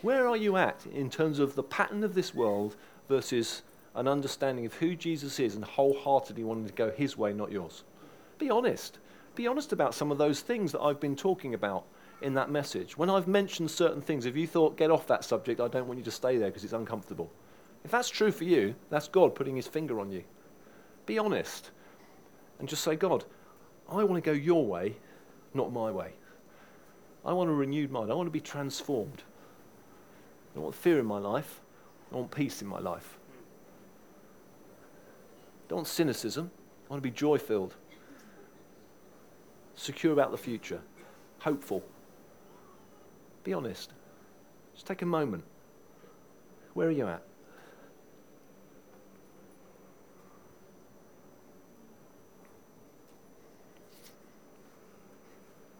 Where 0.02 0.28
are 0.28 0.36
you 0.36 0.58
at 0.58 0.84
in 0.92 1.08
terms 1.08 1.38
of 1.38 1.54
the 1.54 1.62
pattern 1.62 2.04
of 2.04 2.14
this 2.14 2.34
world 2.34 2.76
versus 3.08 3.62
an 3.94 4.08
understanding 4.08 4.66
of 4.66 4.74
who 4.74 4.96
Jesus 4.96 5.38
is 5.38 5.54
and 5.54 5.64
wholeheartedly 5.64 6.44
wanting 6.44 6.66
to 6.66 6.72
go 6.72 6.90
his 6.90 7.16
way, 7.16 7.32
not 7.32 7.52
yours? 7.52 7.84
Be 8.38 8.50
honest. 8.50 8.98
Be 9.34 9.46
honest 9.46 9.72
about 9.72 9.94
some 9.94 10.10
of 10.10 10.18
those 10.18 10.40
things 10.40 10.72
that 10.72 10.80
I've 10.80 11.00
been 11.00 11.16
talking 11.16 11.54
about 11.54 11.84
in 12.22 12.34
that 12.34 12.50
message. 12.50 12.96
When 12.96 13.10
I've 13.10 13.28
mentioned 13.28 13.70
certain 13.70 14.00
things, 14.00 14.26
if 14.26 14.36
you 14.36 14.46
thought, 14.46 14.76
get 14.76 14.90
off 14.90 15.06
that 15.08 15.24
subject, 15.24 15.60
I 15.60 15.68
don't 15.68 15.86
want 15.86 15.98
you 15.98 16.04
to 16.04 16.10
stay 16.10 16.38
there 16.38 16.48
because 16.48 16.64
it's 16.64 16.72
uncomfortable. 16.72 17.30
If 17.84 17.90
that's 17.90 18.08
true 18.08 18.32
for 18.32 18.44
you, 18.44 18.74
that's 18.90 19.08
God 19.08 19.34
putting 19.34 19.56
his 19.56 19.66
finger 19.66 20.00
on 20.00 20.10
you. 20.10 20.24
Be 21.06 21.18
honest 21.18 21.70
and 22.58 22.68
just 22.68 22.82
say, 22.82 22.96
God, 22.96 23.24
I 23.90 24.04
want 24.04 24.22
to 24.22 24.30
go 24.30 24.34
your 24.34 24.64
way, 24.64 24.96
not 25.52 25.72
my 25.72 25.90
way. 25.90 26.12
I 27.24 27.32
want 27.32 27.50
a 27.50 27.52
renewed 27.52 27.90
mind. 27.90 28.10
I 28.10 28.14
want 28.14 28.26
to 28.26 28.32
be 28.32 28.40
transformed. 28.40 29.22
I 30.56 30.60
want 30.60 30.74
fear 30.74 30.98
in 30.98 31.06
my 31.06 31.18
life. 31.18 31.60
I 32.12 32.16
want 32.16 32.30
peace 32.30 32.62
in 32.62 32.68
my 32.68 32.78
life. 32.78 33.18
Don't 35.68 35.78
want 35.78 35.88
cynicism. 35.88 36.50
I 36.86 36.92
want 36.92 37.02
to 37.02 37.08
be 37.08 37.14
joy 37.14 37.38
filled 37.38 37.74
secure 39.76 40.12
about 40.12 40.30
the 40.30 40.38
future, 40.38 40.80
hopeful. 41.40 41.82
Be 43.42 43.52
honest. 43.52 43.92
Just 44.74 44.86
take 44.86 45.02
a 45.02 45.06
moment. 45.06 45.44
Where 46.72 46.88
are 46.88 46.92
you 46.92 47.06
at? 47.06 47.22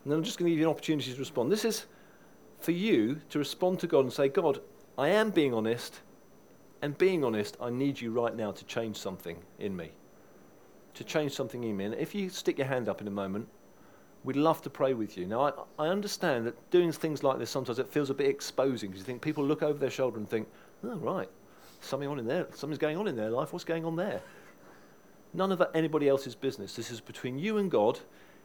And 0.05 0.13
then 0.13 0.19
I'm 0.19 0.25
just 0.25 0.39
going 0.39 0.47
to 0.47 0.51
give 0.51 0.61
you 0.61 0.67
an 0.67 0.71
opportunity 0.71 1.13
to 1.13 1.19
respond. 1.19 1.51
This 1.51 1.65
is 1.65 1.87
for 2.61 2.73
you 2.73 3.21
to 3.31 3.39
respond 3.39 3.81
to 3.81 3.87
God 3.87 4.01
and 4.01 4.13
say, 4.13 4.29
God, 4.29 4.61
I 4.99 5.09
am 5.09 5.31
being 5.31 5.55
honest, 5.55 6.01
and 6.85 6.97
being 6.99 7.25
honest, 7.25 7.57
I 7.61 7.71
need 7.71 8.01
you 8.01 8.13
right 8.13 8.37
now 8.37 8.53
to 8.53 8.65
change 8.67 8.97
something 8.97 9.39
in 9.59 9.75
me. 9.75 9.91
To 10.95 11.05
change 11.05 11.33
something 11.33 11.65
in 11.65 11.77
me. 11.77 11.87
And 11.87 11.95
if 11.95 12.15
you 12.15 12.29
stick 12.29 12.59
your 12.59 12.67
hand 12.67 12.89
up 12.89 13.01
in 13.01 13.09
a 13.09 13.11
moment, 13.11 13.49
We'd 14.25 14.37
love 14.37 14.63
to 14.63 14.71
pray 14.71 14.95
with 14.95 15.19
you. 15.19 15.27
Now, 15.27 15.67
I, 15.79 15.85
I 15.85 15.89
understand 15.89 16.47
that 16.47 16.71
doing 16.71 16.91
things 16.93 17.23
like 17.23 17.39
this 17.39 17.51
sometimes 17.51 17.79
it 17.79 17.87
feels 17.87 18.09
a 18.09 18.15
bit 18.15 18.27
exposing 18.27 18.91
because 18.91 19.03
you 19.03 19.05
think 19.05 19.21
people 19.21 19.45
look 19.45 19.63
over 19.63 19.79
their 19.79 19.91
shoulder 19.91 20.17
and 20.17 20.27
think, 20.27 20.49
oh, 20.83 20.97
right, 20.97 21.29
something 21.83 22.09
on 22.09 22.19
in 22.19 22.27
there, 22.27 22.47
something's 22.55 22.79
going 22.79 22.97
on 22.97 23.07
in 23.07 23.17
their 23.17 23.29
life. 23.29 23.53
What's 23.53 23.67
going 23.67 23.85
on 23.85 23.97
there? 23.97 24.23
None 25.35 25.53
of 25.53 25.63
anybody 25.75 26.09
else's 26.09 26.35
business. 26.35 26.75
This 26.75 26.91
is 26.91 27.03
between 27.03 27.39
you 27.39 27.59
and 27.59 27.71
God, 27.71 28.01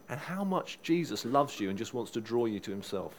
and 0.09 0.19
how 0.19 0.43
much 0.43 0.79
Jesus 0.81 1.23
loves 1.23 1.61
you 1.61 1.69
and 1.69 1.77
just 1.77 1.93
wants 1.93 2.11
to 2.11 2.21
draw 2.21 2.45
you 2.45 2.59
to 2.59 2.71
himself. 2.71 3.13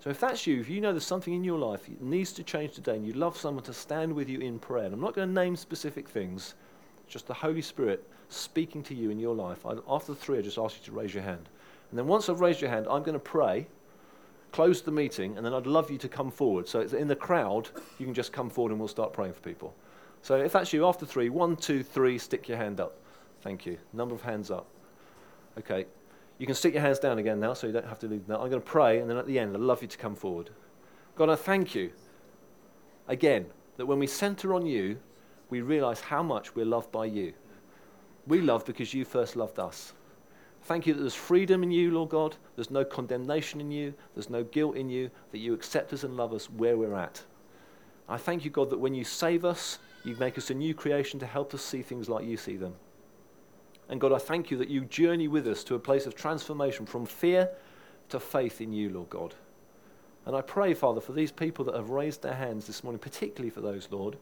So 0.00 0.10
if 0.10 0.20
that's 0.20 0.46
you, 0.46 0.60
if 0.60 0.68
you 0.68 0.80
know 0.80 0.92
there's 0.92 1.06
something 1.06 1.34
in 1.34 1.42
your 1.42 1.58
life 1.58 1.86
that 1.86 2.02
needs 2.02 2.32
to 2.34 2.44
change 2.44 2.74
today 2.74 2.96
and 2.96 3.06
you'd 3.06 3.16
love 3.16 3.36
someone 3.36 3.64
to 3.64 3.72
stand 3.72 4.12
with 4.12 4.28
you 4.28 4.38
in 4.40 4.58
prayer, 4.58 4.84
and 4.84 4.94
I'm 4.94 5.00
not 5.00 5.14
going 5.14 5.28
to 5.28 5.34
name 5.34 5.56
specific 5.56 6.08
things, 6.08 6.54
just 7.08 7.26
the 7.26 7.34
Holy 7.34 7.62
Spirit 7.62 8.06
speaking 8.28 8.82
to 8.84 8.94
you 8.94 9.10
in 9.10 9.18
your 9.18 9.34
life, 9.34 9.64
I, 9.66 9.74
after 9.88 10.12
the 10.12 10.18
three, 10.18 10.38
I 10.38 10.42
just 10.42 10.58
ask 10.58 10.78
you 10.78 10.84
to 10.86 10.92
raise 10.92 11.14
your 11.14 11.22
hand. 11.22 11.48
And 11.90 11.98
then 11.98 12.06
once 12.06 12.28
I've 12.28 12.40
raised 12.40 12.60
your 12.60 12.70
hand, 12.70 12.86
I'm 12.90 13.02
going 13.02 13.14
to 13.14 13.18
pray, 13.18 13.66
close 14.52 14.82
the 14.82 14.90
meeting, 14.90 15.36
and 15.36 15.46
then 15.46 15.54
I'd 15.54 15.66
love 15.66 15.90
you 15.90 15.98
to 15.98 16.08
come 16.08 16.30
forward. 16.30 16.68
So 16.68 16.80
in 16.80 17.08
the 17.08 17.16
crowd, 17.16 17.68
you 17.98 18.06
can 18.06 18.14
just 18.14 18.32
come 18.32 18.50
forward 18.50 18.70
and 18.70 18.80
we'll 18.80 18.88
start 18.88 19.12
praying 19.12 19.32
for 19.32 19.40
people. 19.40 19.74
So 20.22 20.36
if 20.36 20.52
that's 20.52 20.72
you, 20.72 20.86
after 20.86 21.06
three, 21.06 21.28
one, 21.28 21.56
two, 21.56 21.82
three, 21.82 22.18
stick 22.18 22.48
your 22.48 22.58
hand 22.58 22.80
up. 22.80 22.98
Thank 23.42 23.66
you. 23.66 23.78
Number 23.92 24.14
of 24.14 24.22
hands 24.22 24.50
up. 24.50 24.66
Okay. 25.58 25.86
You 26.38 26.46
can 26.46 26.54
stick 26.54 26.74
your 26.74 26.82
hands 26.82 26.98
down 26.98 27.18
again 27.18 27.40
now, 27.40 27.54
so 27.54 27.66
you 27.66 27.72
don't 27.72 27.86
have 27.86 27.98
to 28.00 28.08
leave 28.08 28.28
now. 28.28 28.34
I'm 28.36 28.50
going 28.50 28.60
to 28.62 28.66
pray, 28.66 28.98
and 29.00 29.08
then 29.08 29.16
at 29.16 29.26
the 29.26 29.38
end, 29.38 29.56
I'd 29.56 29.60
love 29.60 29.82
you 29.82 29.88
to 29.88 29.98
come 29.98 30.14
forward. 30.14 30.50
God, 31.14 31.30
I 31.30 31.36
thank 31.36 31.74
you 31.74 31.92
again 33.08 33.46
that 33.76 33.86
when 33.86 33.98
we 33.98 34.06
center 34.06 34.52
on 34.52 34.66
you, 34.66 34.98
we 35.48 35.60
realize 35.60 36.00
how 36.00 36.22
much 36.22 36.54
we're 36.54 36.66
loved 36.66 36.92
by 36.92 37.06
you. 37.06 37.32
We 38.26 38.40
love 38.40 38.64
because 38.66 38.92
you 38.92 39.04
first 39.04 39.36
loved 39.36 39.58
us. 39.58 39.94
Thank 40.64 40.86
you 40.86 40.94
that 40.94 41.00
there's 41.00 41.14
freedom 41.14 41.62
in 41.62 41.70
you, 41.70 41.92
Lord 41.92 42.10
God. 42.10 42.36
There's 42.56 42.72
no 42.72 42.84
condemnation 42.84 43.60
in 43.60 43.70
you. 43.70 43.94
There's 44.14 44.28
no 44.28 44.42
guilt 44.42 44.76
in 44.76 44.90
you. 44.90 45.10
That 45.30 45.38
you 45.38 45.54
accept 45.54 45.92
us 45.92 46.02
and 46.02 46.16
love 46.16 46.32
us 46.32 46.50
where 46.50 46.76
we're 46.76 46.96
at. 46.96 47.22
I 48.08 48.16
thank 48.16 48.44
you, 48.44 48.50
God, 48.50 48.70
that 48.70 48.80
when 48.80 48.94
you 48.94 49.04
save 49.04 49.44
us, 49.44 49.78
you 50.04 50.16
make 50.16 50.36
us 50.36 50.50
a 50.50 50.54
new 50.54 50.74
creation 50.74 51.20
to 51.20 51.26
help 51.26 51.54
us 51.54 51.62
see 51.62 51.82
things 51.82 52.08
like 52.08 52.24
you 52.24 52.36
see 52.36 52.56
them. 52.56 52.74
And 53.88 54.00
God, 54.00 54.12
I 54.12 54.18
thank 54.18 54.50
you 54.50 54.56
that 54.58 54.68
you 54.68 54.84
journey 54.84 55.28
with 55.28 55.46
us 55.46 55.62
to 55.64 55.74
a 55.74 55.78
place 55.78 56.06
of 56.06 56.14
transformation 56.14 56.86
from 56.86 57.06
fear 57.06 57.50
to 58.08 58.18
faith 58.18 58.60
in 58.60 58.72
you, 58.72 58.90
Lord 58.90 59.10
God. 59.10 59.34
And 60.24 60.34
I 60.34 60.40
pray, 60.40 60.74
Father, 60.74 61.00
for 61.00 61.12
these 61.12 61.30
people 61.30 61.64
that 61.66 61.76
have 61.76 61.90
raised 61.90 62.22
their 62.22 62.34
hands 62.34 62.66
this 62.66 62.82
morning, 62.82 62.98
particularly 62.98 63.50
for 63.50 63.60
those, 63.60 63.88
Lord, 63.90 64.16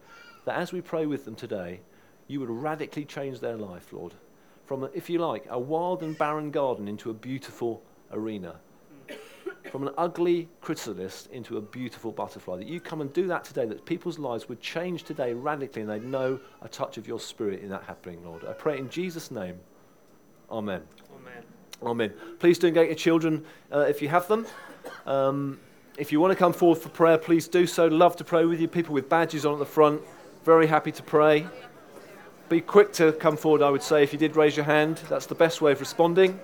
that 0.44 0.56
as 0.58 0.72
we 0.72 0.82
pray 0.82 1.06
with 1.06 1.24
them 1.24 1.34
today, 1.34 1.80
you 2.28 2.40
would 2.40 2.50
radically 2.50 3.06
change 3.06 3.40
their 3.40 3.56
life, 3.56 3.92
Lord. 3.92 4.14
From, 4.66 4.88
if 4.94 5.08
you 5.08 5.18
like, 5.18 5.46
a 5.48 5.58
wild 5.58 6.02
and 6.02 6.16
barren 6.16 6.50
garden 6.50 6.88
into 6.88 7.10
a 7.10 7.14
beautiful 7.14 7.82
arena 8.12 8.56
from 9.74 9.88
an 9.88 9.94
ugly 9.98 10.48
chrysalis 10.60 11.26
into 11.32 11.56
a 11.56 11.60
beautiful 11.60 12.12
butterfly. 12.12 12.56
That 12.58 12.68
you 12.68 12.78
come 12.78 13.00
and 13.00 13.12
do 13.12 13.26
that 13.26 13.42
today, 13.42 13.66
that 13.66 13.84
people's 13.84 14.20
lives 14.20 14.48
would 14.48 14.60
change 14.60 15.02
today 15.02 15.32
radically 15.32 15.82
and 15.82 15.90
they'd 15.90 16.04
know 16.04 16.38
a 16.62 16.68
touch 16.68 16.96
of 16.96 17.08
your 17.08 17.18
spirit 17.18 17.60
in 17.60 17.70
that 17.70 17.82
happening, 17.82 18.24
Lord. 18.24 18.44
I 18.44 18.52
pray 18.52 18.78
in 18.78 18.88
Jesus' 18.88 19.32
name. 19.32 19.58
Amen. 20.48 20.82
Amen. 21.16 21.42
Amen. 21.82 22.12
Please 22.38 22.56
do 22.56 22.68
engage 22.68 22.86
your 22.86 22.94
children 22.94 23.44
uh, 23.72 23.80
if 23.80 24.00
you 24.00 24.06
have 24.06 24.28
them. 24.28 24.46
Um, 25.06 25.58
if 25.98 26.12
you 26.12 26.20
want 26.20 26.30
to 26.30 26.36
come 26.36 26.52
forward 26.52 26.78
for 26.78 26.90
prayer, 26.90 27.18
please 27.18 27.48
do 27.48 27.66
so. 27.66 27.88
Love 27.88 28.14
to 28.18 28.22
pray 28.22 28.44
with 28.44 28.60
you. 28.60 28.68
People 28.68 28.94
with 28.94 29.08
badges 29.08 29.44
on 29.44 29.54
at 29.54 29.58
the 29.58 29.66
front, 29.66 30.00
very 30.44 30.68
happy 30.68 30.92
to 30.92 31.02
pray. 31.02 31.48
Be 32.48 32.60
quick 32.60 32.92
to 32.92 33.10
come 33.10 33.36
forward, 33.36 33.60
I 33.60 33.70
would 33.70 33.82
say, 33.82 34.04
if 34.04 34.12
you 34.12 34.20
did 34.20 34.36
raise 34.36 34.56
your 34.56 34.66
hand. 34.66 35.00
That's 35.08 35.26
the 35.26 35.34
best 35.34 35.60
way 35.60 35.72
of 35.72 35.80
responding. 35.80 36.38